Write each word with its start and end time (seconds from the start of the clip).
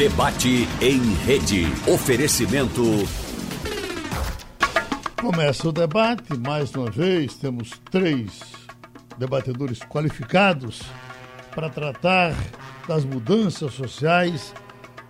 Debate 0.00 0.66
em 0.80 1.12
rede. 1.26 1.66
Oferecimento. 1.86 2.82
Começa 5.20 5.68
o 5.68 5.72
debate, 5.72 6.38
mais 6.38 6.74
uma 6.74 6.90
vez, 6.90 7.34
temos 7.34 7.78
três 7.90 8.40
debatedores 9.18 9.80
qualificados 9.80 10.80
para 11.54 11.68
tratar 11.68 12.34
das 12.88 13.04
mudanças 13.04 13.74
sociais, 13.74 14.54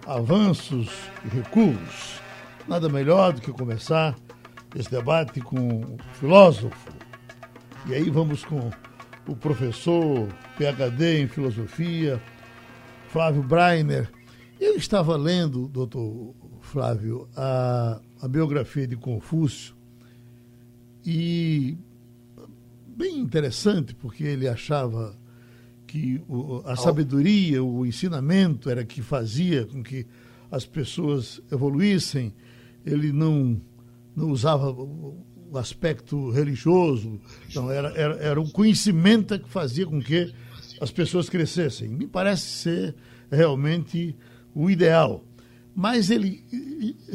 avanços 0.08 0.88
e 1.24 1.36
recuos. 1.36 2.20
Nada 2.66 2.88
melhor 2.88 3.32
do 3.32 3.40
que 3.40 3.52
começar 3.52 4.16
esse 4.74 4.90
debate 4.90 5.40
com 5.40 5.82
o 5.82 5.98
filósofo. 6.14 6.90
E 7.86 7.94
aí 7.94 8.10
vamos 8.10 8.44
com 8.44 8.72
o 9.28 9.36
professor 9.36 10.26
PhD 10.58 11.22
em 11.22 11.28
filosofia, 11.28 12.20
Flávio 13.08 13.44
Breiner. 13.44 14.19
Eu 14.60 14.76
estava 14.76 15.16
lendo, 15.16 15.66
doutor 15.66 16.34
Flávio, 16.60 17.26
a, 17.34 17.98
a 18.20 18.28
biografia 18.28 18.86
de 18.86 18.94
Confúcio 18.94 19.74
e 21.02 21.78
bem 22.86 23.18
interessante, 23.18 23.94
porque 23.94 24.22
ele 24.22 24.46
achava 24.46 25.18
que 25.86 26.22
o, 26.28 26.60
a 26.66 26.76
sabedoria, 26.76 27.64
o 27.64 27.86
ensinamento 27.86 28.68
era 28.68 28.84
que 28.84 29.00
fazia 29.00 29.64
com 29.64 29.82
que 29.82 30.06
as 30.50 30.66
pessoas 30.66 31.40
evoluíssem. 31.50 32.34
Ele 32.84 33.12
não, 33.12 33.58
não 34.14 34.30
usava 34.30 34.70
o 34.70 35.24
aspecto 35.54 36.30
religioso, 36.30 37.18
não, 37.54 37.70
era, 37.70 37.88
era, 37.96 38.14
era 38.16 38.38
o 38.38 38.52
conhecimento 38.52 39.38
que 39.38 39.48
fazia 39.48 39.86
com 39.86 40.02
que 40.02 40.34
as 40.78 40.90
pessoas 40.90 41.30
crescessem. 41.30 41.88
Me 41.88 42.06
parece 42.06 42.44
ser 42.44 42.94
realmente 43.30 44.14
o 44.54 44.70
ideal. 44.70 45.24
Mas 45.74 46.10
ele, 46.10 46.44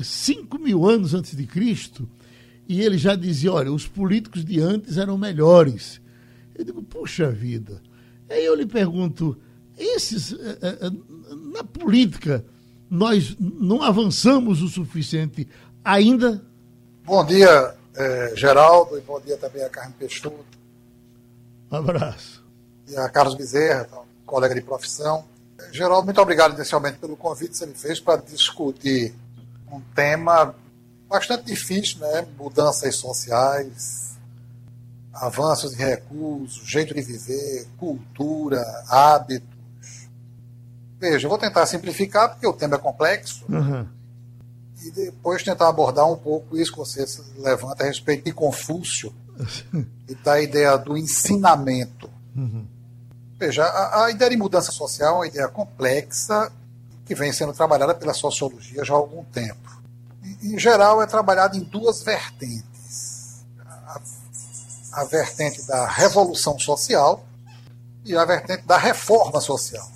cinco 0.03 0.57
mil 0.57 0.85
anos 0.87 1.13
antes 1.13 1.35
de 1.35 1.46
Cristo, 1.46 2.07
e 2.68 2.82
ele 2.82 2.98
já 2.98 3.15
dizia: 3.15 3.54
olha, 3.54 3.71
os 3.71 3.87
políticos 3.87 4.43
de 4.43 4.59
antes 4.59 4.98
eram 4.98 5.18
melhores. 5.18 6.01
Eu 6.55 6.65
digo: 6.65 6.84
puxa 6.84 7.29
vida. 7.29 7.82
Aí 8.29 8.43
eu 8.43 8.55
lhe 8.55 8.65
pergunto: 8.65 9.37
esses, 9.77 10.34
eh, 10.34 10.57
eh, 10.62 10.77
eh, 10.82 10.91
na 11.54 11.63
política, 11.63 12.46
nós 12.90 13.35
não 13.40 13.81
avançamos 13.81 14.62
o 14.62 14.70
suficiente 14.70 15.48
ainda? 15.84 16.43
Bom 17.04 17.26
dia, 17.26 17.76
Geraldo, 18.35 18.98
e 18.98 19.02
bom 19.02 19.20
dia 19.20 19.37
também 19.37 19.63
a 19.63 19.70
Carmen 19.70 19.93
Peixoto. 19.99 20.43
Um 21.71 21.76
abraço. 21.76 22.43
E 22.87 22.96
a 22.96 23.09
Carlos 23.09 23.35
Bezerra, 23.35 23.87
colega 24.26 24.55
de 24.55 24.62
profissão. 24.62 25.26
Geraldo, 25.71 26.05
muito 26.05 26.21
obrigado 26.21 26.55
inicialmente 26.55 26.98
pelo 26.98 27.15
convite 27.15 27.51
que 27.51 27.57
você 27.57 27.65
me 27.65 27.73
fez 27.73 27.99
para 27.99 28.21
discutir 28.21 29.13
um 29.71 29.79
tema 29.93 30.53
bastante 31.07 31.45
difícil, 31.45 31.99
né? 31.99 32.27
Mudanças 32.37 32.95
sociais, 32.95 34.17
avanços 35.13 35.73
em 35.73 35.77
recursos, 35.77 36.67
jeito 36.67 36.93
de 36.93 37.01
viver, 37.01 37.67
cultura, 37.77 38.62
hábitos. 38.89 39.47
Veja, 40.99 41.25
eu 41.25 41.29
vou 41.29 41.37
tentar 41.37 41.65
simplificar 41.65 42.29
porque 42.29 42.47
o 42.47 42.53
tema 42.53 42.75
é 42.75 42.79
complexo 42.79 43.45
uhum. 43.49 43.87
e 44.84 44.91
depois 44.91 45.43
tentar 45.43 45.69
abordar 45.69 46.09
um 46.09 46.17
pouco 46.17 46.57
isso 46.57 46.71
que 46.71 46.77
você 46.77 47.05
levanta 47.37 47.84
a 47.84 47.87
respeito 47.87 48.25
de 48.25 48.31
Confúcio 48.31 49.13
e 50.07 50.15
da 50.15 50.41
ideia 50.41 50.77
do 50.77 50.97
ensinamento. 50.97 52.09
Uhum. 52.35 52.65
Veja, 53.46 53.63
a, 53.63 54.05
a, 54.05 54.12
ideia 54.12 54.32
de 54.32 54.38
mudança 54.38 54.71
social 54.71 55.15
é 55.15 55.18
uma 55.18 55.27
ideia 55.27 55.48
complexa 55.48 56.51
que 57.05 57.13
vem 57.13 57.32
sendo 57.32 57.54
trabalhada 57.54 57.93
pela 57.93 58.13
sociologia 58.13 58.84
já 58.84 58.93
há 58.93 58.98
algum 58.98 59.24
tempo 59.26 59.76
em 60.41 60.57
geral, 60.57 61.02
é 61.02 61.05
trabalhado 61.05 61.57
em 61.57 61.62
duas 61.62 62.04
vertentes: 62.04 63.46
a, 63.60 64.02
a 64.94 65.03
vertente 65.06 65.66
da 65.68 65.88
revolução 65.88 66.58
social 66.59 67.25
e 68.03 68.16
a 68.16 68.25
vertente 68.25 68.64
da 68.66 68.78
reforma 68.78 69.42
social. 69.42 69.88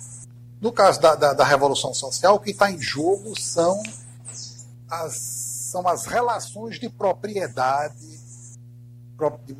No 0.60 0.72
caso 0.72 1.00
da, 1.00 1.14
da, 1.14 1.32
da 1.32 1.44
revolução 1.44 1.94
social, 1.94 2.34
o 2.34 2.38
que 2.38 2.50
está 2.50 2.70
em 2.70 2.80
jogo 2.80 3.38
são 3.40 3.82
as, 4.90 5.16
são 5.70 5.88
as 5.88 6.04
relações 6.04 6.78
de 6.78 6.88
propriedade, 6.88 8.20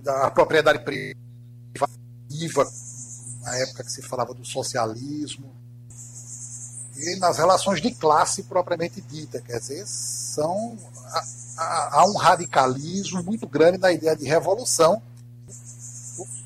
da 0.02 0.30
propriedade 0.30 0.80
privativa, 0.80 2.70
na 3.50 3.56
época 3.56 3.82
que 3.82 3.90
se 3.90 4.02
falava 4.02 4.32
do 4.32 4.44
socialismo, 4.44 5.52
e 6.96 7.16
nas 7.18 7.38
relações 7.38 7.80
de 7.80 7.92
classe 7.92 8.44
propriamente 8.44 9.00
dita, 9.00 9.40
quer 9.40 9.58
dizer, 9.58 9.84
são 9.86 10.78
há 11.56 12.04
um 12.06 12.16
radicalismo 12.16 13.22
muito 13.22 13.46
grande 13.46 13.78
na 13.78 13.90
ideia 13.90 14.14
de 14.14 14.24
revolução, 14.24 15.02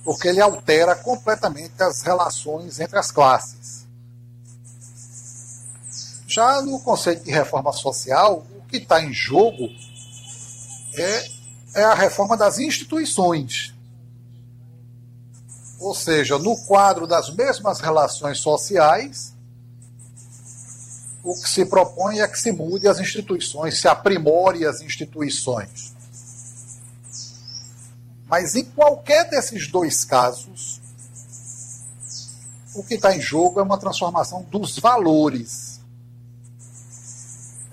porque 0.02 0.28
ele 0.28 0.40
altera 0.40 0.94
completamente 0.94 1.82
as 1.82 2.02
relações 2.02 2.80
entre 2.80 2.98
as 2.98 3.10
classes. 3.10 3.84
Já 6.26 6.62
no 6.62 6.80
conceito 6.80 7.24
de 7.24 7.30
reforma 7.30 7.72
social, 7.72 8.44
o 8.56 8.62
que 8.68 8.78
está 8.78 9.02
em 9.02 9.12
jogo 9.12 9.68
é, 10.94 11.28
é 11.74 11.84
a 11.84 11.94
reforma 11.94 12.36
das 12.36 12.58
instituições. 12.58 13.73
Ou 15.84 15.94
seja, 15.94 16.38
no 16.38 16.56
quadro 16.56 17.06
das 17.06 17.28
mesmas 17.28 17.78
relações 17.78 18.38
sociais, 18.38 19.34
o 21.22 21.34
que 21.34 21.46
se 21.46 21.66
propõe 21.66 22.20
é 22.20 22.26
que 22.26 22.38
se 22.38 22.50
mude 22.52 22.88
as 22.88 22.98
instituições, 22.98 23.78
se 23.78 23.86
aprimore 23.86 24.64
as 24.64 24.80
instituições. 24.80 25.92
Mas 28.26 28.54
em 28.54 28.64
qualquer 28.64 29.28
desses 29.28 29.68
dois 29.68 30.06
casos, 30.06 30.80
o 32.74 32.82
que 32.82 32.94
está 32.94 33.14
em 33.14 33.20
jogo 33.20 33.60
é 33.60 33.62
uma 33.62 33.76
transformação 33.76 34.42
dos 34.50 34.78
valores. 34.78 35.80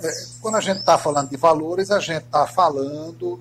É, 0.03 0.25
quando 0.41 0.55
a 0.55 0.61
gente 0.61 0.81
está 0.81 0.97
falando 0.97 1.29
de 1.29 1.37
valores, 1.37 1.91
a 1.91 1.99
gente 2.01 2.25
está 2.25 2.45
falando 2.45 3.39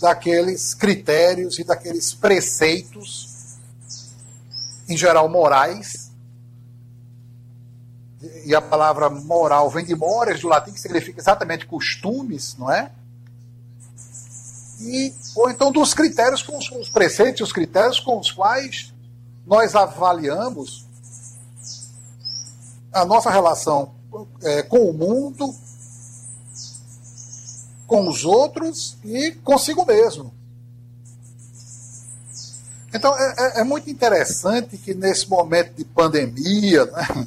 daqueles 0.00 0.74
critérios 0.74 1.58
e 1.58 1.64
daqueles 1.64 2.14
preceitos, 2.14 3.58
em 4.88 4.96
geral 4.96 5.28
morais, 5.28 6.10
e 8.44 8.54
a 8.54 8.60
palavra 8.60 9.08
moral 9.08 9.70
vem 9.70 9.84
de 9.84 9.94
mores, 9.94 10.40
do 10.40 10.48
latim, 10.48 10.72
que 10.72 10.80
significa 10.80 11.20
exatamente 11.20 11.66
costumes, 11.66 12.56
não 12.58 12.70
é? 12.70 12.90
E, 14.80 15.14
ou 15.36 15.50
então 15.50 15.70
dos 15.70 15.92
critérios, 15.92 16.42
com 16.42 16.56
os, 16.56 16.70
os 16.70 16.88
preceitos, 16.88 17.42
os 17.42 17.52
critérios 17.52 18.00
com 18.00 18.18
os 18.18 18.30
quais 18.30 18.92
nós 19.46 19.74
avaliamos 19.74 20.86
a 22.92 23.04
nossa 23.04 23.30
relação 23.30 23.94
é, 24.42 24.62
com 24.62 24.90
o 24.90 24.92
mundo, 24.92 25.54
com 27.90 28.08
os 28.08 28.24
outros 28.24 28.96
e 29.04 29.32
consigo 29.42 29.84
mesmo. 29.84 30.32
Então 32.94 33.12
é, 33.18 33.34
é, 33.36 33.60
é 33.62 33.64
muito 33.64 33.90
interessante 33.90 34.78
que 34.78 34.94
nesse 34.94 35.28
momento 35.28 35.74
de 35.74 35.84
pandemia, 35.84 36.86
né, 36.86 37.26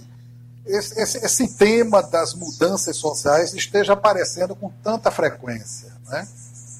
esse, 0.66 0.98
esse, 1.02 1.18
esse, 1.18 1.48
tema 1.56 2.02
das 2.02 2.34
mudanças 2.34 2.96
sociais 2.96 3.54
esteja 3.54 3.92
aparecendo 3.92 4.56
com 4.56 4.72
tanta 4.82 5.12
frequência. 5.12 5.92
Né? 6.08 6.28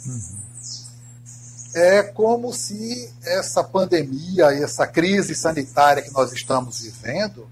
Uhum. 0.06 0.38
É 1.76 2.04
como 2.04 2.54
se 2.54 3.14
essa 3.22 3.66
pandemia 3.66 4.54
e 4.54 4.64
essa 4.64 4.88
crise 4.88 5.36
sanitária 5.36 6.02
que 6.02 6.14
nós 6.14 6.32
estamos 6.32 6.80
vivendo 6.80 7.50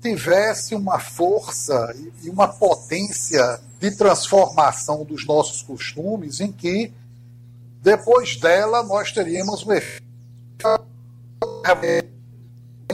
tivesse 0.00 0.74
uma 0.74 0.98
força 0.98 1.94
e 2.22 2.30
uma 2.30 2.48
potência 2.48 3.60
de 3.84 3.96
transformação 3.96 5.04
dos 5.04 5.26
nossos 5.26 5.60
costumes 5.60 6.40
em 6.40 6.50
que 6.50 6.90
depois 7.82 8.36
dela 8.36 8.82
nós 8.82 9.12
teríamos 9.12 9.62
um 9.66 9.72
efeito 9.72 10.02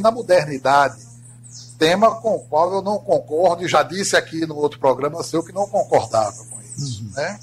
na 0.01 0.11
modernidade 0.11 1.09
tema 1.79 2.21
com 2.21 2.35
o 2.35 2.41
qual 2.41 2.75
eu 2.75 2.83
não 2.83 2.99
concordo, 2.99 3.65
e 3.65 3.69
já 3.69 3.83
disse 3.83 4.17
aqui 4.17 4.45
no 4.45 4.57
outro 4.57 4.79
programa 4.79 5.23
seu 5.23 5.43
que 5.43 5.53
não 5.53 5.67
concordava 5.67 6.45
com 6.45 6.61
isso. 6.61 7.05
Uhum. 7.05 7.11
Né? 7.13 7.41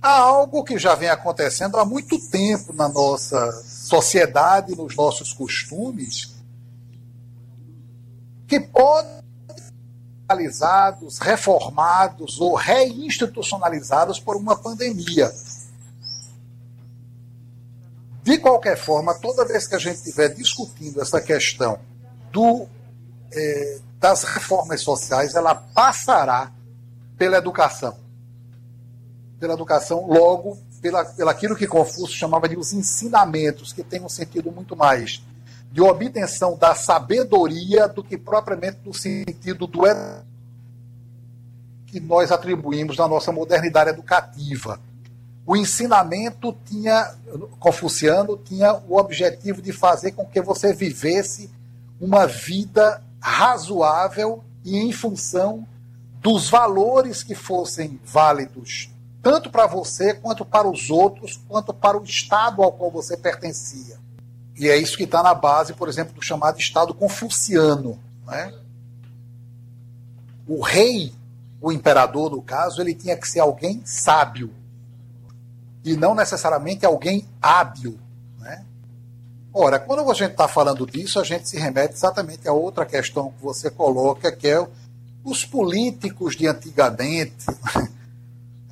Há 0.00 0.18
algo 0.18 0.62
que 0.62 0.78
já 0.78 0.94
vem 0.94 1.08
acontecendo 1.08 1.78
há 1.78 1.84
muito 1.84 2.20
tempo 2.28 2.72
na 2.72 2.88
nossa 2.88 3.50
sociedade, 3.64 4.76
nos 4.76 4.94
nossos 4.94 5.32
costumes, 5.32 6.34
que 8.46 8.60
pode 8.60 9.23
reformados 11.18 12.40
ou 12.40 12.54
reinstitucionalizados 12.54 14.18
por 14.18 14.36
uma 14.36 14.56
pandemia. 14.56 15.32
De 18.22 18.38
qualquer 18.38 18.76
forma, 18.76 19.14
toda 19.14 19.44
vez 19.44 19.66
que 19.66 19.74
a 19.74 19.78
gente 19.78 19.96
estiver 19.96 20.28
discutindo 20.34 21.00
essa 21.00 21.20
questão 21.20 21.78
do 22.32 22.66
é, 23.32 23.78
das 24.00 24.22
reformas 24.22 24.82
sociais 24.82 25.34
ela 25.34 25.54
passará 25.54 26.52
pela 27.16 27.38
educação. 27.38 27.96
Pela 29.40 29.54
educação, 29.54 30.06
logo, 30.06 30.58
pela, 30.80 31.04
pela 31.04 31.30
aquilo 31.30 31.56
que 31.56 31.66
Confúcio 31.66 32.16
chamava 32.16 32.48
de 32.48 32.56
os 32.56 32.72
ensinamentos, 32.72 33.72
que 33.72 33.82
tem 33.82 34.02
um 34.02 34.08
sentido 34.08 34.52
muito 34.52 34.76
mais 34.76 35.22
de 35.74 35.80
obtenção 35.80 36.56
da 36.56 36.72
sabedoria 36.72 37.88
do 37.88 38.04
que 38.04 38.16
propriamente 38.16 38.78
no 38.84 38.94
sentido 38.94 39.66
do 39.66 39.80
que 41.84 41.98
nós 41.98 42.30
atribuímos 42.30 42.96
na 42.96 43.08
nossa 43.08 43.32
modernidade 43.32 43.90
educativa. 43.90 44.78
O 45.44 45.56
ensinamento 45.56 46.56
tinha, 46.64 47.12
confuciano, 47.58 48.36
tinha 48.36 48.72
o 48.88 48.96
objetivo 48.96 49.60
de 49.60 49.72
fazer 49.72 50.12
com 50.12 50.24
que 50.24 50.40
você 50.40 50.72
vivesse 50.72 51.50
uma 52.00 52.24
vida 52.24 53.02
razoável 53.20 54.44
e 54.64 54.76
em 54.76 54.92
função 54.92 55.66
dos 56.20 56.48
valores 56.48 57.24
que 57.24 57.34
fossem 57.34 57.98
válidos, 58.04 58.90
tanto 59.20 59.50
para 59.50 59.66
você, 59.66 60.14
quanto 60.14 60.44
para 60.44 60.68
os 60.68 60.88
outros, 60.88 61.36
quanto 61.48 61.74
para 61.74 61.98
o 61.98 62.04
Estado 62.04 62.62
ao 62.62 62.70
qual 62.70 62.92
você 62.92 63.16
pertencia. 63.16 64.03
E 64.56 64.68
é 64.68 64.76
isso 64.76 64.96
que 64.96 65.04
está 65.04 65.22
na 65.22 65.34
base, 65.34 65.72
por 65.72 65.88
exemplo, 65.88 66.14
do 66.14 66.22
chamado 66.22 66.58
Estado 66.58 66.94
confuciano. 66.94 67.98
Né? 68.26 68.54
O 70.46 70.62
rei, 70.62 71.12
o 71.60 71.72
imperador, 71.72 72.30
no 72.30 72.40
caso, 72.40 72.80
ele 72.80 72.94
tinha 72.94 73.16
que 73.16 73.28
ser 73.28 73.40
alguém 73.40 73.82
sábio 73.84 74.52
e 75.84 75.96
não 75.96 76.14
necessariamente 76.14 76.86
alguém 76.86 77.28
hábil. 77.42 77.98
Né? 78.38 78.64
Ora, 79.52 79.78
quando 79.78 80.08
a 80.08 80.14
gente 80.14 80.32
está 80.32 80.46
falando 80.46 80.86
disso, 80.86 81.18
a 81.18 81.24
gente 81.24 81.48
se 81.48 81.58
remete 81.58 81.94
exatamente 81.94 82.48
a 82.48 82.52
outra 82.52 82.86
questão 82.86 83.32
que 83.32 83.42
você 83.42 83.70
coloca, 83.70 84.30
que 84.30 84.46
é 84.46 84.66
os 85.24 85.44
políticos 85.44 86.36
de 86.36 86.46
antigamente. 86.46 87.44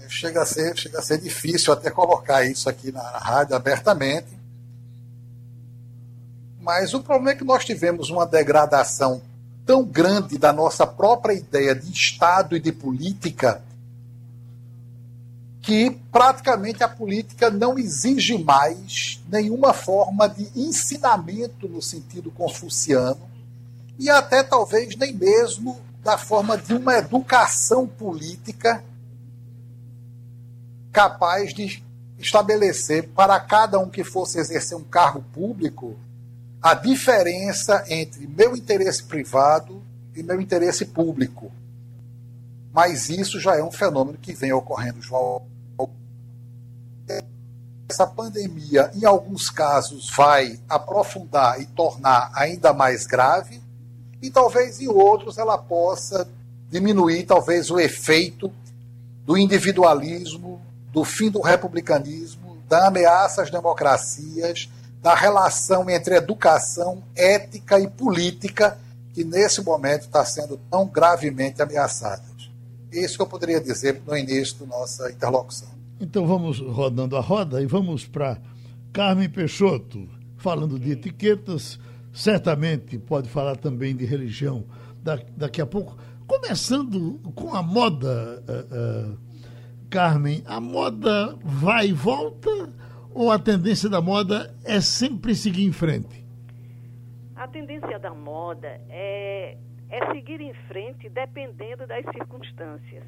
chega, 0.08 0.42
a 0.42 0.46
ser, 0.46 0.76
chega 0.76 0.98
a 0.98 1.02
ser 1.02 1.18
difícil 1.18 1.72
até 1.72 1.90
colocar 1.90 2.44
isso 2.44 2.68
aqui 2.68 2.92
na 2.92 3.02
rádio 3.02 3.56
abertamente 3.56 4.41
mas 6.62 6.94
o 6.94 7.00
problema 7.00 7.32
é 7.32 7.34
que 7.34 7.44
nós 7.44 7.64
tivemos 7.64 8.08
uma 8.08 8.24
degradação 8.24 9.20
tão 9.66 9.84
grande 9.84 10.38
da 10.38 10.52
nossa 10.52 10.86
própria 10.86 11.34
ideia 11.34 11.74
de 11.74 11.90
Estado 11.90 12.56
e 12.56 12.60
de 12.60 12.70
política 12.70 13.62
que 15.60 15.90
praticamente 16.10 16.82
a 16.82 16.88
política 16.88 17.50
não 17.50 17.78
exige 17.78 18.36
mais 18.38 19.20
nenhuma 19.28 19.72
forma 19.72 20.28
de 20.28 20.48
ensinamento 20.56 21.68
no 21.68 21.82
sentido 21.82 22.30
confuciano 22.30 23.30
e 23.98 24.08
até 24.08 24.42
talvez 24.42 24.96
nem 24.96 25.12
mesmo 25.12 25.80
da 26.02 26.16
forma 26.16 26.56
de 26.56 26.74
uma 26.74 26.96
educação 26.96 27.86
política 27.86 28.84
capaz 30.92 31.52
de 31.54 31.82
estabelecer 32.18 33.08
para 33.08 33.38
cada 33.40 33.78
um 33.78 33.88
que 33.88 34.04
fosse 34.04 34.38
exercer 34.38 34.76
um 34.76 34.84
cargo 34.84 35.24
público 35.32 35.96
a 36.62 36.74
diferença 36.74 37.84
entre 37.88 38.26
meu 38.26 38.56
interesse 38.56 39.02
privado 39.02 39.82
e 40.14 40.22
meu 40.22 40.40
interesse 40.40 40.84
público. 40.86 41.50
Mas 42.72 43.10
isso 43.10 43.40
já 43.40 43.56
é 43.56 43.62
um 43.62 43.72
fenômeno 43.72 44.16
que 44.16 44.32
vem 44.32 44.52
ocorrendo, 44.52 45.02
João. 45.02 45.42
Essa 47.88 48.06
pandemia, 48.06 48.90
em 48.94 49.04
alguns 49.04 49.50
casos, 49.50 50.08
vai 50.16 50.58
aprofundar 50.68 51.60
e 51.60 51.66
tornar 51.66 52.30
ainda 52.32 52.72
mais 52.72 53.06
grave, 53.06 53.60
e 54.22 54.30
talvez 54.30 54.80
em 54.80 54.88
outros 54.88 55.36
ela 55.36 55.58
possa 55.58 56.26
diminuir 56.70 57.24
talvez 57.24 57.70
o 57.70 57.78
efeito 57.78 58.50
do 59.26 59.36
individualismo, 59.36 60.62
do 60.90 61.04
fim 61.04 61.28
do 61.28 61.42
republicanismo, 61.42 62.56
da 62.66 62.86
ameaça 62.86 63.42
às 63.42 63.50
democracias 63.50 64.70
da 65.02 65.14
relação 65.16 65.90
entre 65.90 66.14
educação, 66.14 67.02
ética 67.16 67.80
e 67.80 67.90
política, 67.90 68.78
que 69.12 69.24
nesse 69.24 69.60
momento 69.60 70.02
está 70.02 70.24
sendo 70.24 70.56
tão 70.70 70.86
gravemente 70.86 71.60
ameaçada. 71.60 72.22
Isso 72.92 73.16
que 73.16 73.22
eu 73.22 73.26
poderia 73.26 73.60
dizer 73.60 74.00
no 74.06 74.16
início 74.16 74.58
da 74.58 74.66
nossa 74.66 75.10
interlocução. 75.10 75.68
Então 75.98 76.26
vamos 76.26 76.60
rodando 76.60 77.16
a 77.16 77.20
roda 77.20 77.62
e 77.62 77.66
vamos 77.66 78.06
para 78.06 78.38
Carmen 78.92 79.28
Peixoto, 79.28 80.06
falando 80.36 80.78
de 80.78 80.92
etiquetas, 80.92 81.80
certamente 82.12 82.98
pode 82.98 83.28
falar 83.28 83.56
também 83.56 83.96
de 83.96 84.04
religião 84.04 84.64
da, 85.02 85.18
daqui 85.36 85.62
a 85.62 85.66
pouco. 85.66 85.96
Começando 86.26 87.18
com 87.34 87.54
a 87.54 87.62
moda, 87.62 88.42
uh, 88.46 89.12
uh, 89.12 89.18
Carmen, 89.88 90.42
a 90.44 90.60
moda 90.60 91.36
vai 91.42 91.88
e 91.88 91.92
volta 91.92 92.50
ou 93.14 93.30
a 93.30 93.38
tendência 93.38 93.88
da 93.88 94.00
moda 94.00 94.54
é 94.64 94.80
sempre 94.80 95.34
seguir 95.34 95.64
em 95.64 95.72
frente? 95.72 96.24
A 97.36 97.48
tendência 97.48 97.98
da 97.98 98.14
moda 98.14 98.80
é, 98.88 99.56
é 99.90 100.12
seguir 100.12 100.40
em 100.40 100.54
frente 100.68 101.08
dependendo 101.08 101.86
das 101.86 102.04
circunstâncias. 102.12 103.04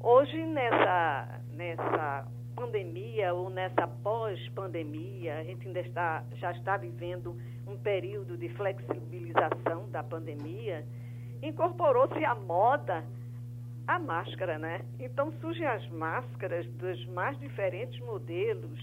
Hoje, 0.00 0.36
nessa, 0.46 1.40
nessa 1.52 2.26
pandemia 2.56 3.34
ou 3.34 3.50
nessa 3.50 3.86
pós-pandemia, 3.86 5.38
a 5.38 5.44
gente 5.44 5.66
ainda 5.66 5.80
está, 5.80 6.24
já 6.36 6.52
está 6.52 6.76
vivendo 6.76 7.36
um 7.66 7.76
período 7.76 8.36
de 8.36 8.48
flexibilização 8.50 9.88
da 9.90 10.02
pandemia, 10.02 10.84
incorporou-se 11.42 12.24
a 12.24 12.34
moda 12.34 13.04
a 13.86 13.98
máscara, 13.98 14.58
né? 14.58 14.82
Então 15.00 15.32
surgem 15.40 15.66
as 15.66 15.86
máscaras 15.88 16.64
dos 16.74 17.04
mais 17.06 17.36
diferentes 17.40 17.98
modelos 18.00 18.78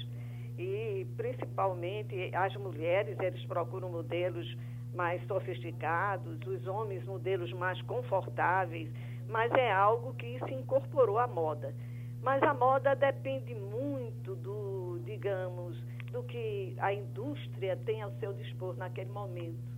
e 0.57 1.05
principalmente 1.15 2.31
as 2.33 2.55
mulheres, 2.55 3.17
eles 3.19 3.43
procuram 3.45 3.89
modelos 3.89 4.57
mais 4.93 5.25
sofisticados, 5.27 6.39
os 6.47 6.65
homens 6.65 7.05
modelos 7.05 7.51
mais 7.53 7.79
confortáveis, 7.83 8.91
mas 9.29 9.51
é 9.53 9.71
algo 9.71 10.13
que 10.15 10.39
se 10.45 10.53
incorporou 10.53 11.19
à 11.19 11.27
moda. 11.27 11.73
Mas 12.21 12.41
a 12.41 12.53
moda 12.53 12.95
depende 12.95 13.53
muito 13.53 14.35
do, 14.35 14.99
digamos, 15.05 15.77
do 16.11 16.23
que 16.23 16.75
a 16.79 16.91
indústria 16.91 17.77
tem 17.85 18.01
ao 18.01 18.11
seu 18.13 18.33
dispor 18.33 18.75
naquele 18.75 19.11
momento. 19.11 19.77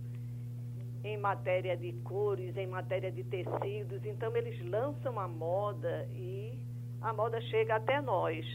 Em 1.04 1.18
matéria 1.18 1.76
de 1.76 1.92
cores, 2.04 2.56
em 2.56 2.66
matéria 2.66 3.10
de 3.10 3.24
tecidos, 3.24 4.04
então 4.04 4.34
eles 4.36 4.58
lançam 4.68 5.18
a 5.18 5.28
moda 5.28 6.08
e 6.14 6.58
a 7.00 7.12
moda 7.12 7.40
chega 7.42 7.76
até 7.76 8.00
nós. 8.00 8.46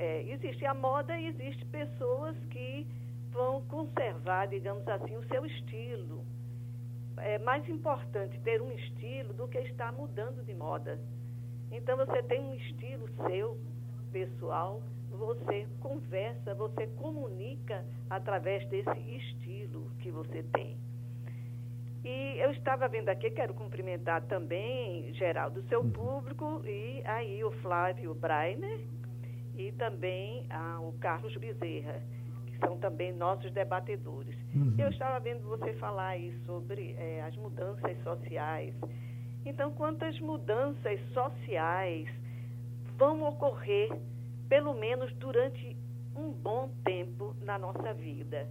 É, 0.00 0.22
existe 0.22 0.64
a 0.64 0.72
moda 0.72 1.14
e 1.18 1.26
existe 1.26 1.62
pessoas 1.66 2.34
que 2.46 2.86
vão 3.30 3.60
conservar, 3.66 4.46
digamos 4.46 4.88
assim, 4.88 5.14
o 5.14 5.28
seu 5.28 5.44
estilo. 5.44 6.24
É 7.18 7.38
mais 7.38 7.68
importante 7.68 8.40
ter 8.40 8.62
um 8.62 8.72
estilo 8.72 9.34
do 9.34 9.46
que 9.46 9.58
estar 9.58 9.92
mudando 9.92 10.42
de 10.42 10.54
moda. 10.54 10.98
Então 11.70 11.98
você 11.98 12.22
tem 12.22 12.40
um 12.40 12.54
estilo 12.54 13.10
seu, 13.28 13.58
pessoal, 14.10 14.82
você 15.10 15.66
conversa, 15.80 16.54
você 16.54 16.86
comunica 16.86 17.84
através 18.08 18.66
desse 18.70 18.98
estilo 19.00 19.90
que 20.00 20.10
você 20.10 20.42
tem. 20.44 20.78
E 22.02 22.38
eu 22.38 22.52
estava 22.52 22.88
vendo 22.88 23.10
aqui, 23.10 23.30
quero 23.30 23.52
cumprimentar 23.52 24.22
também, 24.22 25.12
Geraldo, 25.12 25.60
o 25.60 25.68
seu 25.68 25.84
público, 25.84 26.62
e 26.64 27.02
aí 27.04 27.44
o 27.44 27.50
Flávio 27.60 28.14
Breiner, 28.14 28.80
e 29.60 29.72
também 29.72 30.46
ah, 30.48 30.80
o 30.80 30.92
Carlos 30.98 31.36
Bezerra, 31.36 32.02
que 32.46 32.58
são 32.58 32.78
também 32.78 33.12
nossos 33.12 33.50
debatedores. 33.52 34.34
Uhum. 34.54 34.74
Eu 34.78 34.88
estava 34.88 35.20
vendo 35.20 35.42
você 35.46 35.74
falar 35.74 36.08
aí 36.08 36.34
sobre 36.46 36.94
é, 36.98 37.22
as 37.22 37.36
mudanças 37.36 38.02
sociais. 38.02 38.74
Então, 39.44 39.70
quantas 39.72 40.18
mudanças 40.20 41.00
sociais 41.12 42.08
vão 42.96 43.22
ocorrer, 43.22 43.90
pelo 44.48 44.74
menos 44.74 45.12
durante 45.14 45.76
um 46.16 46.30
bom 46.30 46.70
tempo 46.84 47.34
na 47.42 47.58
nossa 47.58 47.92
vida? 47.94 48.48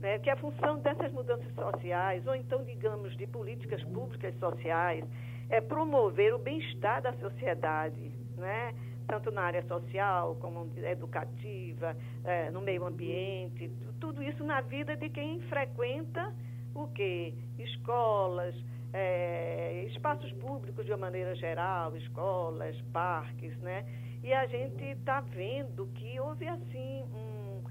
Né? 0.00 0.18
Que 0.18 0.30
a 0.30 0.36
função 0.36 0.78
dessas 0.80 1.12
mudanças 1.12 1.52
sociais, 1.54 2.26
ou 2.26 2.34
então, 2.34 2.62
digamos, 2.64 3.16
de 3.16 3.26
políticas 3.26 3.82
públicas 3.84 4.34
sociais, 4.38 5.04
é 5.48 5.60
promover 5.60 6.34
o 6.34 6.38
bem-estar 6.38 7.02
da 7.02 7.12
sociedade, 7.14 8.10
né? 8.36 8.74
Tanto 9.06 9.30
na 9.30 9.42
área 9.42 9.62
social 9.66 10.36
como 10.36 10.70
educativa, 10.78 11.96
é, 12.24 12.50
no 12.50 12.60
meio 12.60 12.84
ambiente, 12.84 13.70
tudo 14.00 14.22
isso 14.22 14.44
na 14.44 14.60
vida 14.60 14.96
de 14.96 15.08
quem 15.08 15.40
frequenta 15.42 16.34
o 16.74 16.88
quê? 16.88 17.34
Escolas, 17.58 18.54
é, 18.92 19.84
espaços 19.88 20.32
públicos 20.32 20.84
de 20.84 20.92
uma 20.92 20.98
maneira 20.98 21.34
geral, 21.34 21.96
escolas, 21.96 22.80
parques, 22.92 23.56
né? 23.58 23.84
E 24.22 24.32
a 24.32 24.46
gente 24.46 24.84
está 24.84 25.20
vendo 25.20 25.86
que 25.94 26.20
houve 26.20 26.46
assim 26.46 27.04
um, 27.12 27.62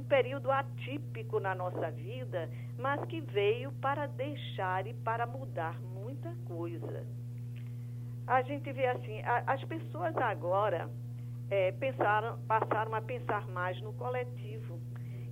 um 0.00 0.04
período 0.04 0.50
atípico 0.50 1.38
na 1.38 1.54
nossa 1.54 1.90
vida, 1.90 2.50
mas 2.76 3.04
que 3.04 3.20
veio 3.20 3.70
para 3.72 4.06
deixar 4.06 4.86
e 4.86 4.94
para 4.94 5.26
mudar 5.26 5.80
muita 5.80 6.34
coisa. 6.46 7.06
A 8.30 8.42
gente 8.42 8.72
vê 8.72 8.86
assim, 8.86 9.20
a, 9.22 9.42
as 9.54 9.64
pessoas 9.64 10.16
agora 10.16 10.88
é, 11.50 11.72
pensaram, 11.72 12.38
passaram 12.46 12.94
a 12.94 13.00
pensar 13.00 13.44
mais 13.48 13.80
no 13.82 13.92
coletivo. 13.94 14.78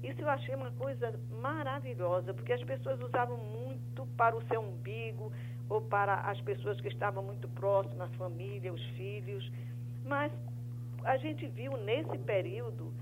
Isso 0.03 0.21
eu 0.21 0.29
achei 0.29 0.53
uma 0.57 0.73
coisa 0.73 1.15
maravilhosa, 1.41 2.35
porque 2.35 2.53
as 2.53 2.65
pessoas 2.65 3.01
usavam 3.01 3.37
muito 3.37 4.05
para 4.17 4.37
o 4.37 4.43
seu 4.49 4.61
umbigo 4.61 5.33
ou 5.69 5.81
para 5.81 6.23
as 6.23 6.41
pessoas 6.41 6.81
que 6.81 6.89
estavam 6.89 7.23
muito 7.23 7.47
próximas, 7.51 8.11
a 8.13 8.19
família, 8.19 8.73
os 8.73 8.85
filhos. 8.97 9.49
Mas 10.05 10.33
a 11.05 11.17
gente 11.19 11.47
viu 11.47 11.77
nesse 11.77 12.19
período 12.19 12.93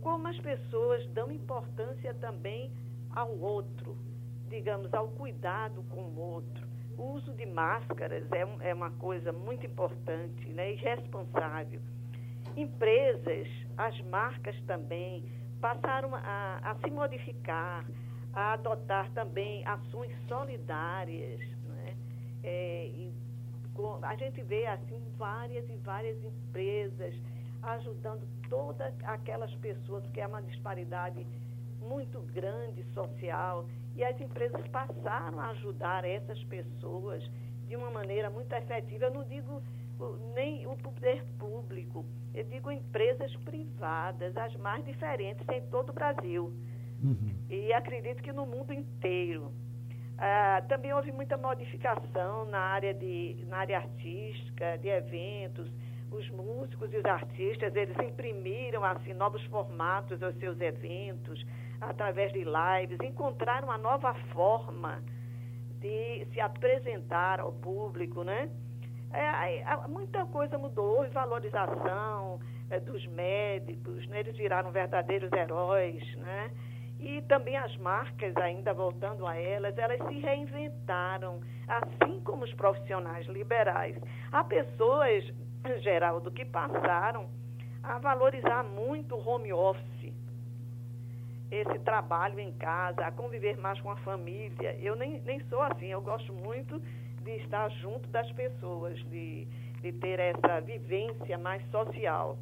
como 0.00 0.28
as 0.28 0.38
pessoas 0.38 1.04
dão 1.08 1.28
importância 1.32 2.14
também 2.14 2.70
ao 3.10 3.36
outro, 3.36 3.98
digamos, 4.48 4.94
ao 4.94 5.08
cuidado 5.08 5.82
com 5.90 6.02
o 6.02 6.20
outro. 6.20 6.69
O 7.00 7.14
uso 7.14 7.32
de 7.32 7.46
máscaras 7.46 8.30
é, 8.30 8.68
é 8.68 8.74
uma 8.74 8.90
coisa 8.90 9.32
muito 9.32 9.64
importante 9.64 10.46
né, 10.50 10.72
e 10.72 10.76
responsável. 10.76 11.80
Empresas, 12.54 13.48
as 13.78 13.98
marcas 14.02 14.54
também, 14.66 15.24
passaram 15.62 16.14
a, 16.14 16.60
a 16.62 16.74
se 16.74 16.90
modificar, 16.90 17.86
a 18.34 18.52
adotar 18.52 19.10
também 19.12 19.66
ações 19.66 20.12
solidárias. 20.28 21.40
Né? 21.68 21.96
É, 22.44 22.90
a 24.02 24.16
gente 24.16 24.42
vê 24.42 24.66
assim 24.66 25.02
várias 25.16 25.66
e 25.70 25.76
várias 25.76 26.22
empresas 26.22 27.14
ajudando 27.62 28.28
todas 28.50 28.92
aquelas 29.04 29.54
pessoas, 29.54 30.04
porque 30.04 30.20
é 30.20 30.26
uma 30.26 30.42
disparidade 30.42 31.26
muito 31.80 32.20
grande 32.34 32.84
social, 32.92 33.64
e 34.00 34.04
as 34.04 34.18
empresas 34.18 34.66
passaram 34.68 35.38
a 35.38 35.50
ajudar 35.50 36.06
essas 36.06 36.42
pessoas 36.44 37.22
de 37.68 37.76
uma 37.76 37.90
maneira 37.90 38.30
muito 38.30 38.50
efetiva. 38.54 39.04
Eu 39.04 39.12
não 39.12 39.24
digo 39.24 39.62
nem 40.34 40.66
o 40.66 40.74
poder 40.78 41.22
público, 41.38 42.06
eu 42.32 42.44
digo 42.44 42.70
empresas 42.70 43.30
privadas, 43.44 44.34
as 44.38 44.56
mais 44.56 44.82
diferentes 44.86 45.46
em 45.50 45.60
todo 45.66 45.90
o 45.90 45.92
Brasil. 45.92 46.50
Uhum. 47.02 47.34
E 47.50 47.74
acredito 47.74 48.22
que 48.22 48.32
no 48.32 48.46
mundo 48.46 48.72
inteiro. 48.72 49.52
Ah, 50.16 50.62
também 50.66 50.94
houve 50.94 51.12
muita 51.12 51.36
modificação 51.36 52.46
na 52.46 52.58
área, 52.58 52.94
de, 52.94 53.44
na 53.48 53.58
área 53.58 53.78
artística, 53.78 54.78
de 54.78 54.88
eventos. 54.88 55.70
Os 56.10 56.28
músicos 56.30 56.92
e 56.92 56.96
os 56.96 57.04
artistas, 57.04 57.74
eles 57.74 57.96
imprimiram 57.98 58.84
assim 58.84 59.14
novos 59.14 59.42
formatos 59.46 60.22
aos 60.22 60.36
seus 60.36 60.60
eventos, 60.60 61.44
através 61.80 62.32
de 62.32 62.44
lives, 62.44 62.98
encontraram 63.02 63.68
uma 63.68 63.78
nova 63.78 64.12
forma 64.32 65.02
de 65.80 66.26
se 66.32 66.40
apresentar 66.40 67.40
ao 67.40 67.52
público, 67.52 68.22
né? 68.22 68.50
É, 69.12 69.88
muita 69.88 70.24
coisa 70.26 70.56
mudou, 70.56 71.08
valorização 71.10 72.38
é, 72.70 72.78
dos 72.78 73.04
médicos, 73.08 74.06
né? 74.06 74.20
eles 74.20 74.36
viraram 74.36 74.70
verdadeiros 74.70 75.32
heróis, 75.32 76.16
né? 76.16 76.50
E 77.00 77.22
também 77.22 77.56
as 77.56 77.74
marcas, 77.78 78.36
ainda 78.36 78.74
voltando 78.74 79.26
a 79.26 79.34
elas, 79.34 79.76
elas 79.78 79.98
se 80.06 80.18
reinventaram, 80.18 81.40
assim 81.66 82.20
como 82.20 82.44
os 82.44 82.52
profissionais 82.54 83.26
liberais. 83.26 83.96
Há 84.30 84.44
pessoas, 84.44 85.24
Geraldo, 85.82 86.30
que 86.30 86.44
passaram 86.44 87.28
a 87.82 87.98
valorizar 87.98 88.62
muito 88.62 89.14
o 89.14 89.28
home 89.28 89.52
office, 89.52 90.12
esse 91.50 91.78
trabalho 91.80 92.38
em 92.38 92.52
casa, 92.52 93.04
a 93.04 93.10
conviver 93.10 93.56
mais 93.58 93.80
com 93.80 93.90
a 93.90 93.96
família. 93.96 94.76
Eu 94.80 94.94
nem, 94.94 95.20
nem 95.22 95.40
sou 95.48 95.60
assim, 95.62 95.86
eu 95.86 96.00
gosto 96.00 96.32
muito 96.32 96.80
de 97.22 97.32
estar 97.42 97.68
junto 97.70 98.08
das 98.10 98.30
pessoas, 98.32 98.98
de, 99.10 99.46
de 99.82 99.92
ter 99.92 100.18
essa 100.20 100.60
vivência 100.60 101.36
mais 101.38 101.62
social. 101.70 102.38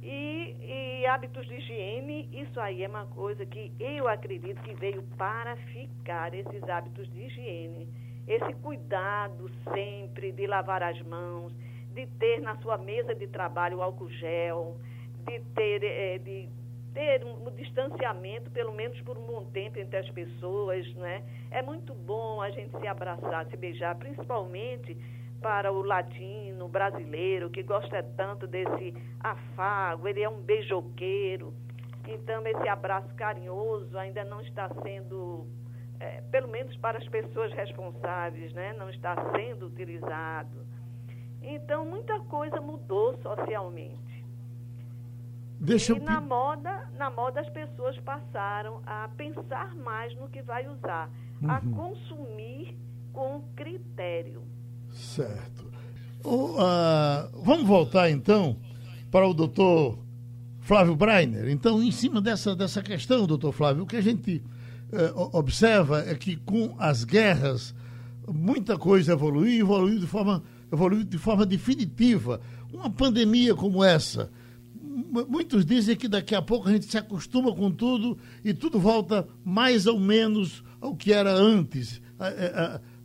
E, 0.00 0.54
e, 1.00 1.06
hábitos 1.06 1.46
de 1.48 1.54
higiene, 1.54 2.28
isso 2.32 2.60
aí 2.60 2.84
é 2.84 2.88
uma 2.88 3.06
coisa 3.06 3.44
que 3.44 3.72
eu 3.80 4.06
acredito 4.06 4.62
que 4.62 4.72
veio 4.74 5.02
para 5.16 5.56
ficar, 5.56 6.32
esses 6.32 6.62
hábitos 6.68 7.10
de 7.12 7.22
higiene. 7.22 7.88
Esse 8.26 8.52
cuidado 8.62 9.50
sempre 9.72 10.30
de 10.30 10.46
lavar 10.46 10.82
as 10.82 11.00
mãos, 11.02 11.52
de 11.98 12.06
ter 12.18 12.40
na 12.40 12.56
sua 12.58 12.78
mesa 12.78 13.12
de 13.12 13.26
trabalho 13.26 13.82
álcool 13.82 14.08
gel, 14.08 14.76
de 15.26 15.40
ter, 15.52 15.82
é, 15.82 16.18
de 16.18 16.48
ter 16.94 17.24
um, 17.24 17.48
um, 17.48 17.50
distanciamento, 17.50 18.52
pelo 18.52 18.72
menos 18.72 19.00
por 19.00 19.18
um 19.18 19.26
bom 19.26 19.44
tempo, 19.46 19.80
entre 19.80 19.98
as 19.98 20.08
pessoas, 20.10 20.86
né? 20.94 21.24
É 21.50 21.60
muito 21.60 21.92
bom 21.92 22.40
a 22.40 22.50
gente 22.50 22.70
se 22.78 22.86
abraçar, 22.86 23.46
se 23.46 23.56
beijar, 23.56 23.96
principalmente 23.96 24.96
para 25.40 25.72
o 25.72 25.82
latino, 25.82 26.68
brasileiro, 26.68 27.50
que 27.50 27.64
gosta 27.64 28.00
tanto 28.16 28.46
desse 28.46 28.94
afago, 29.18 30.06
ele 30.06 30.22
é 30.22 30.28
um 30.28 30.40
beijoqueiro. 30.40 31.52
Então, 32.06 32.46
esse 32.46 32.68
abraço 32.68 33.12
carinhoso 33.16 33.98
ainda 33.98 34.24
não 34.24 34.40
está 34.40 34.68
sendo, 34.82 35.46
é, 35.98 36.22
pelo 36.30 36.46
menos 36.46 36.76
para 36.76 36.98
as 36.98 37.08
pessoas 37.08 37.52
responsáveis, 37.52 38.52
né? 38.52 38.72
não 38.78 38.88
está 38.88 39.16
sendo 39.32 39.66
utilizado. 39.66 40.77
Então, 41.42 41.84
muita 41.84 42.18
coisa 42.20 42.60
mudou 42.60 43.16
socialmente. 43.22 44.08
Deixa 45.60 45.92
e 45.92 46.00
na 46.00 46.20
moda, 46.20 46.88
na 46.96 47.10
moda 47.10 47.40
as 47.40 47.48
pessoas 47.50 47.98
passaram 47.98 48.80
a 48.86 49.08
pensar 49.16 49.74
mais 49.74 50.14
no 50.16 50.28
que 50.28 50.40
vai 50.40 50.68
usar, 50.68 51.10
uhum. 51.42 51.50
a 51.50 51.60
consumir 51.60 52.76
com 53.12 53.42
critério. 53.56 54.42
Certo. 54.92 55.66
uh, 56.24 57.42
vamos 57.42 57.66
voltar 57.66 58.08
então 58.08 58.56
para 59.10 59.26
o 59.26 59.34
doutor 59.34 59.98
Flávio 60.60 60.94
Breiner. 60.94 61.48
Então, 61.48 61.82
em 61.82 61.90
cima 61.90 62.20
dessa, 62.20 62.54
dessa 62.54 62.82
questão, 62.82 63.26
doutor 63.26 63.52
Flávio, 63.52 63.82
o 63.82 63.86
que 63.86 63.96
a 63.96 64.00
gente 64.00 64.42
uh, 64.92 65.36
observa 65.36 66.04
é 66.06 66.14
que 66.14 66.36
com 66.36 66.76
as 66.78 67.04
guerras 67.04 67.74
muita 68.28 68.78
coisa 68.78 69.12
evoluiu, 69.12 69.60
evoluiu 69.60 69.98
de 69.98 70.06
forma, 70.06 70.42
evoluiu 70.72 71.04
de 71.04 71.18
forma 71.18 71.46
definitiva. 71.46 72.40
Uma 72.72 72.90
pandemia 72.90 73.54
como 73.54 73.82
essa 73.82 74.30
muitos 75.28 75.64
dizem 75.64 75.96
que 75.96 76.08
daqui 76.08 76.34
a 76.34 76.42
pouco 76.42 76.68
a 76.68 76.72
gente 76.72 76.90
se 76.90 76.98
acostuma 76.98 77.54
com 77.54 77.70
tudo 77.70 78.18
e 78.44 78.52
tudo 78.52 78.78
volta 78.78 79.26
mais 79.44 79.86
ou 79.86 79.98
menos 79.98 80.64
ao 80.80 80.94
que 80.94 81.12
era 81.12 81.32
antes. 81.32 82.00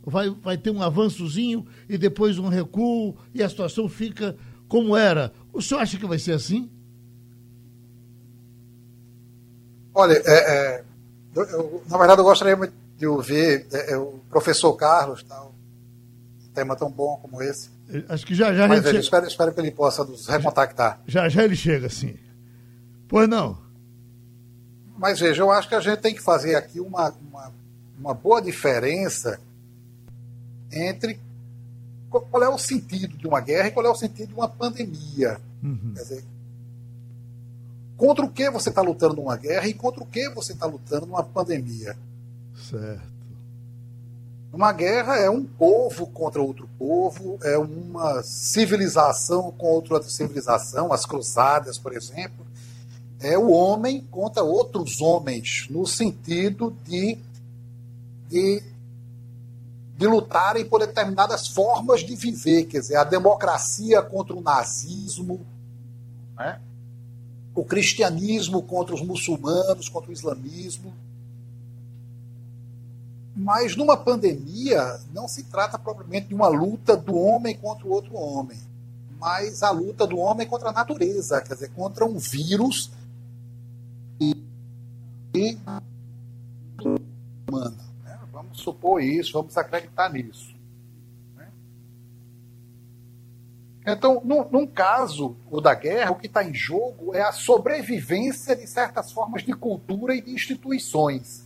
Vai, 0.05 0.29
vai 0.29 0.57
ter 0.57 0.69
um 0.69 0.81
avançozinho 0.81 1.65
e 1.87 1.97
depois 1.97 2.37
um 2.37 2.49
recuo 2.49 3.15
e 3.33 3.41
a 3.41 3.49
situação 3.49 3.87
fica 3.87 4.35
como 4.67 4.97
era. 4.97 5.31
O 5.53 5.61
senhor 5.61 5.81
acha 5.81 5.97
que 5.97 6.05
vai 6.05 6.19
ser 6.19 6.33
assim? 6.33 6.69
Olha, 9.93 10.21
é, 10.25 10.33
é, 10.33 10.83
eu, 11.35 11.83
na 11.87 11.97
verdade 11.97 12.19
eu 12.19 12.25
gostaria 12.25 12.57
muito 12.57 12.73
de 12.97 13.05
ouvir 13.07 13.65
é, 13.71 13.93
é 13.93 13.97
o 13.97 14.19
professor 14.29 14.73
Carlos, 14.73 15.23
um 15.23 15.52
tema 16.53 16.75
tão 16.75 16.89
bom 16.89 17.17
como 17.17 17.41
esse. 17.41 17.69
Acho 18.07 18.25
que 18.25 18.35
já 18.35 18.53
já 18.53 18.67
Mas, 18.67 18.83
veja, 18.83 18.99
espero, 18.99 19.27
espero 19.27 19.53
que 19.53 19.59
ele 19.59 19.71
possa 19.71 20.03
nos 20.03 20.27
recontactar. 20.27 21.01
Já 21.07 21.27
já 21.27 21.43
ele 21.43 21.55
chega, 21.55 21.89
sim. 21.89 22.15
Pois 23.07 23.27
não. 23.27 23.57
Mas 24.97 25.19
veja, 25.19 25.41
eu 25.41 25.51
acho 25.51 25.67
que 25.67 25.75
a 25.75 25.79
gente 25.79 25.99
tem 25.99 26.13
que 26.15 26.21
fazer 26.21 26.55
aqui 26.55 26.79
uma, 26.79 27.13
uma, 27.29 27.51
uma 27.99 28.13
boa 28.13 28.41
diferença 28.41 29.39
entre 30.71 31.19
qual 32.09 32.43
é 32.43 32.49
o 32.49 32.57
sentido 32.57 33.17
de 33.17 33.27
uma 33.27 33.41
guerra 33.41 33.67
e 33.67 33.71
qual 33.71 33.85
é 33.85 33.89
o 33.89 33.95
sentido 33.95 34.29
de 34.29 34.33
uma 34.35 34.47
pandemia. 34.47 35.39
Uhum. 35.63 35.93
Quer 35.95 36.01
dizer, 36.01 36.23
contra 37.97 38.25
o 38.25 38.29
que 38.29 38.49
você 38.49 38.69
está 38.69 38.81
lutando 38.81 39.15
numa 39.15 39.35
guerra 39.35 39.67
e 39.67 39.73
contra 39.73 40.03
o 40.03 40.05
que 40.05 40.29
você 40.29 40.53
está 40.53 40.65
lutando 40.65 41.05
numa 41.05 41.23
pandemia. 41.23 41.95
Certo. 42.69 43.12
Uma 44.53 44.71
guerra 44.71 45.17
é 45.17 45.27
um 45.27 45.43
povo 45.43 46.05
contra 46.05 46.39
outro 46.39 46.69
povo, 46.77 47.39
é 47.41 47.57
uma 47.57 48.21
civilização 48.21 49.51
contra 49.51 49.95
outra 49.95 50.07
civilização, 50.07 50.93
as 50.93 51.07
cruzadas, 51.07 51.79
por 51.79 51.91
exemplo. 51.91 52.45
É 53.19 53.35
o 53.35 53.49
homem 53.49 54.01
contra 54.11 54.43
outros 54.43 55.01
homens, 55.01 55.65
no 55.71 55.87
sentido 55.87 56.77
de, 56.85 57.17
de, 58.29 58.61
de 59.97 60.05
lutarem 60.05 60.63
por 60.63 60.81
determinadas 60.81 61.47
formas 61.47 62.01
de 62.01 62.15
viver, 62.15 62.65
quer 62.65 62.81
dizer, 62.81 62.97
a 62.97 63.03
democracia 63.03 64.03
contra 64.03 64.35
o 64.35 64.41
nazismo, 64.41 65.43
né? 66.37 66.61
o 67.55 67.65
cristianismo 67.65 68.61
contra 68.61 68.93
os 68.93 69.01
muçulmanos, 69.01 69.89
contra 69.89 70.11
o 70.11 70.13
islamismo. 70.13 70.93
Mas 73.35 73.75
numa 73.75 73.97
pandemia, 73.97 74.99
não 75.11 75.27
se 75.27 75.43
trata 75.43 75.79
propriamente 75.79 76.27
de 76.27 76.35
uma 76.35 76.47
luta 76.47 76.95
do 76.95 77.15
homem 77.15 77.57
contra 77.57 77.87
o 77.87 77.91
outro 77.91 78.15
homem, 78.15 78.59
mas 79.19 79.63
a 79.63 79.71
luta 79.71 80.05
do 80.05 80.17
homem 80.17 80.45
contra 80.45 80.69
a 80.69 80.73
natureza, 80.73 81.41
quer 81.41 81.53
dizer, 81.53 81.71
contra 81.71 82.05
um 82.05 82.17
vírus 82.17 82.91
de 85.33 85.57
humana. 87.47 87.83
Né? 88.03 88.19
Vamos 88.31 88.59
supor 88.59 89.01
isso, 89.01 89.33
vamos 89.33 89.57
acreditar 89.57 90.11
nisso. 90.11 90.53
Né? 91.35 91.47
Então, 93.87 94.21
num, 94.23 94.47
num, 94.49 94.67
caso, 94.67 95.35
o 95.49 95.59
da 95.59 95.73
guerra, 95.73 96.11
o 96.11 96.15
que 96.15 96.27
está 96.27 96.43
em 96.43 96.53
jogo 96.53 97.15
é 97.15 97.21
a 97.21 97.31
sobrevivência 97.31 98.55
de 98.55 98.67
certas 98.67 99.11
formas 99.11 99.43
de 99.43 99.53
cultura 99.53 100.15
e 100.15 100.21
de 100.21 100.31
instituições. 100.31 101.42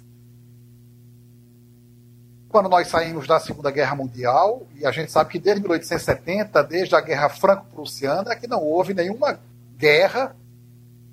Quando 2.50 2.70
nós 2.70 2.88
saímos 2.88 3.28
da 3.28 3.40
Segunda 3.40 3.70
Guerra 3.70 3.96
Mundial, 3.96 4.66
e 4.76 4.86
a 4.86 4.92
gente 4.92 5.12
sabe 5.12 5.32
que 5.32 5.40
desde 5.40 5.62
1870, 5.62 6.64
desde 6.64 6.96
a 6.96 7.02
Guerra 7.02 7.30
Franco-Prussiana, 7.30 8.36
que 8.36 8.48
não 8.48 8.64
houve 8.64 8.94
nenhuma 8.94 9.40
guerra 9.78 10.36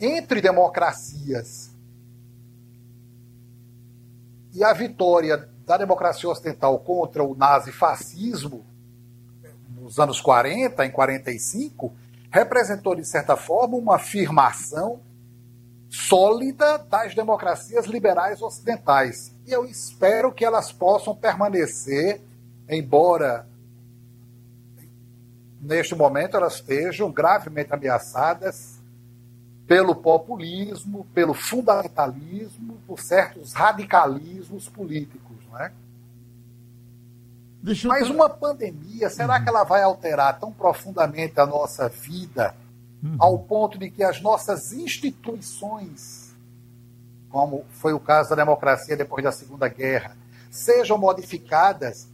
entre 0.00 0.40
democracias. 0.40 1.70
E 4.52 4.62
a 4.62 4.72
vitória 4.72 5.48
da 5.66 5.76
democracia 5.76 6.28
ocidental 6.28 6.78
contra 6.78 7.24
o 7.24 7.34
nazifascismo 7.34 8.64
nos 9.84 9.98
anos 9.98 10.20
40, 10.20 10.86
em 10.86 10.90
45, 10.90 11.92
representou, 12.30 12.94
de 12.94 13.04
certa 13.04 13.36
forma, 13.36 13.76
uma 13.76 13.96
afirmação 13.96 15.00
sólida 15.94 16.76
das 16.76 17.14
democracias 17.14 17.86
liberais 17.86 18.42
ocidentais. 18.42 19.32
E 19.46 19.52
eu 19.52 19.64
espero 19.64 20.32
que 20.32 20.44
elas 20.44 20.72
possam 20.72 21.14
permanecer, 21.14 22.20
embora 22.68 23.46
neste 25.60 25.94
momento 25.94 26.36
elas 26.36 26.54
estejam 26.56 27.12
gravemente 27.12 27.72
ameaçadas 27.72 28.80
pelo 29.68 29.94
populismo, 29.94 31.06
pelo 31.14 31.32
fundamentalismo, 31.32 32.76
por 32.88 32.98
certos 32.98 33.52
radicalismos 33.52 34.68
políticos, 34.68 35.36
não 35.48 35.60
é? 35.60 35.72
Mas 37.84 38.10
uma 38.10 38.28
pandemia, 38.28 39.08
será 39.08 39.40
que 39.40 39.48
ela 39.48 39.62
vai 39.62 39.82
alterar 39.82 40.38
tão 40.40 40.52
profundamente 40.52 41.38
a 41.38 41.46
nossa 41.46 41.88
vida 41.88 42.54
uhum. 43.04 43.16
ao 43.18 43.38
ponto 43.40 43.78
de 43.78 43.90
que 43.90 44.02
as 44.02 44.20
nossas 44.22 44.72
instituições, 44.72 46.34
como 47.28 47.64
foi 47.70 47.92
o 47.92 48.00
caso 48.00 48.30
da 48.30 48.36
democracia 48.36 48.96
depois 48.96 49.22
da 49.22 49.30
Segunda 49.30 49.68
Guerra, 49.68 50.16
sejam 50.50 50.96
modificadas? 50.96 52.08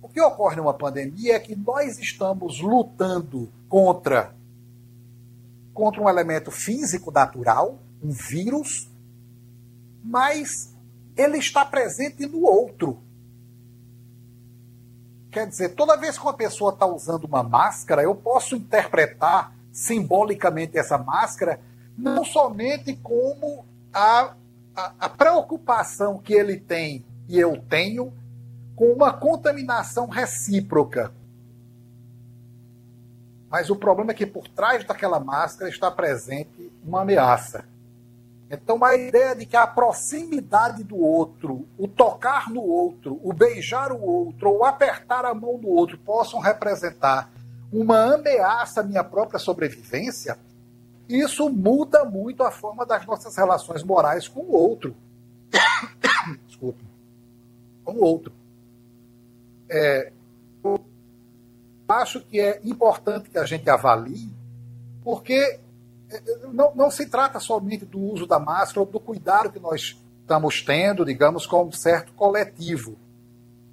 O 0.00 0.08
que 0.08 0.20
ocorre 0.20 0.56
numa 0.56 0.72
pandemia 0.72 1.34
é 1.34 1.38
que 1.38 1.54
nós 1.54 1.98
estamos 1.98 2.60
lutando 2.60 3.52
contra 3.68 4.34
contra 5.74 6.02
um 6.02 6.08
elemento 6.08 6.50
físico 6.50 7.12
natural, 7.12 7.78
um 8.02 8.10
vírus, 8.10 8.90
mas 10.02 10.74
ele 11.16 11.38
está 11.38 11.64
presente 11.64 12.26
no 12.26 12.42
outro. 12.42 12.98
Quer 15.30 15.46
dizer, 15.46 15.70
toda 15.70 15.96
vez 15.96 16.16
que 16.16 16.24
uma 16.24 16.34
pessoa 16.34 16.72
está 16.72 16.86
usando 16.86 17.24
uma 17.24 17.42
máscara, 17.42 18.02
eu 18.02 18.14
posso 18.14 18.56
interpretar 18.56 19.52
simbolicamente 19.70 20.78
essa 20.78 20.96
máscara 20.96 21.60
não 21.96 22.24
somente 22.24 22.96
como 22.96 23.64
a, 23.92 24.34
a, 24.74 24.92
a 25.00 25.08
preocupação 25.08 26.18
que 26.18 26.32
ele 26.32 26.56
tem 26.56 27.04
e 27.28 27.38
eu 27.38 27.60
tenho 27.68 28.12
com 28.74 28.92
uma 28.92 29.12
contaminação 29.12 30.06
recíproca. 30.06 31.12
Mas 33.50 33.70
o 33.70 33.76
problema 33.76 34.12
é 34.12 34.14
que 34.14 34.26
por 34.26 34.46
trás 34.46 34.84
daquela 34.84 35.18
máscara 35.18 35.68
está 35.68 35.90
presente 35.90 36.70
uma 36.84 37.02
ameaça. 37.02 37.64
Então, 38.50 38.82
a 38.82 38.96
ideia 38.96 39.34
de 39.34 39.44
que 39.44 39.56
a 39.56 39.66
proximidade 39.66 40.82
do 40.82 40.96
outro, 40.96 41.66
o 41.76 41.86
tocar 41.86 42.48
no 42.48 42.62
outro, 42.62 43.20
o 43.22 43.32
beijar 43.32 43.92
o 43.92 44.00
outro, 44.00 44.50
ou 44.50 44.64
apertar 44.64 45.24
a 45.26 45.34
mão 45.34 45.58
do 45.58 45.68
outro 45.68 45.98
possam 45.98 46.40
representar 46.40 47.30
uma 47.70 48.14
ameaça 48.14 48.80
à 48.80 48.82
minha 48.82 49.04
própria 49.04 49.38
sobrevivência, 49.38 50.38
isso 51.08 51.48
muda 51.50 52.04
muito 52.04 52.42
a 52.42 52.50
forma 52.50 52.86
das 52.86 53.04
nossas 53.04 53.36
relações 53.36 53.82
morais 53.82 54.26
com 54.26 54.40
o 54.40 54.52
outro. 54.52 54.96
Desculpe. 56.46 56.82
Com 57.84 57.92
o 57.92 58.04
outro. 58.04 58.32
É, 59.68 60.10
acho 61.88 62.20
que 62.20 62.40
é 62.40 62.60
importante 62.64 63.30
que 63.30 63.38
a 63.38 63.44
gente 63.44 63.68
avalie, 63.68 64.30
porque 65.02 65.60
não, 66.52 66.74
não 66.74 66.90
se 66.90 67.06
trata 67.06 67.38
somente 67.38 67.84
do 67.84 68.00
uso 68.00 68.26
da 68.26 68.38
máscara 68.38 68.80
ou 68.80 68.86
do 68.86 68.98
cuidado 68.98 69.50
que 69.50 69.58
nós 69.58 69.96
estamos 70.20 70.62
tendo, 70.62 71.04
digamos, 71.04 71.46
com 71.46 71.64
um 71.64 71.72
certo 71.72 72.12
coletivo. 72.12 72.96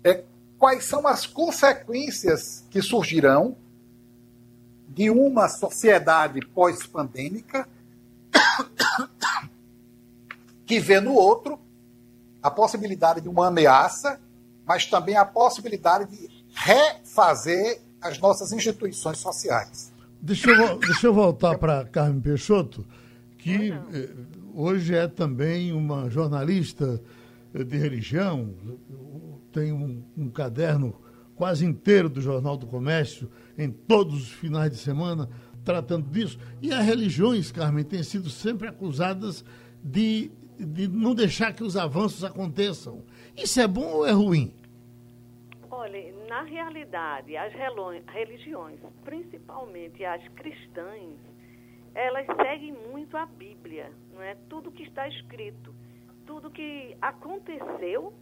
É, 0.04 0.24
quais 0.58 0.86
são 0.86 1.08
as 1.08 1.26
consequências 1.26 2.64
que 2.70 2.82
surgirão 2.82 3.56
de 4.88 5.10
uma 5.10 5.50
sociedade 5.50 6.40
pós-pandêmica 6.48 7.68
que 10.66 10.80
vê 10.80 11.00
no 11.00 11.14
outro 11.14 11.60
a 12.42 12.52
possibilidade 12.52 13.22
de 13.22 13.28
uma 13.28 13.48
ameaça, 13.48 14.20
mas 14.66 14.86
também 14.86 15.18
a 15.18 15.26
possibilidade 15.26 16.06
de 16.06 16.30
refazer 16.54 17.82
as 18.00 18.20
nossas 18.20 18.52
instituições 18.52 19.18
sociais. 19.18 19.92
Deixa 20.26 20.50
eu, 20.50 20.80
deixa 20.80 21.06
eu 21.06 21.14
voltar 21.14 21.56
para 21.60 21.86
Carmen 21.86 22.20
Peixoto, 22.20 22.84
que 23.38 23.72
eh, 23.72 24.10
hoje 24.56 24.96
é 24.96 25.08
também 25.08 25.72
uma 25.72 26.10
jornalista 26.10 27.00
eh, 27.54 27.64
de 27.64 27.78
religião, 27.78 28.52
tem 29.52 29.72
um, 29.72 30.02
um 30.18 30.28
caderno 30.28 30.96
quase 31.36 31.64
inteiro 31.64 32.10
do 32.10 32.22
Jornal 32.22 32.58
do 32.58 32.66
Comércio, 32.66 33.30
em 33.56 33.70
todos 33.70 34.16
os 34.16 34.30
finais 34.30 34.72
de 34.72 34.78
semana, 34.78 35.30
tratando 35.64 36.10
disso. 36.10 36.40
E 36.60 36.74
as 36.74 36.84
religiões, 36.84 37.52
Carmen, 37.52 37.84
têm 37.84 38.02
sido 38.02 38.28
sempre 38.32 38.68
acusadas 38.68 39.46
de, 39.84 40.32
de 40.60 40.88
não 40.88 41.14
deixar 41.14 41.54
que 41.54 41.64
os 41.64 41.78
avanços 41.78 42.24
aconteçam. 42.24 43.04
Isso 43.38 43.62
é 43.62 43.68
bom 43.68 43.98
ou 43.98 44.08
é 44.08 44.12
ruim? 44.12 44.52
Olha, 45.78 46.00
na 46.30 46.42
realidade, 46.44 47.36
as 47.36 47.52
religiões, 48.08 48.80
principalmente 49.04 50.06
as 50.06 50.26
cristãs, 50.30 51.20
elas 51.94 52.26
seguem 52.28 52.72
muito 52.72 53.18
a 53.18 53.26
Bíblia, 53.26 53.92
não 54.14 54.22
é? 54.22 54.36
Tudo 54.50 54.72
que 54.72 54.84
está 54.84 55.06
escrito, 55.10 55.76
tudo 56.26 56.50
que 56.50 56.96
aconteceu 57.02 58.14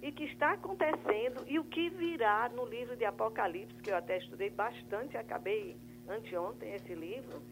e 0.00 0.10
que 0.10 0.24
está 0.24 0.52
acontecendo 0.52 1.44
e 1.46 1.58
o 1.58 1.64
que 1.64 1.90
virá 1.90 2.48
no 2.48 2.64
livro 2.64 2.96
de 2.96 3.04
Apocalipse, 3.04 3.82
que 3.82 3.90
eu 3.90 3.96
até 3.98 4.16
estudei 4.16 4.48
bastante, 4.48 5.18
acabei 5.18 5.76
anteontem 6.08 6.72
esse 6.72 6.94
livro, 6.94 7.42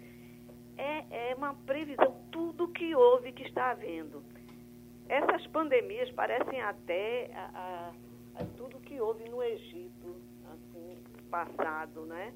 é, 0.78 1.30
é 1.30 1.34
uma 1.34 1.54
previsão, 1.54 2.18
tudo 2.32 2.68
que 2.68 2.94
houve 2.94 3.30
que 3.30 3.42
está 3.42 3.72
havendo. 3.72 4.24
Essas 5.06 5.46
pandemias 5.48 6.10
parecem 6.12 6.62
até 6.62 7.30
a, 7.34 7.90
a 7.92 8.13
tudo 8.56 8.80
que 8.80 9.00
houve 9.00 9.28
no 9.28 9.42
Egito, 9.42 10.16
assim, 10.52 10.96
passado, 11.30 12.04
né? 12.06 12.32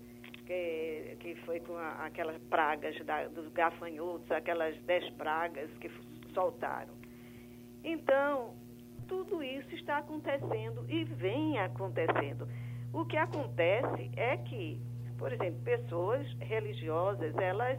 Que, 0.46 1.16
que 1.20 1.34
foi 1.44 1.60
com 1.60 1.76
aquelas 1.76 2.40
pragas 2.44 2.98
da, 3.04 3.28
dos 3.28 3.52
gafanhotos, 3.52 4.30
aquelas 4.30 4.80
dez 4.82 5.08
pragas 5.10 5.70
que 5.78 5.90
soltaram. 6.32 6.94
Então, 7.84 8.54
tudo 9.06 9.42
isso 9.42 9.74
está 9.74 9.98
acontecendo 9.98 10.84
e 10.88 11.04
vem 11.04 11.58
acontecendo. 11.58 12.48
O 12.92 13.04
que 13.04 13.16
acontece 13.16 14.10
é 14.16 14.36
que, 14.36 14.80
por 15.18 15.32
exemplo, 15.32 15.60
pessoas 15.62 16.26
religiosas, 16.40 17.34
elas 17.36 17.76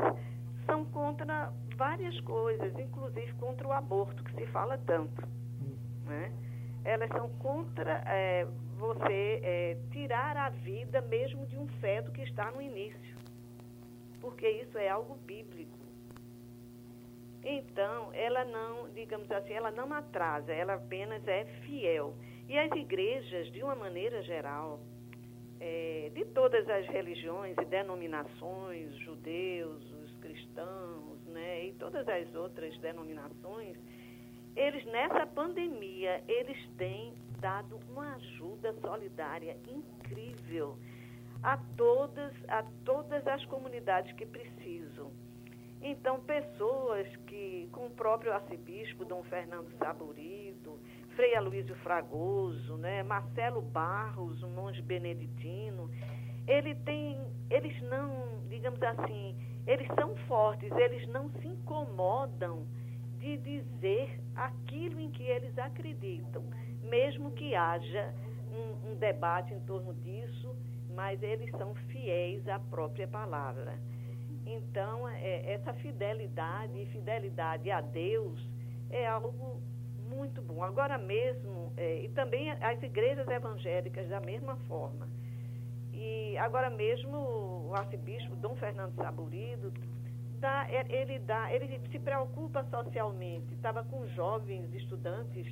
são 0.66 0.86
contra 0.86 1.52
várias 1.76 2.20
coisas, 2.22 2.78
inclusive 2.78 3.34
contra 3.34 3.68
o 3.68 3.72
aborto, 3.72 4.24
que 4.24 4.34
se 4.34 4.46
fala 4.48 4.78
tanto. 4.78 5.28
Né? 6.06 6.32
Elas 6.84 7.10
são 7.10 7.30
contra 7.40 8.04
é, 8.08 8.46
você 8.78 9.40
é, 9.44 9.78
tirar 9.92 10.38
a 10.38 10.50
vida 10.50 11.02
mesmo 11.02 11.46
de 11.48 11.58
um 11.58 11.68
feto 11.80 12.12
que 12.12 12.22
está 12.22 12.52
no 12.52 12.62
início, 12.62 13.18
porque 14.22 14.50
isso 14.50 14.78
é 14.78 14.90
algo 14.90 15.16
bíblico. 15.16 15.78
Então, 17.44 18.14
ela 18.14 18.44
não, 18.44 18.90
digamos 18.90 19.32
assim, 19.32 19.54
ela 19.54 19.72
não 19.72 19.92
atrasa, 19.94 20.52
ela 20.52 20.76
apenas 20.76 21.26
é 21.28 21.46
fiel. 21.66 22.14
E 22.48 22.58
as 22.58 22.72
igrejas, 22.72 23.52
de 23.52 23.64
uma 23.64 23.76
maneira 23.76 24.22
geral, 24.24 24.80
é, 25.60 26.12
de 26.14 26.26
todas 26.26 26.68
as 26.70 26.86
religiões 26.88 27.56
e 27.58 27.66
denominações, 27.66 28.96
judeus, 28.98 29.84
os 29.92 30.16
cristãos, 30.18 31.24
né, 31.28 31.66
e 31.66 31.74
todas 31.74 32.08
as 32.08 32.34
outras 32.36 32.78
denominações, 32.80 33.78
eles 34.56 34.86
nessa 34.86 35.26
pandemia, 35.26 36.24
eles 36.28 36.58
têm 36.78 37.14
dado 37.40 37.80
uma 37.90 38.16
ajuda 38.16 38.74
solidária 38.82 39.58
incrível 39.68 40.78
a 41.42 41.58
todas, 41.78 42.34
a 42.48 42.64
todas 42.84 43.26
as 43.28 43.44
comunidades 43.46 44.12
que 44.14 44.26
precisam. 44.26 45.12
Então, 45.82 46.20
pessoas 46.20 47.08
que, 47.28 47.70
com 47.72 47.86
o 47.86 47.92
próprio 47.92 48.34
arcebispo 48.34 49.06
Dom 49.06 49.24
Fernando 49.24 49.72
Saburido, 49.78 50.78
Frei 51.16 51.36
Aloysio 51.36 51.76
Fragoso, 51.76 52.76
né, 52.78 53.02
Marcelo 53.02 53.62
Barros, 53.62 54.44
um 54.44 54.50
monge 54.50 54.82
beneditino, 54.82 55.90
ele 56.46 56.76
tem, 56.76 57.18
eles 57.50 57.82
não, 57.84 58.42
digamos 58.50 58.82
assim, 58.82 59.36
eles 59.66 59.88
são 59.98 60.18
fortes, 60.28 60.70
eles 60.74 61.08
não 61.08 61.30
se 61.30 61.48
incomodam 61.48 62.68
de 63.20 63.38
dizer 63.38 64.20
aquilo 64.36 65.00
em 65.00 65.12
que 65.12 65.24
eles 65.24 65.58
acreditam, 65.58 66.44
mesmo 66.84 67.32
que 67.32 67.54
haja 67.56 68.14
um, 68.52 68.92
um 68.92 68.96
debate 68.96 69.54
em 69.54 69.60
torno 69.62 69.94
disso, 69.94 70.56
mas 70.96 71.22
eles 71.22 71.52
são 71.52 71.76
fiéis 71.76 72.48
à 72.48 72.60
própria 72.60 73.08
palavra. 73.08 73.78
Então, 74.46 75.08
é, 75.08 75.54
essa 75.54 75.74
fidelidade 75.74 76.82
e 76.82 76.86
fidelidade 76.88 77.70
a 77.70 77.82
Deus 77.82 78.40
é 78.90 79.08
algo 79.08 79.62
muito 80.10 80.42
bom. 80.42 80.64
Agora 80.64 80.98
mesmo, 80.98 81.72
é, 81.78 82.04
e 82.04 82.10
também 82.10 82.50
as 82.52 82.82
igrejas 82.82 83.28
evangélicas 83.28 84.08
da 84.10 84.20
mesma 84.20 84.56
forma. 84.68 85.08
E 85.94 86.38
agora 86.38 86.70
mesmo 86.70 87.18
o 87.68 87.76
arcebispo 87.76 88.36
Dom 88.38 88.56
Fernando 88.56 88.96
Saburido 88.96 89.72
é, 90.48 90.86
ele 90.90 91.20
dá, 91.20 91.52
ele 91.54 91.80
se 91.92 92.00
preocupa 92.00 92.64
socialmente. 92.66 93.54
Estava 93.54 93.84
com 93.84 94.08
jovens 94.08 94.74
estudantes 94.74 95.46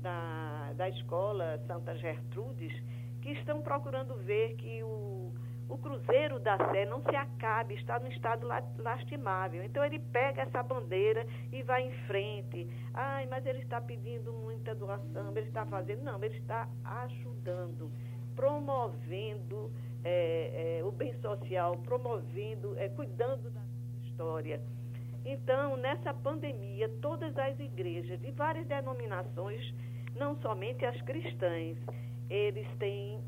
da, 0.00 0.72
da 0.76 0.88
escola 0.88 1.60
Santa 1.66 1.94
Gertrudes 1.96 2.72
que 3.20 3.32
estão 3.32 3.62
procurando 3.62 4.14
ver 4.16 4.54
que 4.56 4.82
o, 4.82 5.32
o 5.68 5.78
Cruzeiro 5.78 6.38
da 6.38 6.58
Sé 6.70 6.84
não 6.84 7.02
se 7.02 7.16
acabe, 7.16 7.74
está 7.74 7.98
no 7.98 8.08
estado 8.08 8.46
lastimável. 8.78 9.64
Então 9.64 9.84
ele 9.84 9.98
pega 9.98 10.42
essa 10.42 10.62
bandeira 10.62 11.26
e 11.50 11.62
vai 11.62 11.86
em 11.86 11.92
frente. 12.06 12.68
Ai, 12.92 13.26
mas 13.26 13.46
ele 13.46 13.60
está 13.60 13.80
pedindo 13.80 14.32
muita 14.32 14.74
doação, 14.74 15.30
ele 15.30 15.48
está 15.48 15.64
fazendo. 15.64 16.02
Não, 16.02 16.22
ele 16.22 16.36
está 16.36 16.68
ajudando 16.84 17.90
promovendo 18.34 19.70
é, 20.02 20.78
é, 20.78 20.84
o 20.84 20.92
bem 20.92 21.14
social, 21.20 21.76
promovendo, 21.78 22.76
é, 22.78 22.88
cuidando 22.88 23.50
da 23.50 23.60
história. 24.14 24.60
Então, 25.24 25.76
nessa 25.76 26.14
pandemia, 26.14 26.88
todas 27.02 27.36
as 27.36 27.58
igrejas 27.58 28.20
de 28.20 28.30
várias 28.30 28.66
denominações, 28.66 29.74
não 30.16 30.36
somente 30.40 30.84
as 30.84 31.00
cristãs, 31.02 31.76
eles 32.30 32.66
têm 32.78 33.18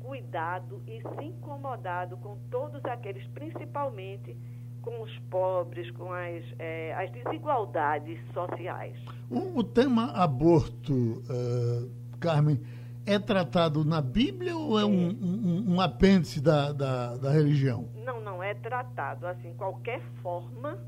cuidado 0.00 0.82
e 0.86 1.00
se 1.00 1.24
incomodado 1.24 2.16
com 2.16 2.36
todos 2.50 2.84
aqueles, 2.86 3.24
principalmente 3.28 4.36
com 4.80 5.02
os 5.02 5.16
pobres, 5.30 5.88
com 5.92 6.12
as, 6.12 6.42
é, 6.58 6.92
as 6.94 7.10
desigualdades 7.12 8.18
sociais. 8.32 8.96
O, 9.30 9.60
o 9.60 9.62
tema 9.62 10.10
aborto, 10.12 10.92
uh, 10.92 11.88
Carmen, 12.18 12.58
é 13.04 13.18
tratado 13.18 13.84
na 13.84 14.00
Bíblia 14.00 14.56
ou 14.56 14.78
é, 14.78 14.84
um, 14.84 15.10
um, 15.10 15.74
um, 15.74 15.80
apêndice 15.80 16.40
da, 16.40 16.72
da, 16.72 17.16
da, 17.16 17.30
religião? 17.30 17.88
Não, 18.04 18.20
não 18.20 18.42
é 18.42 18.54
tratado. 18.54 19.26
Assim, 19.26 19.52
qualquer 19.54 20.00
forma, 20.22 20.78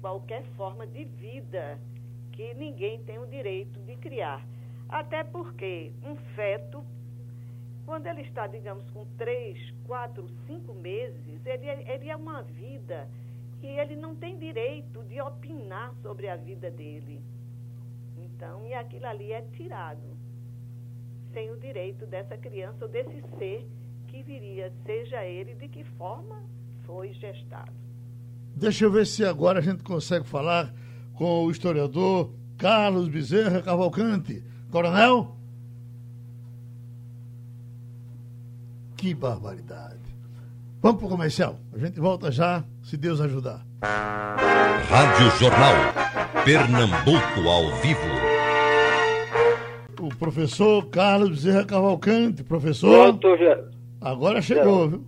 qualquer 0.00 0.44
forma 0.56 0.86
de 0.86 1.04
vida 1.04 1.78
que 2.32 2.54
ninguém 2.54 3.02
tem 3.04 3.18
o 3.18 3.26
direito 3.26 3.80
de 3.80 3.96
criar. 3.96 4.46
Até 4.88 5.24
porque 5.24 5.92
um 6.04 6.16
feto, 6.34 6.84
quando 7.86 8.06
ele 8.06 8.22
está, 8.22 8.46
digamos, 8.46 8.88
com 8.90 9.06
três, 9.16 9.58
quatro, 9.86 10.28
cinco 10.46 10.74
meses, 10.74 11.40
ele, 11.46 11.66
é, 11.66 11.94
ele 11.94 12.08
é 12.08 12.16
uma 12.16 12.42
vida 12.42 13.08
e 13.62 13.66
ele 13.66 13.96
não 13.96 14.14
tem 14.14 14.36
direito 14.38 15.02
de 15.04 15.20
opinar 15.20 15.94
sobre 16.02 16.28
a 16.28 16.36
vida 16.36 16.70
dele. 16.70 17.22
Então, 18.18 18.66
e 18.66 18.74
aquilo 18.74 19.06
ali 19.06 19.32
é 19.32 19.40
tirado 19.56 20.21
sem 21.32 21.50
o 21.50 21.58
direito 21.58 22.06
dessa 22.06 22.36
criança 22.36 22.84
ou 22.84 22.88
desse 22.88 23.22
ser 23.38 23.66
que 24.08 24.22
viria, 24.22 24.72
seja 24.84 25.24
ele 25.24 25.54
de 25.54 25.68
que 25.68 25.84
forma 25.84 26.42
foi 26.84 27.12
gestado. 27.14 27.72
Deixa 28.54 28.84
eu 28.84 28.90
ver 28.90 29.06
se 29.06 29.24
agora 29.24 29.58
a 29.58 29.62
gente 29.62 29.82
consegue 29.82 30.26
falar 30.26 30.72
com 31.14 31.44
o 31.44 31.50
historiador 31.50 32.30
Carlos 32.58 33.08
Bezerra 33.08 33.62
Cavalcante. 33.62 34.44
Coronel? 34.70 35.36
Que 38.96 39.14
barbaridade. 39.14 40.00
Vamos 40.80 40.98
para 40.98 41.06
o 41.06 41.10
comercial. 41.10 41.58
A 41.72 41.78
gente 41.78 41.98
volta 41.98 42.30
já, 42.30 42.64
se 42.82 42.96
Deus 42.96 43.20
ajudar. 43.20 43.66
Rádio 43.82 45.30
Jornal. 45.38 45.74
Pernambuco 46.44 47.48
ao 47.48 47.74
vivo 47.80 48.31
professor 50.22 50.86
Carlos 50.88 51.30
Bezerra 51.30 51.64
Cavalcante. 51.64 52.44
Professor. 52.44 53.18
Pronto, 53.18 53.36
já. 53.36 53.60
Agora 54.00 54.40
chegou, 54.40 54.88
viu? 54.88 55.04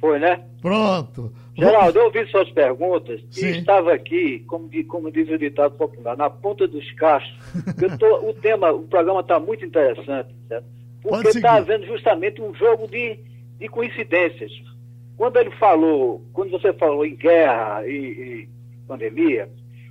Foi, 0.00 0.20
né? 0.20 0.44
Pronto. 0.62 1.32
Geraldo, 1.56 1.98
eu 1.98 2.04
ouvi 2.04 2.24
suas 2.28 2.48
perguntas 2.50 3.20
Sim. 3.32 3.46
e 3.46 3.58
estava 3.58 3.92
aqui, 3.92 4.44
como, 4.46 4.70
como 4.86 5.10
diz 5.10 5.28
o 5.28 5.36
ditado 5.36 5.74
popular, 5.74 6.16
na 6.16 6.30
ponta 6.30 6.68
dos 6.68 6.88
cachos. 6.92 7.36
Tô, 7.98 8.28
o 8.28 8.32
tema, 8.32 8.70
o 8.70 8.84
programa 8.84 9.20
está 9.20 9.40
muito 9.40 9.64
interessante, 9.64 10.32
certo? 10.46 10.66
Porque 11.02 11.28
está 11.28 11.54
havendo 11.54 11.86
justamente 11.86 12.40
um 12.40 12.54
jogo 12.54 12.86
de, 12.86 13.18
de 13.58 13.68
coincidências. 13.68 14.52
Quando 15.16 15.36
ele 15.36 15.50
falou, 15.52 16.22
quando 16.32 16.52
você 16.52 16.72
falou 16.74 17.04
em 17.04 17.16
guerra 17.16 17.84
e, 17.88 17.92
e 17.92 18.48
pandemia, 18.86 19.48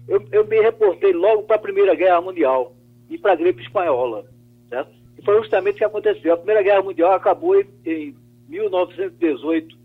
eu, 0.07 0.25
eu 0.31 0.47
me 0.47 0.61
reportei 0.61 1.11
logo 1.11 1.43
para 1.43 1.57
a 1.57 1.59
Primeira 1.59 1.93
Guerra 1.95 2.21
Mundial 2.21 2.73
e 3.09 3.17
para 3.17 3.33
a 3.33 3.35
gripe 3.35 3.61
espanhola. 3.61 4.36
Certo? 4.69 4.91
E 5.17 5.23
foi 5.23 5.37
justamente 5.37 5.75
o 5.75 5.77
que 5.77 5.83
aconteceu. 5.83 6.33
A 6.33 6.37
Primeira 6.37 6.61
Guerra 6.61 6.81
Mundial 6.81 7.13
acabou 7.13 7.59
em, 7.59 7.67
em 7.85 8.15
1918 8.47 9.77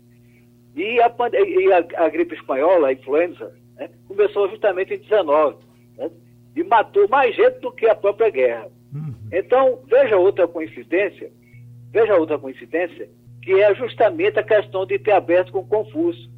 e, 0.75 1.01
a, 1.01 1.11
e 1.33 1.71
a, 1.71 2.05
a, 2.05 2.09
gripe 2.09 2.35
espanhola, 2.35 2.87
a 2.87 2.93
influenza, 2.93 3.53
né, 3.75 3.89
começou 4.07 4.49
justamente 4.49 4.93
em 4.93 4.99
19 4.99 5.57
né, 5.97 6.09
e 6.55 6.63
matou 6.63 7.07
mais 7.07 7.35
gente 7.35 7.59
do 7.59 7.71
que 7.71 7.87
a 7.87 7.95
própria 7.95 8.29
guerra. 8.29 8.67
Uhum. 8.93 9.13
Então, 9.31 9.79
veja 9.87 10.17
outra 10.17 10.47
coincidência, 10.47 11.31
veja 11.91 12.15
outra 12.15 12.37
coincidência, 12.39 13.09
que 13.41 13.53
é 13.53 13.73
justamente 13.75 14.39
a 14.39 14.43
questão 14.43 14.85
de 14.85 14.97
ter 14.97 15.11
aberto 15.11 15.51
com 15.51 15.65
Confúcio. 15.65 16.31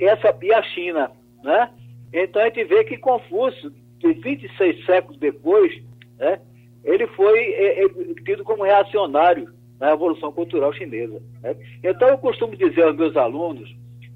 Essa, 0.00 0.36
e 0.42 0.52
a 0.52 0.62
China, 0.62 1.10
né? 1.42 1.70
Então 2.12 2.40
a 2.40 2.46
gente 2.46 2.64
vê 2.64 2.84
que 2.84 2.96
Confúcio 2.96 3.72
que 4.00 4.12
26 4.12 4.86
séculos 4.86 5.18
depois, 5.18 5.72
né, 6.18 6.40
ele 6.88 7.06
foi 7.08 7.38
é, 7.38 7.84
é, 7.84 7.88
tido 8.24 8.42
como 8.44 8.64
reacionário 8.64 9.48
na 9.78 9.90
Revolução 9.90 10.32
Cultural 10.32 10.72
Chinesa. 10.72 11.22
Né? 11.42 11.54
Então, 11.84 12.08
eu 12.08 12.18
costumo 12.18 12.56
dizer 12.56 12.82
aos 12.82 12.96
meus 12.96 13.16
alunos 13.16 13.74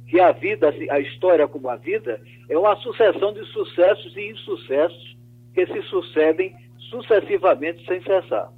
que 0.08 0.18
a 0.18 0.32
vida, 0.32 0.70
assim, 0.70 0.88
a 0.90 0.98
história 0.98 1.46
como 1.46 1.68
a 1.68 1.76
vida, 1.76 2.20
é 2.48 2.56
uma 2.56 2.74
sucessão 2.76 3.32
de 3.32 3.44
sucessos 3.46 4.16
e 4.16 4.30
insucessos 4.30 5.16
que 5.54 5.66
se 5.66 5.82
sucedem 5.82 6.54
sucessivamente 6.90 7.84
sem 7.86 8.02
cessar. 8.02 8.50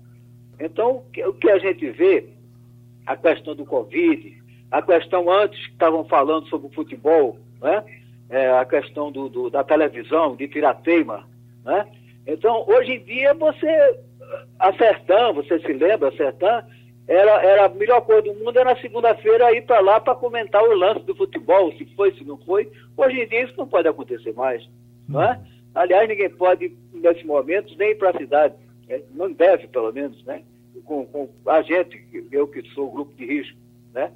Então, 0.58 1.02
o 1.26 1.32
que 1.32 1.50
a 1.50 1.58
gente 1.58 1.90
vê, 1.90 2.26
a 3.06 3.16
questão 3.16 3.54
do 3.54 3.64
Covid, 3.64 4.42
a 4.70 4.80
questão 4.80 5.30
antes 5.30 5.60
que 5.66 5.72
estavam 5.72 6.04
falando 6.04 6.48
sobre 6.48 6.68
o 6.68 6.72
futebol, 6.72 7.38
né? 7.60 7.84
é, 8.30 8.50
a 8.50 8.64
questão 8.64 9.10
do, 9.10 9.28
do, 9.28 9.50
da 9.50 9.62
televisão, 9.62 10.36
de 10.36 10.48
Pirateima, 10.48 11.28
né? 11.64 11.86
Então, 12.26 12.64
hoje 12.66 12.92
em 12.92 13.04
dia, 13.04 13.34
você, 13.34 13.98
a 14.58 14.72
Sertã, 14.74 15.32
você 15.32 15.58
se 15.60 15.72
lembra, 15.72 16.08
a 16.08 16.16
Sertã, 16.16 16.64
era, 17.06 17.42
era 17.42 17.66
a 17.66 17.68
melhor 17.68 18.00
coisa 18.02 18.22
do 18.22 18.34
mundo, 18.34 18.58
era 18.58 18.74
na 18.74 18.80
segunda-feira 18.80 19.52
ir 19.52 19.62
para 19.66 19.80
lá 19.80 20.00
para 20.00 20.14
comentar 20.14 20.62
o 20.62 20.74
lance 20.74 21.00
do 21.00 21.14
futebol, 21.14 21.70
se 21.72 21.84
foi, 21.94 22.12
se 22.14 22.24
não 22.24 22.38
foi. 22.38 22.70
Hoje 22.96 23.20
em 23.20 23.28
dia 23.28 23.44
isso 23.44 23.54
não 23.58 23.68
pode 23.68 23.86
acontecer 23.88 24.32
mais, 24.32 24.66
não 25.08 25.22
é? 25.22 25.38
Aliás, 25.74 26.08
ninguém 26.08 26.30
pode, 26.30 26.72
nesses 26.92 27.24
momentos, 27.24 27.76
nem 27.76 27.90
ir 27.90 27.96
para 27.96 28.10
a 28.10 28.16
cidade, 28.16 28.54
né? 28.88 29.02
não 29.12 29.30
deve, 29.30 29.66
pelo 29.68 29.92
menos, 29.92 30.22
né? 30.24 30.42
Com, 30.84 31.04
com, 31.06 31.28
a 31.46 31.60
gente, 31.62 32.02
eu 32.32 32.48
que 32.48 32.62
sou 32.70 32.90
grupo 32.90 33.14
de 33.14 33.26
risco, 33.26 33.56
né? 33.92 34.10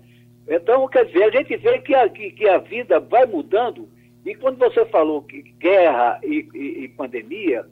Então, 0.49 0.88
quer 0.88 1.05
dizer, 1.05 1.25
a 1.25 1.31
gente 1.31 1.57
vê 1.59 1.79
que 1.81 1.94
a, 1.94 2.09
que, 2.09 2.31
que 2.31 2.49
a 2.49 2.57
vida 2.59 2.99
vai 3.01 3.27
mudando 3.27 3.87
e 4.25 4.35
quando 4.35 4.59
você 4.59 4.85
falou 4.87 5.23
que 5.23 5.42
guerra 5.59 6.21
e, 6.23 6.49
e, 6.55 6.85
e 6.85 6.88
pandemia, 6.88 7.66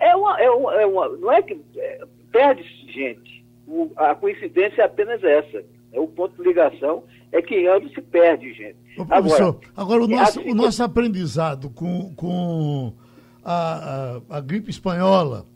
é 0.00 0.16
uma, 0.16 0.40
é 0.40 0.50
uma, 0.50 0.74
é 0.74 0.86
uma, 0.86 1.08
não 1.08 1.32
é 1.32 1.42
que 1.42 1.60
é, 1.76 2.00
perde 2.32 2.62
gente. 2.92 3.44
O, 3.68 3.90
a 3.96 4.14
coincidência 4.14 4.82
é 4.82 4.84
apenas 4.84 5.22
essa. 5.22 5.62
É 5.92 6.00
o 6.00 6.06
ponto 6.06 6.40
de 6.40 6.48
ligação 6.48 7.04
é 7.32 7.40
que 7.40 7.66
ambos 7.66 7.92
se 7.92 8.00
perde 8.00 8.52
gente. 8.52 8.76
Ô, 8.98 9.04
professor, 9.04 9.60
agora, 9.76 10.02
agora 10.02 10.02
o, 10.04 10.08
nosso, 10.08 10.40
o 10.40 10.54
nosso 10.54 10.82
aprendizado 10.82 11.70
com, 11.70 12.14
com 12.14 12.92
a, 13.44 14.20
a, 14.30 14.36
a 14.38 14.40
gripe 14.40 14.70
espanhola 14.70 15.46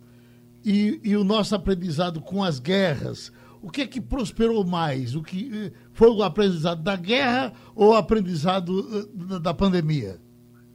e, 0.65 1.01
e, 1.03 1.17
o 1.17 1.25
nosso 1.25 1.55
aprendizado 1.55 2.21
com 2.21 2.43
as 2.43 2.59
guerras, 2.59 3.33
o 3.63 3.71
que 3.71 3.83
é 3.83 3.87
que 3.87 4.01
prosperou 4.01 4.65
mais? 4.65 5.15
O 5.15 5.23
que 5.23 5.51
eh, 5.53 5.73
foi 5.93 6.09
o 6.09 6.23
aprendizado 6.23 6.83
da 6.83 6.97
guerra 6.97 7.53
ou 7.75 7.91
o 7.93 7.97
aprendizado 7.97 8.73
eh, 9.33 9.39
da 9.41 9.53
pandemia? 9.53 10.17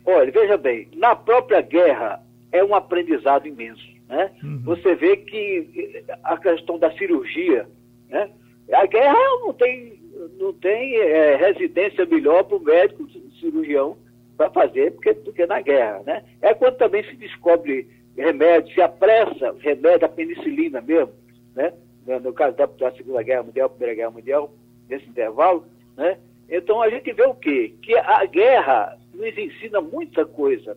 Olha, 0.05 0.31
veja 0.31 0.57
bem, 0.57 0.87
na 0.95 1.15
própria 1.15 1.61
guerra 1.61 2.21
é 2.51 2.63
um 2.63 2.75
aprendizado 2.75 3.47
imenso. 3.47 3.87
Né? 4.07 4.31
Uhum. 4.43 4.61
Você 4.63 4.95
vê 4.95 5.17
que 5.17 6.03
a 6.23 6.37
questão 6.37 6.77
da 6.77 6.91
cirurgia, 6.97 7.67
né? 8.09 8.29
a 8.73 8.85
guerra 8.85 9.17
não 9.41 9.53
tem, 9.53 9.99
não 10.39 10.53
tem 10.53 10.95
é, 10.95 11.35
residência 11.35 12.05
melhor 12.05 12.43
para 12.43 12.57
o 12.57 12.63
médico 12.63 13.07
cirurgião 13.39 13.97
para 14.35 14.49
fazer 14.49 14.91
porque, 14.91 15.13
do 15.13 15.33
que 15.33 15.45
na 15.45 15.61
guerra. 15.61 16.01
Né? 16.05 16.23
É 16.41 16.53
quando 16.53 16.77
também 16.77 17.03
se 17.03 17.15
descobre 17.15 17.87
remédio, 18.17 18.73
se 18.73 18.81
apressa 18.81 19.55
remédio, 19.59 20.05
a 20.05 20.09
penicilina 20.09 20.81
mesmo, 20.81 21.13
né? 21.55 21.73
no 22.17 22.33
caso 22.33 22.55
da, 22.57 22.65
da 22.65 22.91
Segunda 22.93 23.21
Guerra 23.21 23.43
Mundial, 23.43 23.69
Primeira 23.69 23.95
Guerra 23.95 24.11
Mundial, 24.11 24.53
nesse 24.89 25.07
intervalo, 25.07 25.65
né? 25.95 26.17
Então 26.49 26.81
a 26.81 26.89
gente 26.89 27.13
vê 27.13 27.23
o 27.23 27.35
quê? 27.35 27.75
Que 27.81 27.95
a 27.95 28.25
guerra 28.25 28.97
nos 29.13 29.37
ensina 29.37 29.79
muita 29.79 30.25
coisa 30.25 30.75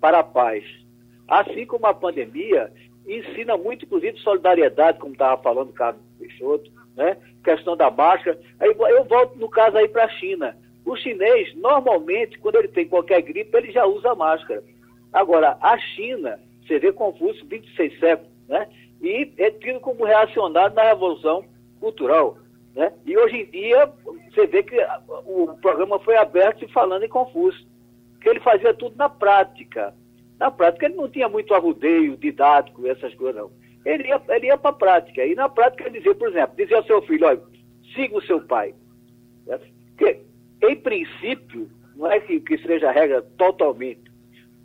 para 0.00 0.20
a 0.20 0.24
paz. 0.24 0.64
Assim 1.28 1.66
como 1.66 1.86
a 1.86 1.94
pandemia 1.94 2.72
ensina 3.06 3.56
muito, 3.56 3.84
inclusive, 3.84 4.18
solidariedade, 4.18 4.98
como 4.98 5.12
estava 5.12 5.40
falando 5.42 5.70
o 5.70 5.74
Carlos 5.74 6.02
Peixoto, 6.18 6.70
né? 6.96 7.16
questão 7.44 7.76
da 7.76 7.90
máscara. 7.90 8.38
Aí 8.58 8.68
eu 8.68 9.04
volto, 9.04 9.38
no 9.38 9.48
caso, 9.48 9.76
aí 9.76 9.88
para 9.88 10.04
a 10.04 10.08
China. 10.08 10.56
O 10.84 10.96
chinês, 10.96 11.54
normalmente, 11.54 12.38
quando 12.38 12.56
ele 12.56 12.68
tem 12.68 12.88
qualquer 12.88 13.20
gripe, 13.22 13.56
ele 13.56 13.70
já 13.70 13.84
usa 13.86 14.14
máscara. 14.14 14.62
Agora, 15.12 15.56
a 15.60 15.78
China, 15.78 16.40
você 16.66 16.78
vê 16.78 16.92
Confúcio, 16.92 17.46
26 17.46 17.98
séculos, 18.00 18.32
né? 18.48 18.68
e 19.00 19.32
é 19.38 19.50
tido 19.50 19.80
como 19.80 20.04
reacionário 20.04 20.74
na 20.74 20.82
Revolução 20.82 21.44
Cultural. 21.80 22.38
Né? 22.74 22.92
E 23.06 23.16
hoje 23.16 23.36
em 23.36 23.46
dia, 23.46 23.90
você 24.30 24.46
vê 24.46 24.62
que 24.62 24.76
o 25.26 25.56
programa 25.60 25.98
foi 26.00 26.16
aberto 26.16 26.68
falando 26.68 27.04
em 27.04 27.08
Confúcio, 27.08 27.66
que 28.20 28.28
ele 28.28 28.40
fazia 28.40 28.74
tudo 28.74 28.96
na 28.96 29.08
prática. 29.08 29.94
Na 30.38 30.50
prática, 30.50 30.86
ele 30.86 30.94
não 30.94 31.08
tinha 31.08 31.28
muito 31.28 31.52
arrudeio 31.54 32.16
didático, 32.16 32.86
essas 32.86 33.14
coisas, 33.14 33.42
não. 33.42 33.50
Ele 33.84 34.08
ia, 34.08 34.20
ele 34.28 34.46
ia 34.46 34.58
para 34.58 34.70
a 34.70 34.74
prática. 34.74 35.24
E 35.24 35.34
na 35.34 35.48
prática, 35.48 35.84
ele 35.84 35.98
dizia, 35.98 36.14
por 36.14 36.28
exemplo, 36.28 36.56
dizia 36.56 36.76
ao 36.76 36.84
seu 36.84 37.02
filho: 37.02 37.26
olha, 37.26 37.40
siga 37.94 38.16
o 38.16 38.22
seu 38.22 38.40
pai. 38.42 38.74
Porque, 39.98 40.20
em 40.62 40.76
princípio, 40.76 41.68
não 41.96 42.10
é 42.10 42.20
que, 42.20 42.38
que 42.40 42.58
seja 42.58 42.88
a 42.88 42.92
regra 42.92 43.22
totalmente, 43.36 44.08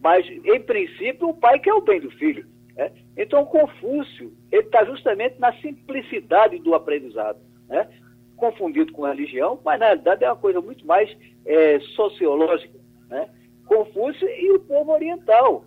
mas, 0.04 0.28
em 0.28 0.60
princípio, 0.60 1.30
o 1.30 1.34
pai 1.34 1.60
quer 1.60 1.74
o 1.74 1.82
bem 1.82 2.02
do 2.02 2.12
filho. 2.12 2.46
Né? 2.76 2.92
Então, 3.18 3.46
Confúcio, 3.46 4.34
ele 4.52 4.64
está 4.64 4.84
justamente 4.84 5.40
na 5.40 5.54
simplicidade 5.54 6.60
do 6.60 6.76
aprendizado. 6.76 7.40
Né? 7.70 7.88
Confundido 8.36 8.92
com 8.92 9.04
religião, 9.04 9.60
mas 9.64 9.80
na 9.80 9.86
realidade 9.88 10.24
é 10.24 10.30
uma 10.30 10.36
coisa 10.36 10.60
muito 10.60 10.86
mais 10.86 11.10
é, 11.46 11.80
sociológica. 11.96 12.78
Né? 13.10 13.30
Confúcio 13.66 14.28
e 14.28 14.52
o 14.52 14.60
povo 14.60 14.92
oriental. 14.92 15.66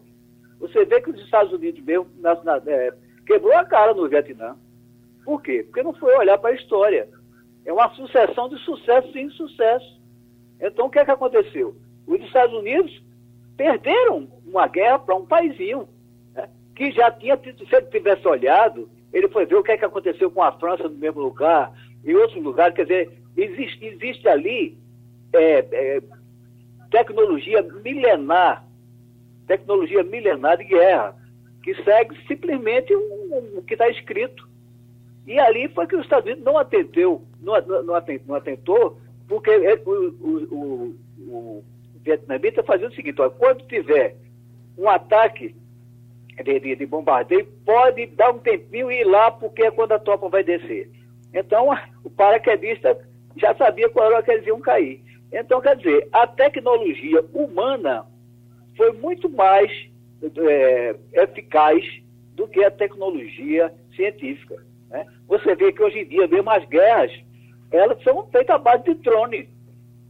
Você 0.60 0.84
vê 0.84 1.00
que 1.00 1.10
os 1.10 1.20
Estados 1.20 1.52
Unidos 1.52 1.82
mesmo 1.84 2.06
na, 2.18 2.34
na, 2.42 2.62
é, 2.66 2.92
quebrou 3.26 3.54
a 3.56 3.64
cara 3.64 3.94
no 3.94 4.08
Vietnã. 4.08 4.56
Por 5.24 5.42
quê? 5.42 5.64
Porque 5.64 5.82
não 5.82 5.92
foi 5.94 6.14
olhar 6.16 6.38
para 6.38 6.50
a 6.50 6.54
história. 6.54 7.08
É 7.64 7.72
uma 7.72 7.90
sucessão 7.94 8.48
de 8.48 8.58
sucesso 8.64 9.16
e 9.16 9.22
insucesso. 9.22 10.00
Então, 10.60 10.86
o 10.86 10.90
que 10.90 10.98
é 10.98 11.04
que 11.04 11.10
aconteceu? 11.10 11.74
Os 12.06 12.20
Estados 12.20 12.54
Unidos 12.54 13.02
perderam 13.56 14.28
uma 14.46 14.68
guerra 14.68 14.98
para 14.98 15.16
um 15.16 15.26
paísinho 15.26 15.88
né, 16.34 16.48
que 16.74 16.92
já 16.92 17.10
tinha, 17.10 17.36
se 17.36 17.74
ele 17.74 17.86
tivesse 17.86 18.26
olhado, 18.26 18.88
ele 19.12 19.28
foi 19.28 19.46
ver 19.46 19.56
o 19.56 19.62
que 19.62 19.72
é 19.72 19.78
que 19.78 19.84
aconteceu 19.84 20.30
com 20.30 20.42
a 20.42 20.52
França 20.52 20.84
no 20.84 20.96
mesmo 20.96 21.20
lugar, 21.20 21.72
em 22.04 22.14
outros 22.14 22.42
lugares, 22.42 22.76
quer 22.76 22.84
dizer, 22.84 23.18
existe, 23.36 23.84
existe 23.84 24.28
ali 24.28 24.78
é, 25.32 25.66
é, 25.72 26.02
tecnologia 26.90 27.62
milenar, 27.62 28.64
tecnologia 29.46 30.02
milenar 30.02 30.58
de 30.58 30.64
guerra, 30.64 31.16
que 31.62 31.74
segue 31.82 32.16
simplesmente 32.26 32.94
o, 32.94 33.62
que 33.66 33.74
está 33.74 33.88
escrito. 33.88 34.48
E 35.26 35.38
ali 35.38 35.68
foi 35.68 35.86
que 35.86 35.96
os 35.96 36.02
Estados 36.02 36.26
Unidos 36.26 36.44
não 36.44 36.56
atendeu, 36.56 37.22
não, 37.40 37.60
não, 37.82 37.94
atentou, 37.94 38.26
não 38.28 38.34
atentou 38.36 38.98
porque 39.28 39.50
o, 39.84 39.90
o, 39.90 40.54
o, 40.54 40.96
o 41.18 41.64
vietnamita 42.02 42.62
fazia 42.62 42.86
o 42.86 42.94
seguinte, 42.94 43.20
quando 43.38 43.66
tiver 43.66 44.16
um 44.78 44.88
ataque 44.88 45.54
de, 46.44 46.60
de, 46.60 46.76
de, 46.76 46.86
bombardeio, 46.86 47.46
pode 47.64 48.06
dar 48.06 48.30
um 48.30 48.38
tempinho 48.38 48.90
e 48.90 49.00
ir 49.00 49.04
lá, 49.04 49.30
porque 49.30 49.64
é 49.64 49.70
quando 49.70 49.92
a 49.92 49.98
tropa 49.98 50.28
vai 50.28 50.44
descer. 50.44 50.90
Então, 51.32 51.68
o 52.04 52.10
paraquedista 52.10 52.96
já 53.36 53.54
sabia 53.54 53.88
qual 53.88 54.12
era 54.12 54.22
que 54.22 54.30
eles 54.30 54.46
iam 54.46 54.60
cair. 54.60 55.02
Então, 55.32 55.60
quer 55.60 55.76
dizer, 55.76 56.08
a 56.12 56.26
tecnologia 56.26 57.24
humana 57.32 58.06
foi 58.76 58.92
muito 58.92 59.28
mais 59.28 59.70
é, 60.22 60.96
eficaz 61.12 61.84
do 62.34 62.46
que 62.46 62.62
a 62.62 62.70
tecnologia 62.70 63.72
científica. 63.94 64.62
Né? 64.90 65.06
Você 65.26 65.54
vê 65.54 65.72
que 65.72 65.82
hoje 65.82 66.00
em 66.00 66.06
dia, 66.06 66.28
mesmo 66.28 66.50
as 66.50 66.64
guerras, 66.66 67.12
elas 67.70 68.02
são 68.02 68.26
feitas 68.28 68.54
à 68.54 68.58
base 68.58 68.84
de 68.84 68.94
drone. 68.94 69.48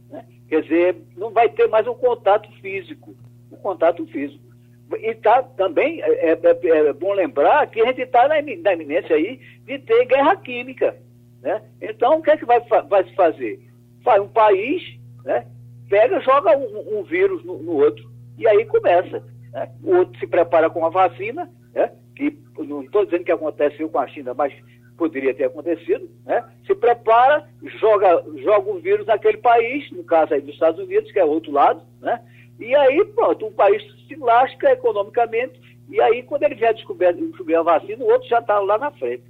Né? 0.09 0.25
Quer 0.47 0.61
dizer, 0.61 0.95
não 1.15 1.31
vai 1.31 1.49
ter 1.49 1.67
mais 1.67 1.87
um 1.87 1.95
contato 1.95 2.49
físico. 2.61 3.15
Um 3.51 3.57
contato 3.57 4.05
físico. 4.07 4.45
E 5.01 5.13
tá, 5.15 5.43
também 5.43 6.01
é, 6.01 6.31
é, 6.31 6.39
é, 6.41 6.67
é 6.87 6.93
bom 6.93 7.11
lembrar 7.13 7.67
que 7.67 7.81
a 7.81 7.85
gente 7.87 8.01
está 8.01 8.27
na, 8.27 8.35
na 8.35 8.73
iminência 8.73 9.15
aí 9.15 9.39
de 9.65 9.79
ter 9.79 10.05
guerra 10.05 10.35
química. 10.37 10.95
Né? 11.41 11.61
Então, 11.81 12.19
o 12.19 12.21
que 12.21 12.31
é 12.31 12.37
que 12.37 12.45
vai, 12.45 12.61
vai 12.61 13.03
se 13.03 13.13
fazer? 13.15 13.59
Faz 14.03 14.21
um 14.21 14.29
país 14.29 14.97
né? 15.27 15.45
Pega, 15.89 16.19
joga 16.21 16.57
um, 16.57 16.99
um 16.99 17.03
vírus 17.03 17.43
no, 17.43 17.61
no, 17.61 17.73
outro 17.73 18.09
e 18.37 18.47
aí 18.47 18.65
começa. 18.65 19.23
Né? 19.51 19.69
O 19.83 19.97
outro 19.97 20.17
se 20.19 20.25
prepara 20.25 20.69
com 20.69 20.85
a 20.85 20.89
vacina, 20.89 21.51
né? 21.75 21.91
que 22.15 22.35
não 22.57 22.81
estou 22.81 23.05
dizendo 23.05 23.25
que 23.25 23.31
aconteceu 23.31 23.87
com 23.89 23.99
a 23.99 24.07
China, 24.07 24.33
mas 24.33 24.53
poderia 24.97 25.33
ter 25.33 25.43
acontecido, 25.43 26.09
né? 26.25 26.43
se 26.65 26.73
prepara, 26.73 27.47
joga, 27.79 28.23
joga 28.37 28.71
o 28.71 28.79
vírus 28.79 29.05
naquele 29.05 29.37
país, 29.37 29.91
no 29.91 30.03
caso 30.03 30.33
aí 30.33 30.41
dos 30.41 30.53
Estados 30.53 30.83
Unidos, 30.83 31.11
que 31.11 31.19
é 31.19 31.25
outro 31.25 31.51
lado, 31.51 31.83
né? 32.01 32.19
e 32.59 32.73
aí 32.73 33.05
pronto, 33.05 33.45
um 33.45 33.51
país 33.51 33.83
se 34.07 34.15
lasca 34.15 34.71
economicamente, 34.71 35.61
e 35.87 36.01
aí 36.01 36.23
quando 36.23 36.43
ele 36.43 36.55
vier 36.55 36.73
descobrir, 36.73 37.13
descobrir 37.13 37.55
a 37.55 37.61
vacina, 37.61 38.03
o 38.03 38.09
outro 38.09 38.27
já 38.27 38.39
está 38.39 38.59
lá 38.59 38.79
na 38.79 38.89
frente. 38.91 39.23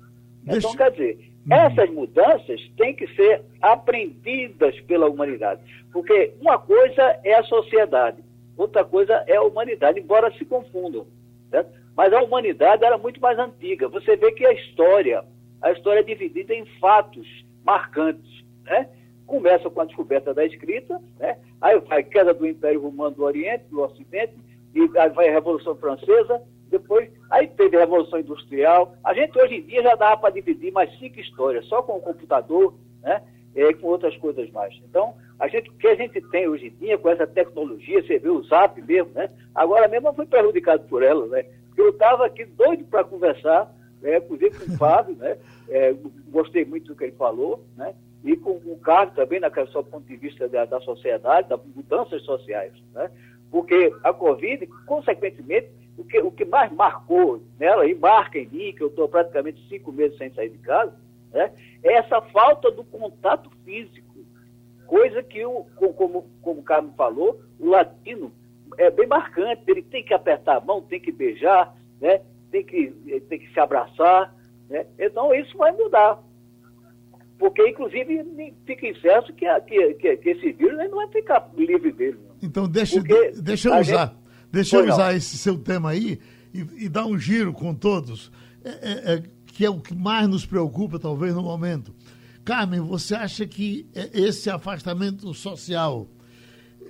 Deixa... 0.44 0.60
Então, 0.60 0.76
quer 0.78 0.92
dizer, 0.92 1.32
Uhum. 1.50 1.56
Essas 1.56 1.90
mudanças 1.90 2.62
têm 2.78 2.94
que 2.94 3.08
ser 3.16 3.42
aprendidas 3.62 4.80
pela 4.82 5.10
humanidade. 5.10 5.62
Porque 5.92 6.34
uma 6.42 6.60
coisa 6.60 7.20
é 7.24 7.36
a 7.36 7.44
sociedade, 7.44 8.24
outra 8.58 8.84
coisa 8.84 9.24
é 9.28 9.36
a 9.38 9.44
humanidade, 9.44 10.00
embora 10.00 10.32
se 10.34 10.46
confundam. 10.46 11.08
Certo? 11.50 11.72
Mas 11.96 12.14
a 12.14 12.22
humanidade 12.22 12.84
era 12.84 12.98
muito 12.98 13.20
mais 13.22 13.40
antiga. 13.40 13.88
Você 13.88 14.16
vê 14.18 14.32
que 14.34 14.46
a 14.46 14.54
história, 14.54 15.24
a 15.62 15.72
história 15.72 16.02
é 16.02 16.04
dividida 16.04 16.54
em 16.54 16.66
fatos 16.80 17.28
marcantes. 17.66 18.44
Né? 18.66 18.90
Começa 19.26 19.70
com 19.70 19.82
a 19.82 19.86
descoberta 19.86 20.34
da 20.34 20.46
escrita, 20.46 21.02
né? 21.20 21.38
aí 21.62 21.80
vai 21.80 22.02
a 22.02 22.04
queda 22.04 22.34
do 22.34 22.46
Império 22.46 22.82
Romano 22.82 23.16
do 23.16 23.24
Oriente, 23.24 23.66
do 23.70 23.82
Ocidente, 23.82 24.36
e 24.76 24.82
aí 24.98 25.10
vai 25.10 25.30
a 25.30 25.32
Revolução 25.32 25.76
Francesa, 25.76 26.42
depois, 26.70 27.10
aí 27.30 27.48
teve 27.48 27.78
a 27.78 27.82
Revolução 27.82 28.20
Industrial. 28.20 28.94
A 29.04 29.14
gente 29.14 29.38
hoje 29.38 29.56
em 29.56 29.62
dia 29.62 29.84
já 29.84 29.96
dá 29.96 30.16
para 30.18 30.34
dividir 30.34 30.72
mais 30.72 30.90
cinco 31.00 31.20
histórias, 31.20 31.66
só 31.66 31.82
com 31.82 31.98
o 31.98 32.02
computador, 32.02 32.74
né? 33.02 33.22
E 33.56 33.74
com 33.74 33.88
outras 33.88 34.16
coisas 34.18 34.50
mais. 34.52 34.74
Então, 34.88 35.16
a 35.40 35.48
gente, 35.48 35.70
o 35.70 35.74
que 35.74 35.88
a 35.88 35.96
gente 35.96 36.20
tem 36.30 36.48
hoje 36.48 36.68
em 36.68 36.86
dia 36.86 36.98
com 36.98 37.10
essa 37.10 37.26
tecnologia, 37.26 38.04
você 38.04 38.20
vê 38.20 38.30
o 38.30 38.44
Zap 38.44 38.80
mesmo, 38.82 39.12
né? 39.14 39.30
Agora 39.54 39.88
mesmo 39.88 40.08
eu 40.08 40.14
fui 40.14 40.26
prejudicado 40.26 40.84
por 40.88 41.04
ela, 41.04 41.26
né? 41.28 41.46
Eu 41.76 41.90
estava 41.90 42.26
aqui 42.26 42.46
doido 42.46 42.86
para 42.86 43.04
conversar, 43.04 43.72
né? 44.02 44.18
inclusive 44.18 44.66
com 44.66 44.74
o 44.74 44.78
Fábio, 44.78 45.16
né? 45.16 45.38
É, 45.70 45.96
gostei 46.30 46.66
muito 46.66 46.88
do 46.88 46.96
que 46.96 47.04
ele 47.06 47.14
falou, 47.14 47.64
né? 47.76 47.94
E 48.24 48.36
com 48.36 48.52
o 48.52 48.80
Carlos 48.80 49.16
também, 49.16 49.40
naquele 49.40 49.72
seu 49.72 49.84
ponto 49.84 50.08
de 50.08 50.18
vista 50.18 50.48
da, 50.50 50.66
da 50.66 50.82
sociedade, 50.82 51.50
das 51.50 51.60
mudanças 51.76 52.24
sociais, 52.24 52.74
né? 52.94 53.12
Porque 53.52 53.94
a 54.04 54.12
Covid, 54.12 54.68
consequentemente, 54.86 55.70
o 55.98 56.04
que, 56.04 56.20
o 56.20 56.32
que 56.32 56.46
mais 56.46 56.72
marcou 56.72 57.42
nela, 57.60 57.86
e 57.86 57.96
marca 57.96 58.38
em 58.38 58.48
mim, 58.48 58.74
que 58.74 58.84
eu 58.84 58.88
estou 58.88 59.10
praticamente 59.10 59.68
cinco 59.68 59.92
meses 59.92 60.18
sem 60.18 60.32
sair 60.32 60.50
de 60.50 60.60
casa, 60.60 60.94
né, 61.34 61.52
é 61.84 61.94
essa 61.94 62.22
falta 62.22 62.72
do 62.72 62.84
contato 62.84 63.50
físico. 63.66 64.06
Coisa 64.86 65.22
que, 65.24 65.44
o, 65.46 65.66
como, 65.96 66.26
como 66.42 66.62
o 66.62 66.64
Carlos 66.64 66.94
falou, 66.96 67.42
o 67.60 67.70
latino 67.70 68.32
é 68.78 68.90
bem 68.92 69.08
marcante, 69.08 69.64
ele 69.68 69.82
tem 69.82 70.04
que 70.04 70.14
apertar 70.14 70.58
a 70.58 70.62
mão, 70.62 70.82
tem 70.82 71.00
que 71.00 71.12
beijar, 71.12 71.76
né, 72.00 72.22
tem, 72.52 72.64
que, 72.64 72.92
tem 73.28 73.40
que 73.40 73.52
se 73.52 73.60
abraçar. 73.60 74.34
Né? 74.70 74.86
Então 75.00 75.34
isso 75.34 75.58
vai 75.58 75.72
mudar. 75.72 76.24
Porque, 77.38 77.68
inclusive, 77.68 78.54
fica 78.66 78.88
incerto 78.88 79.32
que, 79.34 79.46
que, 79.62 79.94
que, 79.96 80.18
que 80.18 80.30
esse 80.30 80.52
vírus 80.54 80.78
não 80.90 80.98
vai 80.98 81.08
ficar 81.10 81.48
livre 81.56 81.92
dele. 81.92 82.20
Então, 82.42 82.68
deixa, 82.68 83.00
deixa 83.44 83.70
eu 83.70 83.80
usar. 83.80 84.08
Gente 84.08 84.27
Deixa 84.52 84.78
eu 84.78 84.92
usar 84.92 85.14
esse 85.16 85.38
seu 85.38 85.58
tema 85.58 85.90
aí 85.90 86.20
e, 86.54 86.86
e 86.86 86.90
dar 86.90 87.06
um 87.06 87.18
giro 87.18 87.54
com 87.54 87.74
todos, 87.74 88.32
é, 88.64 88.70
é, 88.70 89.14
é, 89.14 89.24
que 89.46 89.66
é 89.66 89.70
o 89.70 89.80
que 89.80 89.96
mais 89.96 90.28
nos 90.28 90.46
preocupa, 90.46 90.98
talvez, 90.98 91.34
no 91.34 91.44
momento. 91.44 91.94
Carmen, 92.44 92.80
você 92.80 93.14
acha 93.14 93.46
que 93.46 93.86
é, 93.94 94.10
esse 94.14 94.50
afastamento 94.50 95.34
social 95.34 96.08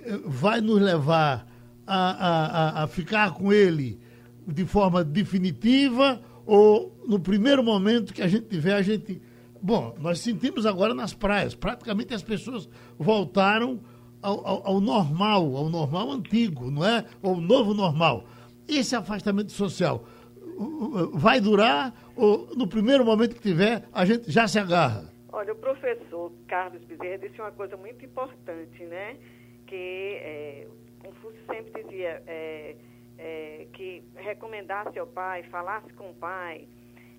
é, 0.04 0.16
vai 0.24 0.60
nos 0.60 0.80
levar 0.80 1.46
a, 1.86 2.80
a, 2.80 2.84
a 2.84 2.86
ficar 2.86 3.32
com 3.32 3.52
ele 3.52 3.98
de 4.46 4.64
forma 4.64 5.02
definitiva 5.02 6.20
ou 6.46 6.96
no 7.06 7.18
primeiro 7.18 7.62
momento 7.62 8.14
que 8.14 8.22
a 8.22 8.28
gente 8.28 8.46
tiver, 8.46 8.74
a 8.74 8.82
gente. 8.82 9.20
Bom, 9.60 9.96
nós 10.00 10.20
sentimos 10.20 10.64
agora 10.64 10.94
nas 10.94 11.12
praias, 11.12 11.54
praticamente 11.54 12.14
as 12.14 12.22
pessoas 12.22 12.68
voltaram 12.98 13.80
ao, 14.22 14.46
ao, 14.46 14.66
ao 14.66 14.80
normal, 14.80 15.56
ao 15.56 15.68
normal 15.68 16.12
antigo, 16.12 16.70
não 16.70 16.84
é? 16.84 17.04
Ou 17.22 17.36
novo 17.36 17.74
normal. 17.74 18.24
Esse 18.68 18.94
afastamento 18.94 19.52
social 19.52 20.04
vai 21.12 21.40
durar 21.40 21.94
ou 22.16 22.48
no 22.56 22.66
primeiro 22.66 23.04
momento 23.04 23.34
que 23.34 23.40
tiver, 23.40 23.84
a 23.92 24.04
gente 24.04 24.30
já 24.30 24.48
se 24.48 24.58
agarra? 24.58 25.12
Olha, 25.32 25.52
o 25.52 25.56
professor 25.56 26.32
Carlos 26.48 26.82
Bezerra 26.84 27.18
disse 27.18 27.40
uma 27.40 27.52
coisa 27.52 27.76
muito 27.76 28.04
importante, 28.04 28.82
né? 28.84 29.16
Que 29.66 30.18
é, 30.20 30.66
Confúcio 31.00 31.40
sempre 31.46 31.84
dizia 31.84 32.22
é, 32.26 32.76
é, 33.18 33.66
que 33.72 34.02
recomendasse 34.16 34.98
ao 34.98 35.06
pai, 35.06 35.44
falasse 35.44 35.92
com 35.92 36.10
o 36.10 36.14
pai. 36.14 36.66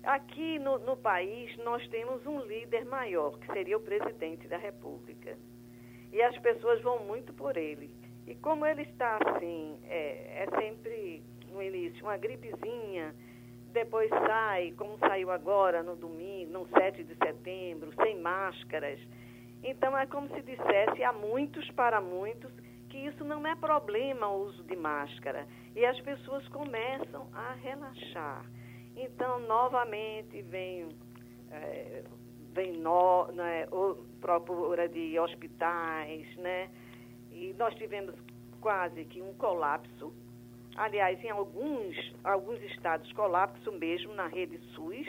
Aqui 0.02 0.58
no, 0.58 0.78
no 0.78 0.96
país 0.96 1.56
nós 1.58 1.86
temos 1.88 2.26
um 2.26 2.40
líder 2.40 2.84
maior, 2.84 3.38
que 3.38 3.52
seria 3.52 3.76
o 3.76 3.80
presidente 3.80 4.46
da 4.48 4.58
República. 4.58 5.38
E 6.12 6.22
as 6.22 6.36
pessoas 6.38 6.80
vão 6.82 7.04
muito 7.04 7.32
por 7.32 7.56
ele. 7.56 7.90
E 8.26 8.34
como 8.36 8.66
ele 8.66 8.82
está 8.82 9.18
assim, 9.26 9.78
é, 9.84 10.44
é 10.44 10.60
sempre 10.60 11.22
no 11.50 11.62
início 11.62 12.04
uma 12.04 12.16
gripezinha, 12.16 13.14
depois 13.72 14.08
sai, 14.10 14.72
como 14.76 14.98
saiu 14.98 15.30
agora 15.30 15.82
no 15.82 15.96
domingo, 15.96 16.52
no 16.52 16.68
7 16.68 17.04
de 17.04 17.14
setembro, 17.16 17.92
sem 18.02 18.18
máscaras. 18.20 19.00
Então 19.62 19.96
é 19.96 20.06
como 20.06 20.28
se 20.28 20.42
dissesse 20.42 21.02
a 21.04 21.12
muitos 21.12 21.68
para 21.72 22.00
muitos 22.00 22.52
que 22.88 22.98
isso 22.98 23.24
não 23.24 23.46
é 23.46 23.54
problema 23.54 24.28
o 24.28 24.46
uso 24.46 24.64
de 24.64 24.74
máscara. 24.74 25.46
E 25.74 25.84
as 25.84 25.98
pessoas 26.00 26.46
começam 26.48 27.28
a 27.32 27.52
relaxar. 27.54 28.44
Então, 28.96 29.38
novamente, 29.40 30.42
vem, 30.42 30.88
é, 31.50 32.02
vem 32.52 32.72
no, 32.72 33.26
né, 33.32 33.66
procura 34.20 34.88
de 34.88 35.18
hospitais, 35.18 36.26
né? 36.36 36.68
E 37.30 37.54
nós 37.58 37.74
tivemos 37.74 38.14
quase 38.60 39.04
que 39.04 39.22
um 39.22 39.32
colapso 39.34 40.12
Aliás, 40.76 41.22
em 41.22 41.30
alguns, 41.30 41.96
alguns 42.22 42.62
estados, 42.62 43.12
colapso 43.12 43.72
mesmo 43.72 44.14
na 44.14 44.26
rede 44.28 44.58
SUS. 44.74 45.06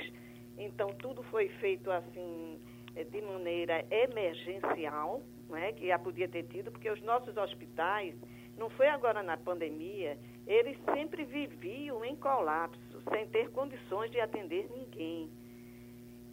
Então, 0.57 0.89
tudo 0.95 1.23
foi 1.23 1.47
feito 1.47 1.89
assim, 1.91 2.59
eh, 2.95 3.03
de 3.03 3.21
maneira 3.21 3.85
emergencial, 3.89 5.21
né, 5.49 5.71
que 5.73 5.87
já 5.87 5.99
podia 5.99 6.27
ter 6.27 6.43
tido, 6.43 6.71
porque 6.71 6.89
os 6.89 7.01
nossos 7.03 7.37
hospitais, 7.37 8.15
não 8.57 8.69
foi 8.71 8.87
agora 8.87 9.23
na 9.23 9.37
pandemia, 9.37 10.17
eles 10.45 10.77
sempre 10.93 11.23
viviam 11.23 12.03
em 12.03 12.15
colapso, 12.15 13.01
sem 13.09 13.27
ter 13.27 13.49
condições 13.51 14.11
de 14.11 14.19
atender 14.19 14.69
ninguém. 14.75 15.29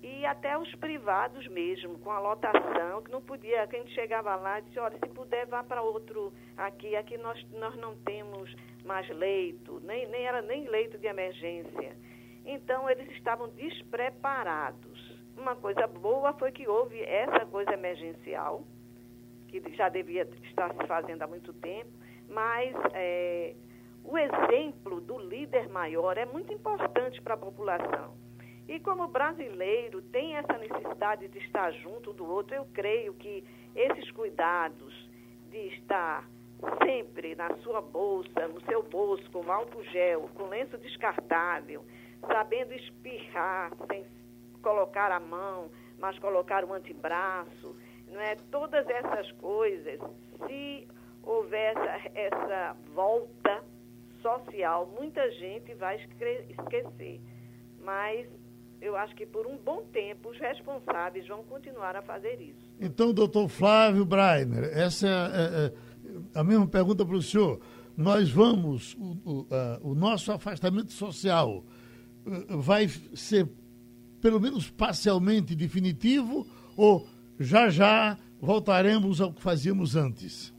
E 0.02 0.24
até 0.24 0.56
os 0.56 0.72
privados 0.76 1.46
mesmo, 1.48 1.98
com 1.98 2.10
a 2.10 2.20
lotação, 2.20 3.02
que 3.02 3.10
não 3.10 3.20
podia, 3.20 3.66
quem 3.66 3.86
chegava 3.88 4.36
lá 4.36 4.60
disse, 4.60 4.78
olha, 4.78 4.96
se 4.96 5.08
puder 5.12 5.46
vá 5.46 5.64
para 5.64 5.82
outro 5.82 6.32
aqui, 6.56 6.94
aqui 6.94 7.18
nós, 7.18 7.44
nós 7.50 7.74
não 7.76 7.96
temos 7.96 8.54
mais 8.84 9.08
leito, 9.08 9.80
nem, 9.80 10.06
nem 10.06 10.24
era 10.24 10.40
nem 10.40 10.68
leito 10.68 10.98
de 10.98 11.06
emergência. 11.06 11.96
Então, 12.44 12.88
eles 12.88 13.10
estavam 13.10 13.48
despreparados. 13.48 15.18
Uma 15.36 15.56
coisa 15.56 15.86
boa 15.86 16.32
foi 16.34 16.52
que 16.52 16.68
houve 16.68 17.00
essa 17.02 17.44
coisa 17.46 17.72
emergencial, 17.72 18.62
que 19.48 19.60
já 19.74 19.88
devia 19.88 20.22
estar 20.44 20.72
se 20.74 20.86
fazendo 20.86 21.22
há 21.22 21.26
muito 21.26 21.52
tempo, 21.54 21.90
mas 22.28 22.74
é, 22.94 23.54
o 24.04 24.16
exemplo 24.16 25.00
do 25.00 25.18
líder 25.18 25.68
maior 25.68 26.16
é 26.16 26.24
muito 26.24 26.52
importante 26.52 27.20
para 27.20 27.34
a 27.34 27.38
população. 27.38 28.27
E 28.68 28.78
como 28.80 29.08
brasileiro 29.08 30.02
tem 30.02 30.36
essa 30.36 30.58
necessidade 30.58 31.26
de 31.26 31.38
estar 31.38 31.72
junto 31.72 32.12
do 32.12 32.30
outro, 32.30 32.54
eu 32.54 32.66
creio 32.66 33.14
que 33.14 33.42
esses 33.74 34.10
cuidados 34.10 35.08
de 35.50 35.68
estar 35.68 36.28
sempre 36.84 37.34
na 37.34 37.56
sua 37.58 37.80
bolsa, 37.80 38.46
no 38.46 38.60
seu 38.66 38.82
bolso, 38.82 39.30
com 39.30 39.50
álcool 39.50 39.82
gel, 39.84 40.28
com 40.34 40.48
lenço 40.48 40.76
descartável, 40.76 41.82
sabendo 42.26 42.74
espirrar 42.74 43.72
sem 43.90 44.04
colocar 44.62 45.12
a 45.12 45.20
mão, 45.20 45.70
mas 45.98 46.18
colocar 46.18 46.62
o 46.62 46.74
antebraço, 46.74 47.74
não 48.08 48.20
é? 48.20 48.36
Todas 48.50 48.86
essas 48.86 49.32
coisas, 49.32 49.98
se 50.46 50.86
houver 51.22 51.74
essa, 51.74 52.10
essa 52.14 52.76
volta 52.94 53.64
social, 54.20 54.86
muita 54.86 55.30
gente 55.32 55.72
vai 55.74 55.96
esquecer. 55.96 57.20
Mas 57.80 58.28
eu 58.80 58.96
acho 58.96 59.14
que 59.14 59.26
por 59.26 59.46
um 59.46 59.56
bom 59.56 59.82
tempo 59.92 60.30
os 60.30 60.38
responsáveis 60.38 61.26
vão 61.26 61.42
continuar 61.44 61.96
a 61.96 62.02
fazer 62.02 62.40
isso. 62.40 62.58
Então, 62.80 63.12
doutor 63.12 63.48
Flávio 63.48 64.04
Breiner, 64.04 64.64
essa 64.72 65.06
é, 65.06 65.10
é, 65.10 65.66
é 65.66 66.38
a 66.38 66.44
mesma 66.44 66.66
pergunta 66.66 67.04
para 67.04 67.16
o 67.16 67.22
senhor. 67.22 67.60
Nós 67.96 68.30
vamos, 68.30 68.94
o, 68.94 69.16
o, 69.24 69.46
o 69.90 69.94
nosso 69.94 70.30
afastamento 70.30 70.92
social 70.92 71.64
eh, 72.24 72.56
vai 72.56 72.88
ser 73.14 73.48
pelo 74.20 74.40
menos 74.40 74.70
parcialmente 74.70 75.54
definitivo 75.54 76.46
ou 76.76 77.08
já 77.38 77.68
já 77.70 78.16
voltaremos 78.40 79.20
ao 79.20 79.32
que 79.32 79.42
fazíamos 79.42 79.96
antes, 79.96 80.52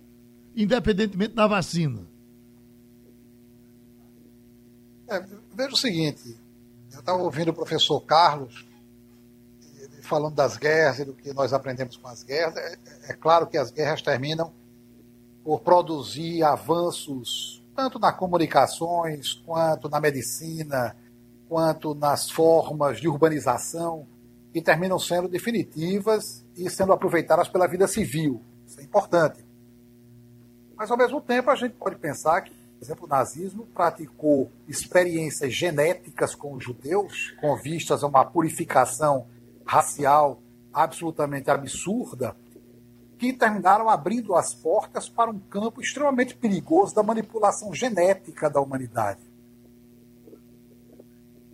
independentemente 0.55 1.34
da 1.34 1.47
vacina? 1.47 2.08
É, 5.10 5.25
veja 5.55 5.73
o 5.73 5.77
seguinte, 5.77 6.38
eu 6.93 6.99
estava 6.99 7.21
ouvindo 7.21 7.49
o 7.49 7.54
professor 7.54 7.99
Carlos 8.02 8.67
falando 10.02 10.34
das 10.34 10.58
guerras 10.58 10.99
e 10.99 11.06
do 11.06 11.13
que 11.13 11.32
nós 11.34 11.54
aprendemos 11.54 11.95
com 11.95 12.08
as 12.08 12.23
guerras. 12.23 12.56
É, 12.58 12.78
é 13.10 13.13
claro 13.13 13.45
que 13.45 13.58
as 13.58 13.69
guerras 13.69 14.02
terminam 14.02 14.52
por 15.43 15.62
produzir 15.62 16.43
avanços 16.43 17.63
tanto 17.75 17.97
nas 17.97 18.15
comunicações, 18.17 19.36
quanto 19.45 19.88
na 19.88 20.02
medicina, 20.02 20.97
quanto 21.47 21.95
nas 21.95 22.30
formas 22.30 22.99
de 22.99 23.08
urbanização, 23.08 24.06
que 24.52 24.62
terminam 24.62 24.99
sendo 24.99 25.30
definitivas 25.30 26.43
e 26.58 26.69
sendo 26.69 26.91
aproveitadas 26.91 27.47
pela 27.47 27.67
vida 27.67 27.88
civil. 27.88 28.41
Isso 28.67 28.82
é 28.82 28.84
importante. 28.84 29.45
Mas, 30.75 30.91
ao 30.91 30.97
mesmo 30.97 31.21
tempo, 31.21 31.49
a 31.49 31.56
gente 31.56 31.75
pode 31.75 31.95
pensar 31.95 32.41
que, 32.41 32.54
por 32.79 32.85
exemplo, 32.85 33.05
o 33.05 33.09
nazismo 33.09 33.65
praticou 33.65 34.49
experiências 34.65 35.53
genéticas 35.53 36.33
com 36.33 36.53
os 36.53 36.63
judeus, 36.63 37.35
com 37.41 37.53
vistas 37.57 38.05
a 38.05 38.07
uma 38.07 38.23
purificação 38.23 39.27
racial 39.65 40.41
absolutamente 40.71 41.51
absurda, 41.51 42.37
que 43.17 43.33
terminaram 43.33 43.89
abrindo 43.89 44.33
as 44.33 44.53
portas 44.53 45.09
para 45.09 45.29
um 45.29 45.37
campo 45.37 45.81
extremamente 45.81 46.33
perigoso 46.37 46.95
da 46.95 47.03
manipulação 47.03 47.75
genética 47.75 48.49
da 48.49 48.61
humanidade. 48.61 49.19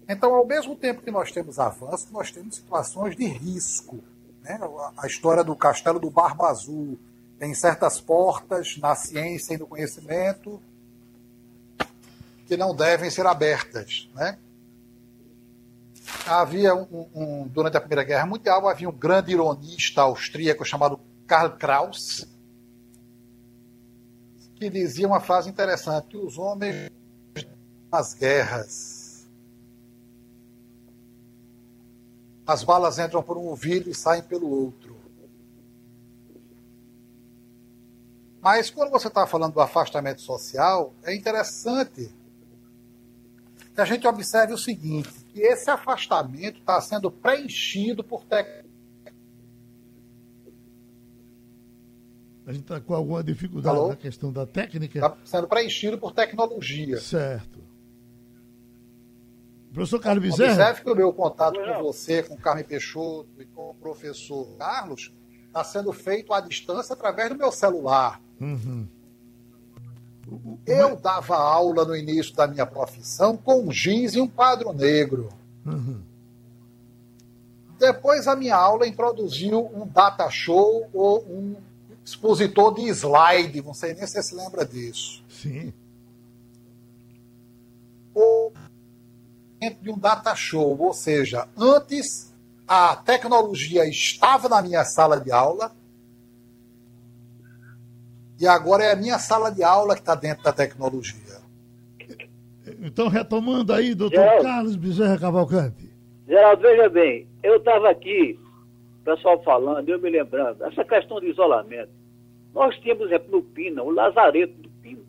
Então, 0.07 0.35
ao 0.35 0.45
mesmo 0.45 0.75
tempo 0.75 1.01
que 1.01 1.09
nós 1.09 1.31
temos 1.31 1.57
avanços, 1.57 2.11
nós 2.11 2.31
temos 2.31 2.57
situações 2.57 3.15
de 3.15 3.25
risco. 3.25 3.97
Né? 4.43 4.59
A 4.95 5.07
história 5.07 5.43
do 5.43 5.55
Castelo 5.55 5.99
do 5.99 6.11
Barba 6.11 6.49
Azul 6.49 6.99
tem 7.39 7.55
certas 7.55 7.99
portas 7.99 8.77
na 8.77 8.93
ciência 8.95 9.55
e 9.55 9.57
no 9.57 9.65
conhecimento 9.65 10.61
que 12.45 12.55
não 12.55 12.75
devem 12.75 13.09
ser 13.09 13.25
abertas. 13.25 14.09
Né? 14.13 14.37
Havia 16.27 16.75
um, 16.75 17.09
um, 17.13 17.47
durante 17.47 17.77
a 17.77 17.79
Primeira 17.79 18.03
Guerra 18.03 18.25
Mundial 18.25 18.67
havia 18.67 18.87
um 18.87 18.95
grande 18.95 19.31
ironista 19.31 20.01
austríaco 20.01 20.63
chamado 20.63 20.99
Karl 21.27 21.57
Kraus, 21.57 22.27
que 24.55 24.69
dizia 24.69 25.07
uma 25.07 25.19
frase 25.19 25.49
interessante, 25.49 26.15
os 26.15 26.37
homens 26.37 26.89
nas 27.91 28.13
guerras, 28.13 29.27
as 32.45 32.63
balas 32.63 32.99
entram 32.99 33.23
por 33.23 33.37
um 33.37 33.45
ouvido 33.45 33.89
e 33.89 33.95
saem 33.95 34.21
pelo 34.21 34.47
outro. 34.47 34.95
Mas 38.39 38.69
quando 38.69 38.91
você 38.91 39.07
está 39.07 39.25
falando 39.25 39.53
do 39.53 39.61
afastamento 39.61 40.21
social, 40.21 40.93
é 41.03 41.15
interessante 41.15 42.13
que 43.75 43.81
a 43.81 43.85
gente 43.85 44.07
observe 44.07 44.53
o 44.53 44.57
seguinte, 44.57 45.09
que 45.27 45.41
esse 45.41 45.69
afastamento 45.69 46.59
está 46.59 46.79
sendo 46.79 47.11
preenchido 47.11 48.03
por 48.03 48.23
tecnologia 48.23 48.65
A 52.45 52.53
gente 52.53 52.61
está 52.61 52.79
com 52.79 52.93
alguma 52.93 53.23
dificuldade 53.23 53.75
Alô? 53.75 53.89
na 53.89 53.95
questão 53.95 54.31
da 54.31 54.45
técnica. 54.45 54.99
Está 54.99 55.17
sendo 55.25 55.47
preenchido 55.47 55.97
por 55.97 56.11
tecnologia. 56.11 56.99
Certo. 56.99 57.59
Professor 59.73 59.99
Carlos 59.99 60.23
Bezerra. 60.23 60.51
Observe 60.51 60.83
que 60.83 60.89
o 60.91 60.95
meu 60.95 61.11
contato 61.11 61.59
com 61.59 61.83
você, 61.83 62.21
com 62.23 62.35
o 62.35 62.37
Carmen 62.37 62.63
Peixoto 62.63 63.29
e 63.39 63.45
com 63.45 63.71
o 63.71 63.73
professor 63.73 64.55
Carlos 64.57 65.11
está 65.47 65.63
sendo 65.63 65.91
feito 65.91 66.33
à 66.33 66.39
distância 66.39 66.93
através 66.93 67.29
do 67.29 67.35
meu 67.35 67.51
celular. 67.51 68.21
Uhum. 68.39 68.87
Eu 70.65 70.95
dava 70.95 71.35
aula 71.37 71.85
no 71.85 71.95
início 71.95 72.35
da 72.35 72.47
minha 72.47 72.65
profissão 72.65 73.37
com 73.37 73.61
um 73.61 73.69
jeans 73.69 74.15
e 74.15 74.21
um 74.21 74.27
quadro 74.27 74.73
negro. 74.73 75.29
Uhum. 75.65 76.01
Depois 77.77 78.27
a 78.27 78.35
minha 78.35 78.55
aula 78.55 78.87
introduziu 78.87 79.69
um 79.73 79.85
data 79.85 80.29
show 80.29 80.89
ou 80.93 81.23
um 81.23 81.55
expositor 82.03 82.73
de 82.73 82.87
slide, 82.89 83.61
não 83.61 83.73
sei 83.73 83.93
nem 83.93 84.07
se 84.07 84.13
você 84.13 84.23
se 84.23 84.35
lembra 84.35 84.65
disso. 84.65 85.23
Sim. 85.29 85.73
Ou 88.13 88.53
de 89.81 89.91
um 89.91 89.97
data 89.97 90.35
show, 90.35 90.79
ou 90.79 90.93
seja, 90.93 91.47
antes 91.57 92.33
a 92.67 92.95
tecnologia 92.95 93.87
estava 93.87 94.47
na 94.47 94.61
minha 94.61 94.83
sala 94.85 95.19
de 95.19 95.31
aula 95.31 95.75
e 98.39 98.47
agora 98.47 98.83
é 98.83 98.91
a 98.91 98.95
minha 98.95 99.17
sala 99.17 99.49
de 99.49 99.63
aula 99.63 99.95
que 99.95 100.01
está 100.01 100.15
dentro 100.15 100.43
da 100.43 100.51
tecnologia. 100.51 101.35
Então, 102.81 103.07
retomando 103.07 103.73
aí, 103.73 103.95
doutor 103.95 104.19
Geraldo, 104.19 104.43
Carlos 104.43 104.75
Bezerra 104.75 105.17
Cavalcante. 105.17 105.89
Geraldo, 106.27 106.61
veja 106.61 106.89
bem, 106.89 107.27
eu 107.43 107.57
estava 107.57 107.89
aqui, 107.89 108.39
o 109.01 109.05
pessoal 109.05 109.41
falando, 109.43 109.87
eu 109.87 109.99
me 109.99 110.09
lembrando, 110.09 110.63
essa 110.65 110.83
questão 110.83 111.19
de 111.19 111.29
isolamento. 111.29 111.91
Nós 112.53 112.75
tínhamos, 112.79 113.03
por 113.03 113.07
exemplo, 113.07 113.31
no 113.31 113.43
Pina, 113.43 113.83
o 113.83 113.91
Lazareto 113.91 114.53
do 114.53 114.69
Pina. 114.81 115.01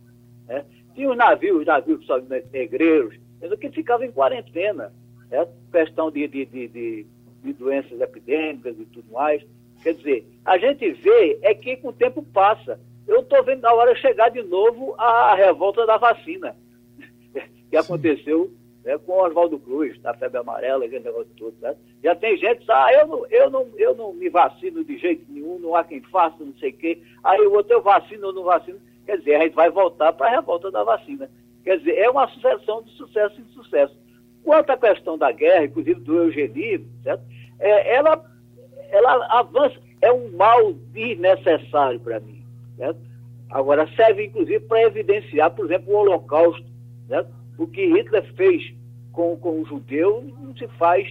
Né? 0.48 0.64
Tinha 0.94 1.10
os 1.10 1.16
navios, 1.16 1.60
os 1.60 1.66
navios 1.66 2.00
que 2.00 2.06
só 2.06 2.20
negreiros, 2.52 3.14
que 3.60 3.70
ficavam 3.70 4.04
em 4.04 4.10
quarentena. 4.10 4.92
Né? 5.30 5.46
Questão 5.70 6.10
de, 6.10 6.26
de, 6.26 6.44
de, 6.44 6.68
de, 6.68 7.06
de 7.44 7.52
doenças 7.52 8.00
epidêmicas 8.00 8.74
e 8.78 8.84
tudo 8.86 9.12
mais. 9.12 9.42
Quer 9.82 9.94
dizer, 9.94 10.26
a 10.44 10.58
gente 10.58 10.90
vê 10.90 11.38
é 11.42 11.54
que 11.54 11.76
com 11.76 11.88
o 11.88 11.92
tempo 11.92 12.22
passa. 12.22 12.80
Eu 13.06 13.20
estou 13.20 13.42
vendo 13.44 13.62
na 13.62 13.72
hora 13.72 13.94
chegar 13.96 14.30
de 14.30 14.42
novo 14.42 14.94
a 14.98 15.34
revolta 15.34 15.86
da 15.86 15.96
vacina, 15.96 16.56
que 17.70 17.76
aconteceu 17.76 18.50
né, 18.86 18.96
com 18.98 19.12
o 19.12 19.26
Oswaldo 19.26 19.58
Cruz, 19.58 20.00
da 20.00 20.14
febre 20.14 20.38
amarela, 20.38 20.84
aquele 20.84 21.04
negócio 21.04 21.30
todo. 21.36 21.54
Né? 21.60 21.74
Já 22.02 22.14
tem 22.14 22.36
gente 22.36 22.64
que 22.64 22.70
ah, 22.70 22.88
eu 22.92 23.06
não, 23.08 23.26
eu, 23.26 23.50
não, 23.50 23.68
eu 23.76 23.94
não 23.96 24.12
me 24.12 24.28
vacino 24.28 24.84
de 24.84 24.96
jeito 24.96 25.24
nenhum, 25.28 25.58
não 25.58 25.74
há 25.74 25.82
quem 25.82 26.00
faça, 26.02 26.36
não 26.38 26.54
sei 26.54 26.70
o 26.70 26.76
quê. 26.76 27.02
Aí 27.24 27.40
o 27.40 27.52
outro 27.52 27.72
eu 27.72 27.82
vacino 27.82 28.28
ou 28.28 28.32
não 28.32 28.44
vacino. 28.44 28.80
Quer 29.04 29.18
dizer, 29.18 29.34
a 29.34 29.42
gente 29.42 29.54
vai 29.54 29.70
voltar 29.70 30.12
para 30.12 30.28
a 30.28 30.30
revolta 30.30 30.70
da 30.70 30.84
vacina. 30.84 31.28
Quer 31.64 31.78
dizer, 31.78 31.98
é 31.98 32.08
uma 32.08 32.28
sucessão 32.28 32.82
de 32.82 32.92
sucesso 32.92 33.40
em 33.40 33.44
sucesso. 33.46 33.96
Quanto 34.44 34.70
à 34.70 34.76
questão 34.76 35.18
da 35.18 35.32
guerra, 35.32 35.64
inclusive 35.64 36.00
do 36.00 36.22
eugenismo, 36.22 36.88
certo? 37.02 37.24
É, 37.58 37.96
ela, 37.96 38.24
ela 38.90 39.26
avança, 39.36 39.76
é 40.00 40.12
um 40.12 40.30
mal 40.30 40.72
desnecessário 40.72 41.98
para 41.98 42.20
mim. 42.20 42.35
Certo? 42.76 43.00
Agora, 43.50 43.88
serve 43.94 44.26
inclusive 44.26 44.60
para 44.60 44.82
evidenciar, 44.82 45.50
por 45.50 45.66
exemplo, 45.66 45.94
o 45.94 45.98
Holocausto. 45.98 46.66
Certo? 47.08 47.30
O 47.58 47.66
que 47.66 47.86
Hitler 47.86 48.24
fez 48.34 48.74
com, 49.12 49.36
com 49.36 49.60
o 49.60 49.64
judeu 49.64 50.22
não 50.40 50.54
se 50.56 50.68
faz, 50.76 51.08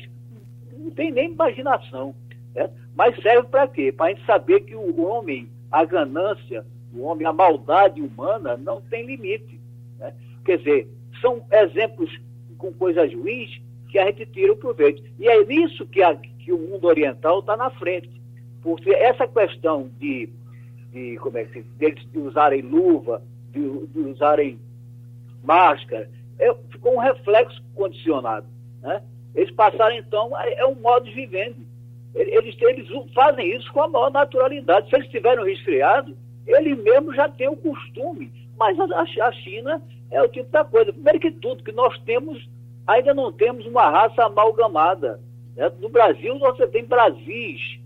não 0.78 0.91
tem 0.91 1.11
nem 1.11 1.32
imaginação. 1.32 2.13
Certo? 2.53 2.74
Mas 2.95 3.22
serve 3.22 3.47
para 3.47 3.68
quê? 3.68 3.91
Para 3.91 4.07
a 4.07 4.09
gente 4.09 4.26
saber 4.26 4.61
que 4.61 4.76
o 4.76 5.01
homem, 5.01 5.49
a 5.72 5.84
ganância, 5.84 6.66
o 6.93 7.01
homem, 7.01 7.26
a 7.26 7.34
maldade 7.34 8.01
humana 8.01 8.55
não 8.55 8.82
tem 8.82 9.05
limite. 9.05 9.59
Né? 9.99 10.13
Quer 10.45 10.59
dizer, 10.59 10.89
são 11.22 11.45
exemplos 11.51 12.09
com 12.57 12.72
coisas 12.74 13.13
ruins 13.13 13.61
que 13.89 13.99
a 13.99 14.05
gente 14.05 14.26
tira 14.28 14.53
o 14.53 14.57
proveito. 14.57 15.03
E 15.20 15.28
é 15.28 15.43
nisso 15.43 15.86
que, 15.88 16.01
a, 16.01 16.16
que 16.16 16.51
o 16.51 16.57
mundo 16.57 16.86
oriental 16.86 17.39
está 17.39 17.55
na 17.57 17.70
frente. 17.72 18.09
Porque 18.61 18.89
essa 18.91 19.28
questão 19.28 19.89
de 19.99 20.30
de 20.95 21.17
como 21.17 21.37
é 21.37 21.43
que 21.43 21.61
deles 21.61 22.09
de 22.09 22.19
usarem 22.19 22.61
luva, 22.61 23.21
de, 23.51 23.59
de 23.87 23.99
usarem 23.99 24.57
máscara, 25.43 26.09
é, 26.39 26.53
ficou 26.71 26.95
um 26.95 26.99
reflexo 26.99 27.61
condicionado. 27.75 28.47
Né? 28.81 29.03
Eles 29.35 29.51
passaram, 29.51 29.95
então, 29.97 30.31
é, 30.39 30.65
um 30.65 30.75
modo 30.75 31.05
de 31.05 31.13
vivendo. 31.13 31.57
Eles, 32.15 32.55
eles 32.61 32.87
fazem 33.13 33.53
isso 33.53 33.71
com 33.73 33.81
a 33.81 33.89
maior 33.89 34.09
naturalidade. 34.09 34.89
Se 34.89 34.95
eles 34.95 35.09
tiverem 35.09 35.43
resfriado, 35.43 36.15
ele 36.47 36.73
mesmo 36.73 37.13
já 37.13 37.27
tem 37.27 37.49
o 37.49 37.57
costume. 37.57 38.31
Mas 38.57 38.79
a, 38.79 39.01
a 39.01 39.31
China 39.33 39.81
é 40.09 40.21
o 40.21 40.29
tipo 40.29 40.49
da 40.49 40.63
coisa. 40.63 40.93
Primeiro 40.93 41.19
que 41.19 41.31
tudo, 41.31 41.61
que 41.61 41.73
nós 41.73 41.99
temos, 42.03 42.47
ainda 42.87 43.13
não 43.13 43.33
temos 43.33 43.65
uma 43.65 43.89
raça 43.89 44.23
amalgamada. 44.23 45.19
Né? 45.57 45.69
No 45.81 45.89
Brasil, 45.89 46.39
você 46.39 46.65
tem 46.67 46.85
Brasis. 46.85 47.79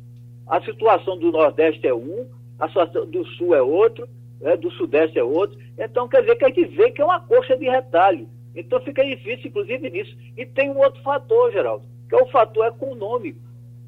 A 0.46 0.62
situação 0.62 1.18
do 1.18 1.32
Nordeste 1.32 1.88
é 1.88 1.94
um, 1.94 2.28
a 2.60 2.68
situação 2.68 3.06
do 3.06 3.26
sul 3.26 3.56
é 3.56 3.62
outro, 3.62 4.08
né, 4.42 4.58
do 4.58 4.70
sudeste 4.72 5.18
é 5.18 5.24
outro. 5.24 5.58
Então, 5.78 6.08
quer 6.08 6.22
dizer 6.22 6.36
que 6.36 6.46
a 6.46 6.50
gente 6.50 6.66
vê 6.66 6.92
que 6.92 7.02
é 7.02 7.06
uma 7.06 7.20
coxa 7.20 7.56
de 7.56 7.66
retalho. 7.70 8.28
Então 8.56 8.80
fica 8.82 9.06
difícil, 9.06 9.48
inclusive, 9.48 9.90
nisso. 9.90 10.16
E 10.36 10.46
tem 10.46 10.70
um 10.70 10.78
outro 10.78 11.02
fator, 11.02 11.52
Geraldo, 11.52 11.86
que 12.08 12.16
é 12.16 12.22
o 12.22 12.28
fator 12.28 12.66
econômico. 12.68 13.40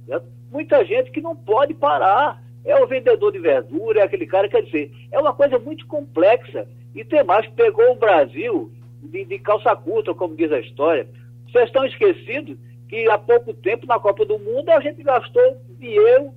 Certo? 0.05 0.26
Muita 0.49 0.86
gente 0.86 1.11
que 1.11 1.22
não 1.22 1.36
pode 1.36 1.74
parar. 1.74 2.41
É 2.63 2.76
o 2.80 2.86
vendedor 2.86 3.32
de 3.32 3.39
verdura, 3.39 4.01
é 4.01 4.03
aquele 4.03 4.28
cara, 4.28 4.47
quer 4.47 4.61
dizer, 4.61 4.91
é 5.11 5.19
uma 5.19 5.34
coisa 5.34 5.57
muito 5.57 5.88
complexa. 5.88 6.67
E 6.93 7.03
tem 7.03 7.24
mais, 7.24 7.47
pegou 7.47 7.91
o 7.91 7.95
Brasil 7.95 8.72
de, 9.01 9.26
de 9.26 9.39
calça 9.39 9.76
curta, 9.76 10.13
como 10.13 10.36
diz 10.36 10.51
a 10.51 10.59
história. 10.59 11.07
Vocês 11.47 11.65
estão 11.65 11.84
esquecidos 11.84 12.55
que 12.88 13.09
há 13.09 13.17
pouco 13.17 13.51
tempo, 13.51 13.88
na 13.88 13.99
Copa 13.99 14.24
do 14.26 14.38
Mundo, 14.38 14.69
a 14.69 14.80
gente 14.80 15.01
gastou 15.01 15.57
dinheiro 15.80 16.32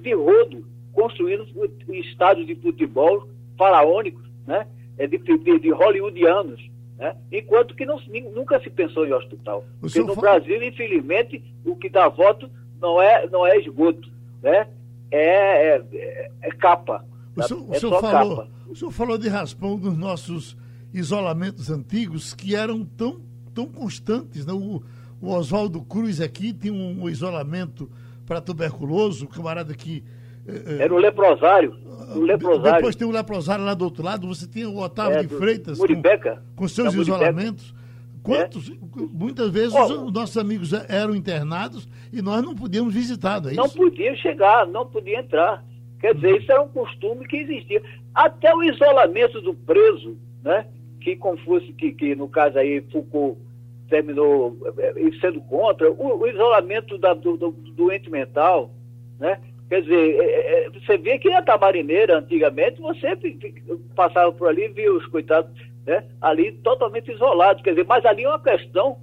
de 0.00 0.14
rodo 0.14 0.64
construindo 0.92 1.46
estádios 1.88 2.46
de 2.46 2.54
futebol 2.56 3.28
faraônicos, 3.56 4.24
né? 4.46 4.66
É 4.98 5.06
de, 5.06 5.18
de, 5.18 5.58
de 5.58 5.70
hollywoodianos, 5.70 6.60
né? 6.98 7.16
Enquanto 7.30 7.74
que 7.74 7.84
não, 7.86 7.98
nunca 8.34 8.60
se 8.60 8.70
pensou 8.70 9.06
em 9.06 9.12
hospital. 9.12 9.64
O 9.78 9.80
Porque 9.82 10.00
no 10.00 10.14
Brasil, 10.14 10.62
infelizmente, 10.62 11.42
o 11.64 11.74
que 11.76 11.88
dá 11.88 12.08
voto 12.08 12.48
não 12.80 13.00
é, 13.00 13.26
não 13.28 13.46
é 13.46 13.58
esgoto, 13.58 14.08
né? 14.42 14.68
É, 15.10 15.76
é, 15.92 16.30
é 16.42 16.50
capa. 16.52 17.04
O 17.36 17.42
senhor, 17.42 17.66
é 17.70 17.76
o, 17.76 17.80
senhor 17.80 18.00
falou, 18.00 18.36
capa. 18.36 18.50
o 18.68 18.76
senhor 18.76 18.90
falou 18.90 19.18
de 19.18 19.28
raspão 19.28 19.78
dos 19.78 19.96
nossos 19.96 20.56
isolamentos 20.92 21.70
antigos 21.70 22.34
que 22.34 22.54
eram 22.54 22.84
tão, 22.84 23.20
tão 23.54 23.66
constantes. 23.66 24.44
Né? 24.44 24.52
O, 24.52 24.82
o 25.20 25.30
Oswaldo 25.30 25.80
Cruz 25.82 26.20
aqui 26.20 26.52
tinha 26.52 26.72
um, 26.72 27.04
um 27.04 27.08
isolamento 27.08 27.90
para 28.26 28.40
tuberculoso, 28.40 29.24
o 29.24 29.28
camarada 29.28 29.74
que 29.74 30.02
era 30.46 30.92
o 30.92 30.98
leprosário. 30.98 31.76
O 32.14 32.20
leprosário. 32.20 32.76
Depois 32.76 32.96
tem 32.96 33.06
o 33.06 33.10
leprosário 33.10 33.64
lá 33.64 33.74
do 33.74 33.84
outro 33.84 34.02
lado, 34.02 34.26
você 34.26 34.46
tem 34.46 34.66
o 34.66 34.78
Otávio 34.78 35.18
é, 35.18 35.22
de 35.22 35.28
Freitas 35.28 35.78
Muribeca, 35.78 36.42
com, 36.54 36.62
com 36.62 36.68
seus 36.68 36.94
isolamentos. 36.94 37.74
Quantos, 38.22 38.70
é. 38.70 38.74
muitas 39.12 39.50
vezes 39.50 39.74
oh, 39.74 40.04
os 40.04 40.12
nossos 40.12 40.36
amigos 40.36 40.72
eram 40.88 41.14
internados 41.14 41.88
e 42.12 42.22
nós 42.22 42.42
não 42.42 42.54
podíamos 42.54 42.94
visitar, 42.94 43.40
não 43.40 43.50
é 43.50 43.54
Não 43.54 43.68
podiam 43.68 44.14
chegar, 44.16 44.66
não 44.66 44.86
podiam 44.86 45.20
entrar. 45.20 45.64
Quer 46.00 46.14
dizer, 46.14 46.40
isso 46.40 46.50
era 46.50 46.62
um 46.62 46.68
costume 46.68 47.26
que 47.26 47.36
existia. 47.36 47.82
Até 48.14 48.54
o 48.54 48.62
isolamento 48.62 49.40
do 49.40 49.54
preso, 49.54 50.16
né? 50.42 50.66
Que 51.00 51.16
Confúcio, 51.16 51.72
que, 51.74 51.92
que 51.92 52.14
no 52.14 52.28
caso 52.28 52.58
aí 52.58 52.80
Foucault 52.92 53.40
terminou 53.88 54.56
eh, 54.78 54.94
sendo 55.20 55.40
contra, 55.42 55.90
o, 55.90 56.20
o 56.20 56.26
isolamento 56.26 56.96
da, 56.98 57.14
do, 57.14 57.36
do 57.36 57.50
doente 57.50 58.08
mental, 58.08 58.70
né? 59.18 59.38
Quer 59.72 59.80
dizer, 59.80 60.20
é, 60.20 60.66
é, 60.66 60.70
você 60.70 60.98
vê 60.98 61.18
que 61.18 61.30
na 61.30 61.40
Tamarineira, 61.40 62.18
antigamente, 62.18 62.78
você 62.78 63.16
passava 63.96 64.30
por 64.30 64.48
ali 64.48 64.66
e 64.66 64.68
via 64.68 64.92
os 64.92 65.06
coitados 65.06 65.50
né, 65.86 66.04
ali 66.20 66.52
totalmente 66.52 67.10
isolados. 67.10 67.62
Quer 67.62 67.70
dizer, 67.70 67.86
mas 67.86 68.04
ali 68.04 68.24
é 68.24 68.28
uma 68.28 68.38
questão 68.38 68.98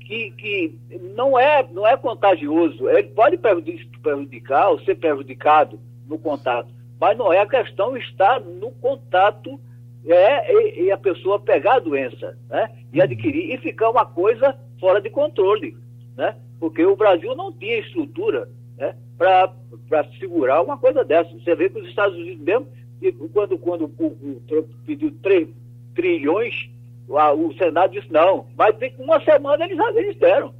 que, 0.00 0.30
que 0.30 0.78
não, 1.14 1.38
é, 1.38 1.68
não 1.70 1.86
é 1.86 1.94
contagioso. 1.98 2.88
Ele 2.88 3.08
pode 3.08 3.36
prejudicar 3.36 4.70
ou 4.70 4.80
ser 4.80 4.94
prejudicado 4.94 5.78
no 6.08 6.18
contato, 6.18 6.70
mas 6.98 7.18
não 7.18 7.30
é 7.30 7.40
a 7.40 7.46
questão 7.46 7.94
estar 7.94 8.40
no 8.40 8.70
contato 8.70 9.60
é, 10.06 10.54
e, 10.54 10.84
e 10.84 10.90
a 10.90 10.96
pessoa 10.96 11.38
pegar 11.38 11.74
a 11.74 11.80
doença 11.80 12.34
né, 12.48 12.70
e 12.94 13.02
adquirir 13.02 13.52
e 13.52 13.58
ficar 13.58 13.90
uma 13.90 14.06
coisa 14.06 14.58
fora 14.80 15.02
de 15.02 15.10
controle. 15.10 15.76
Né? 16.16 16.34
Porque 16.58 16.82
o 16.82 16.96
Brasil 16.96 17.36
não 17.36 17.52
tinha 17.52 17.78
estrutura 17.78 18.48
né, 18.78 18.94
para 19.16 20.04
segurar 20.18 20.62
uma 20.62 20.76
coisa 20.76 21.04
dessa. 21.04 21.30
Você 21.32 21.54
vê 21.54 21.68
que 21.68 21.78
os 21.78 21.88
Estados 21.88 22.16
Unidos 22.16 22.44
mesmo, 22.44 23.28
quando, 23.32 23.58
quando 23.58 23.84
o, 23.84 24.06
o 24.06 24.42
Trump 24.46 24.66
pediu 24.86 25.14
3 25.22 25.48
trilhões, 25.94 26.68
o 27.08 27.52
Senado 27.54 27.92
disse 27.92 28.10
não, 28.12 28.46
mas 28.56 28.76
tem 28.76 28.94
uma 28.98 29.20
semana 29.20 29.64
eles, 29.64 29.78
eles 29.94 30.16
deram. 30.16 30.52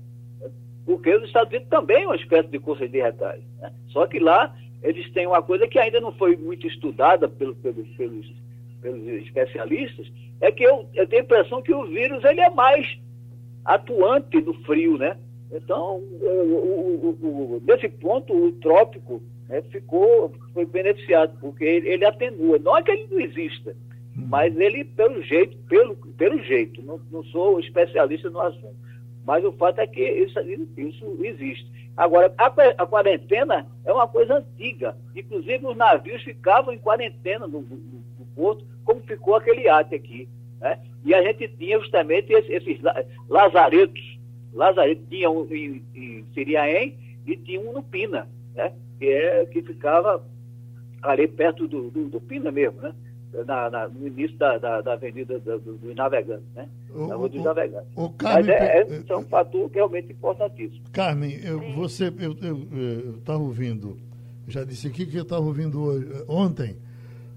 Porque 0.84 1.14
os 1.14 1.24
Estados 1.24 1.50
Unidos 1.50 1.68
também 1.68 2.02
é 2.02 2.06
uma 2.06 2.16
espécie 2.16 2.48
de 2.48 2.58
curso 2.58 2.86
de 2.86 3.00
retalho. 3.00 3.42
Né? 3.60 3.72
Só 3.88 4.06
que 4.06 4.18
lá 4.18 4.54
eles 4.82 5.10
têm 5.12 5.26
uma 5.26 5.42
coisa 5.42 5.66
que 5.66 5.78
ainda 5.78 6.00
não 6.00 6.12
foi 6.12 6.36
muito 6.36 6.66
estudada 6.66 7.26
pelo, 7.26 7.54
pelo, 7.56 7.82
pelos, 7.96 8.30
pelos 8.82 9.06
especialistas, 9.22 10.06
é 10.40 10.52
que 10.52 10.62
eu, 10.62 10.86
eu 10.92 11.06
tenho 11.06 11.22
a 11.22 11.24
impressão 11.24 11.62
que 11.62 11.72
o 11.72 11.86
vírus 11.86 12.22
ele 12.24 12.40
é 12.40 12.50
mais 12.50 12.98
atuante 13.64 14.40
no 14.42 14.52
frio, 14.64 14.98
né? 14.98 15.16
Então, 15.54 15.98
o, 15.98 17.16
o, 17.22 17.56
o, 17.56 17.62
nesse 17.64 17.88
ponto, 17.88 18.34
o 18.34 18.50
trópico 18.52 19.22
né, 19.48 19.62
ficou, 19.70 20.32
foi 20.52 20.66
beneficiado, 20.66 21.38
porque 21.40 21.64
ele, 21.64 21.88
ele, 21.88 22.04
atenua. 22.04 22.58
Não 22.58 22.76
é 22.76 22.82
que 22.82 22.90
ele 22.90 23.06
não 23.08 23.20
exista, 23.20 23.76
Mas 24.16 24.56
ele, 24.56 24.84
pelo 24.84 25.22
jeito, 25.22 25.56
pelo, 25.68 25.94
pelo 25.94 26.42
jeito, 26.42 26.82
não, 26.82 27.00
não 27.10 27.22
sou 27.24 27.60
especialista 27.60 28.28
no 28.30 28.40
assunto, 28.40 28.74
mas 29.24 29.44
o 29.44 29.52
fato 29.52 29.78
é 29.78 29.86
que 29.86 30.02
isso, 30.02 30.38
isso 30.76 31.18
existe. 31.22 31.66
Agora, 31.96 32.34
a, 32.36 32.46
a, 32.46 32.86
quarentena 32.86 33.66
é 33.84 33.92
uma 33.92 34.08
coisa 34.08 34.38
antiga. 34.38 34.96
Inclusive, 35.14 35.64
os 35.64 35.76
navios 35.76 36.22
ficavam 36.22 36.74
em 36.74 36.78
quarentena 36.78 37.46
no, 37.46 37.62
no, 37.62 37.76
no 37.76 38.26
porto, 38.34 38.64
como 38.84 39.00
ficou 39.02 39.36
aquele 39.36 39.68
ate 39.68 39.94
aqui. 39.94 40.28
Né? 40.60 40.78
E 41.04 41.14
a 41.14 41.22
gente 41.22 41.46
tinha 41.56 41.78
justamente 41.78 42.32
esses, 42.32 42.50
esses 42.50 42.80
lazaretos. 43.28 44.13
Lazaretos 44.54 45.04
tinha 45.08 45.28
um 45.30 45.46
em, 45.52 45.82
em 45.94 46.24
Siriaém 46.32 46.96
e 47.26 47.36
tinha 47.36 47.60
um 47.60 47.72
no 47.72 47.82
Pina, 47.82 48.28
né? 48.54 48.72
que, 48.98 49.06
é, 49.06 49.44
que 49.46 49.62
ficava 49.62 50.24
ali 51.02 51.26
perto 51.28 51.66
do, 51.66 51.90
do, 51.90 52.08
do 52.08 52.20
Pina 52.20 52.50
mesmo, 52.50 52.80
né? 52.80 52.94
Na, 53.46 53.68
na, 53.68 53.88
no 53.88 54.06
início 54.06 54.38
da, 54.38 54.58
da, 54.58 54.80
da 54.80 54.92
avenida 54.92 55.40
dos 55.40 55.60
do, 55.60 55.74
do 55.76 55.92
navegantes, 55.92 56.46
né? 56.54 56.68
O, 56.94 57.08
da 57.08 57.16
rua 57.16 57.28
dos 57.28 57.42
navegantes. 57.42 57.90
O, 57.96 58.08
Carmen, 58.10 58.44
Mas 58.44 58.48
é, 58.48 58.78
é, 58.78 59.02
é, 59.08 59.16
um 59.16 59.24
fator 59.24 59.68
realmente 59.72 60.12
importantíssimo. 60.12 60.84
Carmen, 60.92 61.40
eu, 61.42 61.58
você, 61.72 62.12
eu 62.20 63.16
estava 63.18 63.40
ouvindo, 63.40 63.96
já 64.46 64.62
disse 64.62 64.86
aqui 64.86 65.04
que 65.04 65.16
eu 65.16 65.24
estava 65.24 65.44
ouvindo 65.44 65.82
hoje, 65.82 66.06
ontem 66.28 66.76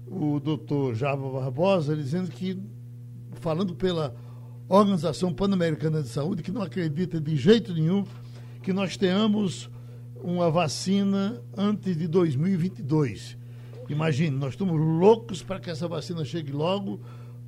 o 0.06 0.38
doutor 0.38 0.94
Java 0.94 1.28
Barbosa 1.28 1.96
dizendo 1.96 2.30
que, 2.30 2.56
falando 3.40 3.74
pela 3.74 4.14
Organização 4.68 5.32
Pan-Americana 5.32 6.02
de 6.02 6.08
Saúde, 6.08 6.42
que 6.42 6.52
não 6.52 6.60
acredita 6.60 7.18
de 7.18 7.36
jeito 7.36 7.72
nenhum 7.72 8.04
que 8.62 8.70
nós 8.70 8.98
tenhamos 8.98 9.70
uma 10.22 10.50
vacina 10.50 11.40
antes 11.56 11.96
de 11.96 12.06
2022. 12.06 13.38
Imagine, 13.88 14.36
nós 14.36 14.50
estamos 14.50 14.78
loucos 14.78 15.42
para 15.42 15.58
que 15.58 15.70
essa 15.70 15.88
vacina 15.88 16.22
chegue 16.22 16.52
logo 16.52 17.00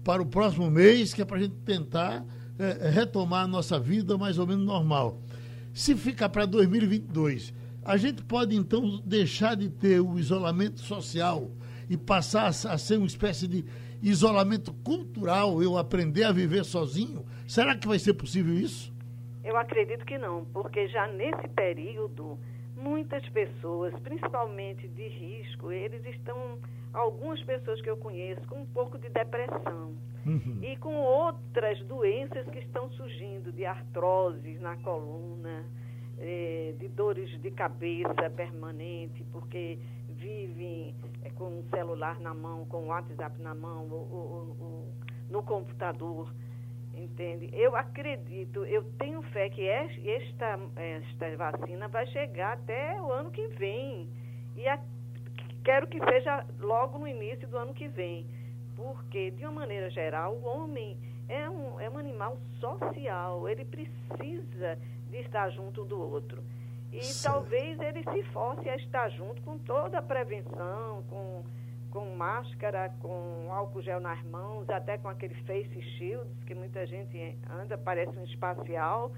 para 0.03 0.23
o 0.23 0.27
próximo 0.27 0.71
mês, 0.71 1.13
que 1.13 1.21
é 1.21 1.25
para 1.27 1.37
a 1.37 1.41
gente 1.41 1.57
tentar 1.57 2.25
é, 2.59 2.87
é, 2.87 2.91
retomar 2.91 3.45
a 3.45 3.49
nossa 3.49 3.79
vida 3.79 4.17
mais 4.17 4.39
ou 4.39 4.47
menos 4.47 4.65
normal. 4.65 5.21
Se 5.75 5.95
ficar 5.95 6.31
para 6.31 6.47
2022, 6.47 7.53
a 7.85 7.99
gente 7.99 8.23
pode 8.23 8.57
então 8.57 9.03
deixar 9.05 9.57
de 9.57 9.69
ter 9.69 10.01
o 10.01 10.19
isolamento 10.19 10.81
social 10.81 11.51
e 11.89 11.99
passar 11.99 12.47
a 12.47 12.79
ser 12.79 12.97
uma 12.97 13.07
espécie 13.07 13.47
de 13.47 13.65
isolamento 14.03 14.73
cultural, 14.73 15.63
eu 15.63 15.77
aprender 15.77 16.25
a 16.25 16.33
viver 16.33 16.65
sozinho? 16.65 17.25
Será 17.47 17.77
que 17.77 17.87
vai 17.87 17.99
ser 17.99 18.15
possível 18.15 18.55
isso? 18.55 18.93
Eu 19.45 19.57
acredito 19.57 20.05
que 20.05 20.19
não, 20.19 20.45
porque 20.47 20.89
já 20.89 21.07
nesse 21.07 21.49
período 21.49 22.39
muitas 22.77 23.27
pessoas, 23.29 23.93
principalmente 24.01 24.89
de 24.89 25.09
risco, 25.09 25.71
eles 25.71 26.05
estão, 26.07 26.59
algumas 26.93 27.43
pessoas 27.43 27.81
que 27.81 27.91
eu 27.91 27.97
conheço, 27.97 28.41
com 28.47 28.63
um 28.63 28.67
pouco 28.67 28.99
de 28.99 29.09
depressão. 29.09 29.95
Uhum. 30.27 30.59
E 30.63 30.77
com 30.77 30.95
outras 30.95 31.79
doenças 31.85 32.47
que 32.49 32.59
estão 32.59 32.91
surgindo, 32.91 33.53
de 33.53 33.65
artroses 33.65 34.61
na 34.61 34.77
coluna, 34.77 35.65
eh, 36.19 36.75
de 36.79 36.89
dores 36.89 37.31
de 37.41 37.51
cabeça 37.51 38.31
permanente, 38.37 39.25
porque 39.33 39.79
vivem 40.21 40.95
eh, 41.25 41.31
com 41.31 41.61
o 41.61 41.65
celular 41.71 42.21
na 42.21 42.35
mão, 42.35 42.67
com 42.67 42.85
o 42.85 42.87
WhatsApp 42.89 43.41
na 43.41 43.55
mão, 43.55 43.89
ou, 43.91 44.09
ou, 44.13 44.57
ou, 44.61 44.89
no 45.31 45.43
computador 45.43 46.31
entende? 46.95 47.49
Eu 47.53 47.75
acredito, 47.75 48.65
eu 48.67 48.85
tenho 48.99 49.23
fé 49.23 49.49
que 49.49 49.67
esta, 49.67 50.59
esta 50.77 51.37
vacina 51.37 51.89
vai 51.89 52.07
chegar 52.09 52.55
até 52.55 53.01
o 53.01 53.11
ano 53.13 53.31
que 53.31 53.47
vem. 53.49 54.09
E 54.57 54.69
a, 54.69 54.79
quero 55.65 55.87
que 55.87 55.99
seja 56.05 56.45
logo 56.59 56.99
no 56.99 57.09
início 57.09 57.49
do 57.49 57.57
ano 57.57 57.73
que 57.73 57.89
vem. 57.89 58.27
Porque, 58.77 59.31
de 59.31 59.45
uma 59.45 59.61
maneira 59.61 59.91
geral, 59.91 60.35
o 60.35 60.45
homem 60.45 60.97
é 61.29 61.49
um, 61.49 61.81
é 61.81 61.89
um 61.89 61.99
animal 61.99 62.39
social, 62.59 63.49
ele 63.49 63.65
precisa 63.65 64.79
de 65.11 65.19
estar 65.19 65.51
junto 65.51 65.85
do 65.85 66.01
outro. 66.01 66.43
E 66.93 67.23
talvez 67.23 67.79
ele 67.81 68.03
se 68.03 68.23
force 68.31 68.69
a 68.69 68.77
estar 68.77 69.09
junto 69.11 69.41
com 69.43 69.59
toda 69.59 69.99
a 69.99 70.03
prevenção, 70.03 71.05
com 71.09 71.45
com 71.91 72.15
máscara, 72.15 72.89
com 73.01 73.53
álcool 73.53 73.83
gel 73.83 74.01
nas 74.01 74.23
mãos, 74.25 74.69
até 74.71 74.97
com 74.97 75.09
aquele 75.09 75.35
face 75.43 75.83
shields, 75.99 76.33
que 76.47 76.55
muita 76.55 76.87
gente 76.87 77.37
anda, 77.51 77.77
parece 77.77 78.17
um 78.17 78.25
espacial, 78.25 79.13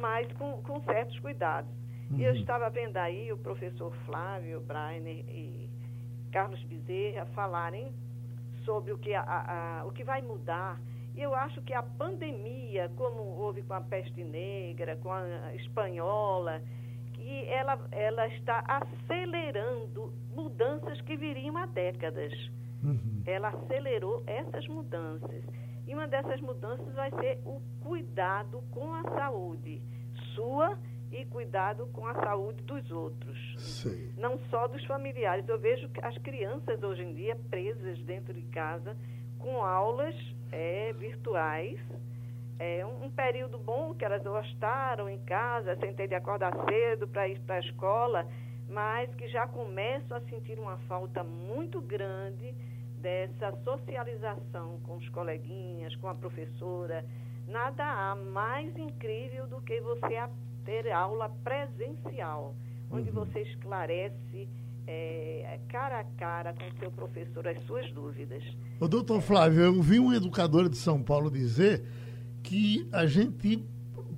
mas 0.00 0.30
com, 0.32 0.60
com 0.62 0.82
certos 0.82 1.18
cuidados. 1.20 1.70
Uhum. 2.10 2.18
E 2.18 2.24
eu 2.24 2.32
uhum. 2.32 2.40
estava 2.40 2.68
vendo 2.70 2.96
aí 2.96 3.32
o 3.32 3.38
professor 3.38 3.94
Flávio 4.04 4.60
Brainer 4.60 5.24
e 5.28 5.70
Carlos 6.32 6.62
Bezerra 6.64 7.26
falarem 7.26 7.94
sobre 8.64 8.92
o 8.92 8.98
que, 8.98 9.14
a, 9.14 9.22
a, 9.22 9.84
o 9.84 9.92
que 9.92 10.02
vai 10.02 10.22
mudar. 10.22 10.80
E 11.14 11.22
eu 11.22 11.34
acho 11.34 11.60
que 11.62 11.74
a 11.74 11.82
pandemia, 11.82 12.90
como 12.96 13.22
houve 13.22 13.62
com 13.62 13.74
a 13.74 13.80
peste 13.80 14.24
negra, 14.24 14.96
com 14.96 15.12
a 15.12 15.54
espanhola, 15.54 16.62
que 17.22 17.46
ela, 17.48 17.78
ela 17.92 18.26
está 18.26 18.64
acelerando 18.66 20.12
mudanças 20.34 21.00
que 21.02 21.16
viriam 21.16 21.56
há 21.56 21.66
décadas. 21.66 22.32
Uhum. 22.82 23.22
Ela 23.24 23.50
acelerou 23.50 24.24
essas 24.26 24.66
mudanças. 24.66 25.44
E 25.86 25.94
uma 25.94 26.08
dessas 26.08 26.40
mudanças 26.40 26.92
vai 26.94 27.10
ser 27.10 27.40
o 27.44 27.62
cuidado 27.80 28.62
com 28.72 28.92
a 28.92 29.02
saúde 29.04 29.80
sua 30.34 30.76
e 31.12 31.24
cuidado 31.26 31.86
com 31.92 32.06
a 32.06 32.14
saúde 32.14 32.62
dos 32.62 32.90
outros. 32.90 33.38
Sim. 33.58 34.12
Não 34.16 34.38
só 34.50 34.66
dos 34.66 34.84
familiares. 34.86 35.46
Eu 35.48 35.58
vejo 35.58 35.88
as 36.02 36.16
crianças 36.18 36.82
hoje 36.82 37.02
em 37.02 37.14
dia 37.14 37.36
presas 37.50 37.98
dentro 38.02 38.34
de 38.34 38.42
casa 38.42 38.96
com 39.38 39.62
aulas 39.62 40.14
é, 40.50 40.92
virtuais 40.94 41.78
é, 42.62 42.86
um, 42.86 43.06
um, 43.06 43.10
período 43.10 43.58
bom 43.58 43.92
que 43.92 44.04
elas 44.04 44.22
gostaram 44.22 45.08
em 45.08 45.18
casa, 45.18 45.76
sem 45.80 45.92
ter 45.94 46.06
de 46.06 46.14
acordar 46.14 46.52
cedo 46.68 47.08
para 47.08 47.26
ir 47.28 47.40
para 47.40 47.56
a 47.56 47.58
escola, 47.58 48.24
mas 48.68 49.12
que 49.16 49.26
já 49.26 49.48
começam 49.48 50.16
a 50.16 50.20
sentir 50.20 50.60
uma 50.60 50.76
falta 50.86 51.24
muito 51.24 51.80
grande 51.80 52.54
dessa 52.98 53.50
socialização 53.64 54.78
com 54.84 54.96
os 54.96 55.08
coleguinhas, 55.08 55.96
com 55.96 56.06
a 56.06 56.14
professora. 56.14 57.04
Nada 57.48 57.84
há 57.84 58.14
mais 58.14 58.76
incrível 58.78 59.48
do 59.48 59.60
que 59.60 59.80
você 59.80 60.22
ter 60.64 60.88
aula 60.92 61.28
presencial, 61.42 62.54
onde 62.88 63.10
uhum. 63.10 63.24
você 63.24 63.40
esclarece 63.40 64.48
é, 64.86 65.58
cara 65.68 65.98
a 65.98 66.04
cara 66.04 66.54
com 66.54 66.68
o 66.68 66.78
seu 66.78 66.92
professor 66.92 67.48
as 67.48 67.60
suas 67.64 67.90
dúvidas. 67.90 68.44
O 68.78 68.86
doutor 68.86 69.20
Flávio, 69.20 69.62
eu 69.62 69.82
vi 69.82 69.98
um 69.98 70.12
educador 70.12 70.68
de 70.68 70.76
São 70.76 71.02
Paulo 71.02 71.28
dizer 71.28 71.82
que 72.42 72.86
a 72.92 73.06
gente 73.06 73.62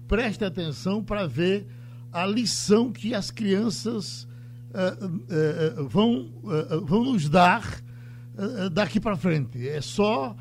preste 0.07 0.45
atenção 0.45 1.03
para 1.03 1.27
ver 1.27 1.66
a 2.12 2.27
lição 2.27 2.93
que 2.93 3.14
as 3.14 3.31
crianças 3.31 4.27
uh, 4.70 5.81
uh, 5.81 5.89
vão, 5.89 6.33
uh, 6.43 6.85
vão 6.85 7.05
nos 7.05 7.29
dar 7.29 7.83
daqui 8.72 8.99
para 8.99 9.16
frente. 9.16 9.68
É 9.68 9.81
só 9.81 10.35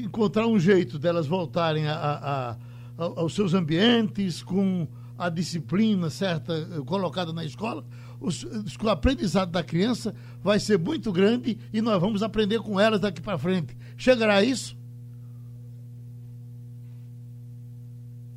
encontrar 0.00 0.46
um 0.46 0.60
jeito 0.60 0.96
delas 0.96 1.26
voltarem 1.26 1.88
a, 1.88 1.94
a, 1.94 2.50
a, 2.52 2.56
aos 2.96 3.34
seus 3.34 3.52
ambientes 3.52 4.44
com 4.44 4.86
a 5.18 5.28
disciplina 5.28 6.08
certa 6.08 6.54
colocada 6.84 7.32
na 7.32 7.44
escola. 7.44 7.84
O, 8.20 8.88
aprendizado 8.88 9.50
da 9.50 9.62
criança 9.62 10.14
vai 10.42 10.60
ser 10.60 10.78
muito 10.78 11.12
grande 11.12 11.58
e 11.72 11.82
nós 11.82 12.00
vamos 12.00 12.22
aprender 12.22 12.60
com 12.60 12.78
elas 12.78 13.00
daqui 13.00 13.20
para 13.20 13.36
frente. 13.36 13.76
Chegará 13.96 14.42
isso? 14.42 14.76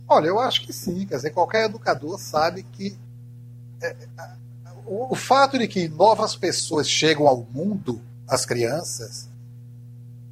Olha, 0.09 0.27
eu 0.27 0.39
acho 0.39 0.65
que 0.65 0.73
sim. 0.73 1.05
Quer 1.05 1.17
dizer, 1.17 1.29
qualquer 1.29 1.65
educador 1.65 2.19
sabe 2.19 2.63
que 2.63 2.97
é, 3.81 3.95
o, 4.85 5.13
o, 5.13 5.15
fato 5.15 5.57
de 5.59 5.67
que 5.67 5.87
novas 5.87 6.35
pessoas 6.35 6.89
chegam 6.89 7.27
ao 7.27 7.45
mundo, 7.51 8.01
as 8.27 8.43
crianças, 8.43 9.29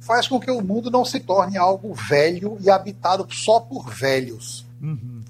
faz 0.00 0.26
com 0.26 0.40
que 0.40 0.50
o 0.50 0.60
mundo 0.60 0.90
não 0.90 1.04
se 1.04 1.20
torne 1.20 1.56
algo 1.56 1.94
velho 1.94 2.58
e 2.60 2.68
habitado 2.68 3.26
só 3.32 3.60
por 3.60 3.88
velhos. 3.88 4.66
Uhum. 4.82 5.22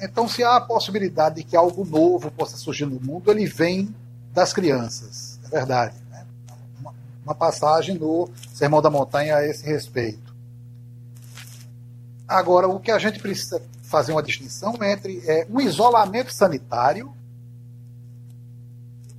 Então, 0.00 0.28
se 0.28 0.42
há 0.42 0.56
a 0.56 0.60
possibilidade 0.60 1.36
de 1.36 1.44
que 1.44 1.56
algo 1.56 1.84
novo 1.84 2.30
possa 2.30 2.56
surgir 2.56 2.84
no 2.84 3.00
mundo, 3.00 3.30
ele 3.30 3.46
vem 3.46 3.94
das 4.32 4.52
crianças. 4.52 5.38
É 5.44 5.48
verdade. 5.48 5.96
Né? 6.10 6.26
Uma, 6.80 6.94
uma 7.24 7.34
passagem 7.34 7.96
no 7.96 8.28
Sermão 8.52 8.82
da 8.82 8.90
Montanha 8.90 9.36
a 9.36 9.46
esse 9.46 9.64
respeito. 9.64 10.23
Agora, 12.34 12.66
o 12.66 12.80
que 12.80 12.90
a 12.90 12.98
gente 12.98 13.20
precisa 13.20 13.62
fazer 13.84 14.10
uma 14.10 14.22
distinção 14.22 14.74
entre 14.82 15.22
é, 15.24 15.46
um 15.48 15.60
isolamento 15.60 16.32
sanitário, 16.32 17.14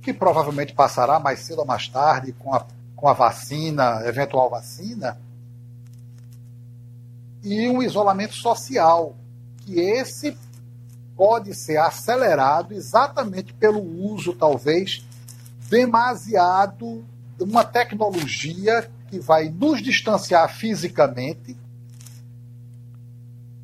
que 0.02 0.12
provavelmente 0.12 0.74
passará 0.74 1.18
mais 1.18 1.40
cedo 1.40 1.60
ou 1.60 1.64
mais 1.64 1.88
tarde 1.88 2.32
com 2.34 2.52
a, 2.52 2.66
com 2.94 3.08
a 3.08 3.14
vacina, 3.14 4.02
eventual 4.04 4.50
vacina, 4.50 5.18
e 7.42 7.70
um 7.70 7.82
isolamento 7.82 8.34
social, 8.34 9.16
que 9.64 9.80
esse 9.80 10.36
pode 11.16 11.54
ser 11.54 11.78
acelerado 11.78 12.74
exatamente 12.74 13.54
pelo 13.54 13.80
uso, 13.80 14.34
talvez, 14.34 15.06
demasiado 15.70 17.02
de 17.38 17.44
uma 17.44 17.64
tecnologia 17.64 18.90
que 19.08 19.18
vai 19.18 19.48
nos 19.48 19.80
distanciar 19.80 20.54
fisicamente 20.54 21.56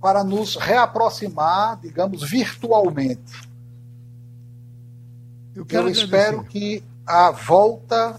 para 0.02 0.24
nos 0.24 0.56
reaproximar, 0.56 1.78
digamos, 1.80 2.28
virtualmente. 2.28 3.48
Eu, 5.54 5.64
Eu 5.70 5.88
espero 5.88 6.42
que 6.42 6.82
a 7.06 7.30
volta 7.30 8.18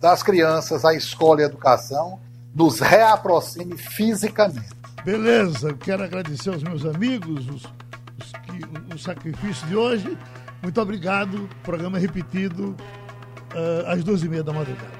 das 0.00 0.24
crianças 0.24 0.84
à 0.84 0.92
escola 0.92 1.42
e 1.42 1.44
à 1.44 1.46
educação 1.46 2.18
nos 2.52 2.80
reaproxime 2.80 3.78
fisicamente. 3.78 4.74
Beleza, 5.04 5.68
eu 5.68 5.78
quero 5.78 6.02
agradecer 6.02 6.50
aos 6.50 6.64
meus 6.64 6.84
amigos 6.84 7.46
os, 7.48 7.62
os 8.18 8.32
que, 8.42 8.94
o 8.94 8.98
sacrifício 8.98 9.64
de 9.68 9.76
hoje. 9.76 10.18
Muito 10.60 10.80
obrigado. 10.80 11.48
Programa 11.62 11.96
repetido 11.96 12.70
uh, 13.54 13.86
às 13.86 14.02
duas 14.02 14.24
e 14.24 14.28
meia 14.28 14.42
da 14.42 14.52
madrugada. 14.52 14.99